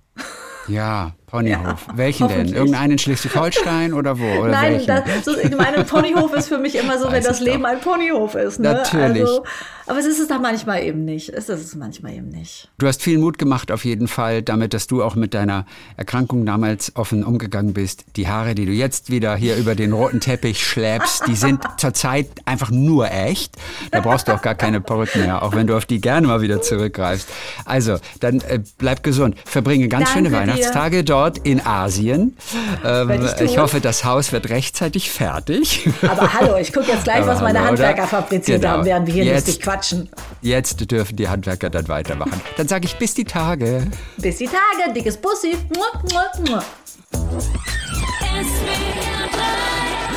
Ja, 0.68 1.14
Ponyhof. 1.30 1.86
Ja, 1.88 1.96
Welchen 1.96 2.28
denn? 2.28 2.48
Irgendeinen 2.48 2.92
in 2.92 2.98
Schleswig-Holstein 2.98 3.92
oder 3.92 4.18
wo? 4.18 4.24
Oder 4.24 4.52
Nein, 4.52 4.82
das, 4.86 5.24
so, 5.24 5.36
ich 5.36 5.54
meine, 5.54 5.84
Ponyhof 5.84 6.32
ist 6.32 6.48
für 6.48 6.56
mich 6.56 6.74
immer 6.74 6.98
so, 6.98 7.12
wenn 7.12 7.22
das 7.22 7.40
Leben 7.40 7.62
doch. 7.62 7.68
ein 7.68 7.80
Ponyhof 7.80 8.34
ist. 8.34 8.60
Ne? 8.60 8.72
Natürlich. 8.72 9.20
Also, 9.20 9.44
aber 9.86 9.98
es 9.98 10.06
ist 10.06 10.20
es 10.20 10.28
da 10.28 10.38
manchmal 10.38 10.82
eben 10.84 11.04
nicht. 11.04 11.28
Es 11.30 11.48
ist 11.48 11.64
es 11.64 11.74
manchmal 11.74 12.14
eben 12.14 12.28
nicht. 12.28 12.68
Du 12.78 12.86
hast 12.86 13.02
viel 13.02 13.18
Mut 13.18 13.38
gemacht 13.38 13.70
auf 13.70 13.84
jeden 13.84 14.08
Fall, 14.08 14.42
damit, 14.42 14.72
dass 14.72 14.86
du 14.86 15.02
auch 15.02 15.16
mit 15.16 15.34
deiner 15.34 15.66
Erkrankung 15.96 16.46
damals 16.46 16.96
offen 16.96 17.24
umgegangen 17.24 17.74
bist. 17.74 18.04
Die 18.16 18.28
Haare, 18.28 18.54
die 18.54 18.64
du 18.64 18.72
jetzt 18.72 19.10
wieder 19.10 19.36
hier 19.36 19.56
über 19.56 19.74
den 19.74 19.92
roten 19.92 20.20
Teppich 20.20 20.66
schleppst, 20.66 21.26
die 21.26 21.36
sind 21.36 21.62
zurzeit 21.76 22.28
einfach 22.46 22.70
nur 22.70 23.10
echt. 23.10 23.54
Da 23.90 24.00
brauchst 24.00 24.28
du 24.28 24.32
auch 24.32 24.42
gar 24.42 24.54
keine 24.54 24.80
Perücken 24.80 25.22
mehr, 25.22 25.42
auch 25.42 25.54
wenn 25.54 25.66
du 25.66 25.76
auf 25.76 25.84
die 25.84 26.00
gerne 26.00 26.26
mal 26.26 26.40
wieder 26.40 26.62
zurückgreifst. 26.62 27.28
Also, 27.66 27.98
dann 28.20 28.40
äh, 28.40 28.60
bleib 28.78 29.02
gesund. 29.02 29.36
Verbringe 29.44 29.88
ganz 29.88 30.12
Danke 30.12 30.30
schöne 30.30 30.32
Weihnachtstage 30.32 30.98
dir. 30.98 31.04
dort 31.04 31.17
in 31.26 31.64
Asien. 31.64 32.36
Ähm, 32.84 33.28
ich, 33.40 33.58
hoffe, 33.58 33.80
das 33.80 34.04
Haus 34.04 34.32
wird 34.32 34.48
rechtzeitig 34.50 35.10
fertig. 35.10 35.88
Aber 36.02 36.32
hallo, 36.32 36.56
ich 36.56 36.72
gucke 36.72 36.86
jetzt 36.92 37.04
gleich, 37.04 37.26
was 37.26 37.40
meine 37.40 37.60
Handwerker 37.64 38.06
fabriziert 38.06 38.62
genau. 38.62 38.74
haben, 38.74 38.84
während 38.84 39.06
wir 39.06 39.14
hier 39.14 39.24
jetzt, 39.24 39.46
lustig 39.46 39.60
quatschen 39.62 39.78
quatschen. 39.88 40.08
Jetzt 40.42 40.90
dürfen 40.90 41.16
die 41.16 41.28
Handwerker 41.28 41.70
dann 41.70 41.88
weitermachen. 41.88 42.40
Dann 42.56 42.68
sage 42.68 42.86
ich 42.86 42.96
bis 42.96 43.14
die 43.14 43.24
Tage. 43.24 43.86
Bis 44.18 44.38
die 44.38 44.46
Tage, 44.46 44.92
dickes 44.94 45.16
Bussi. 45.16 45.56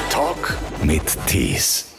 Talk 0.09 0.57
mit 0.83 1.03
Tees. 1.27 1.90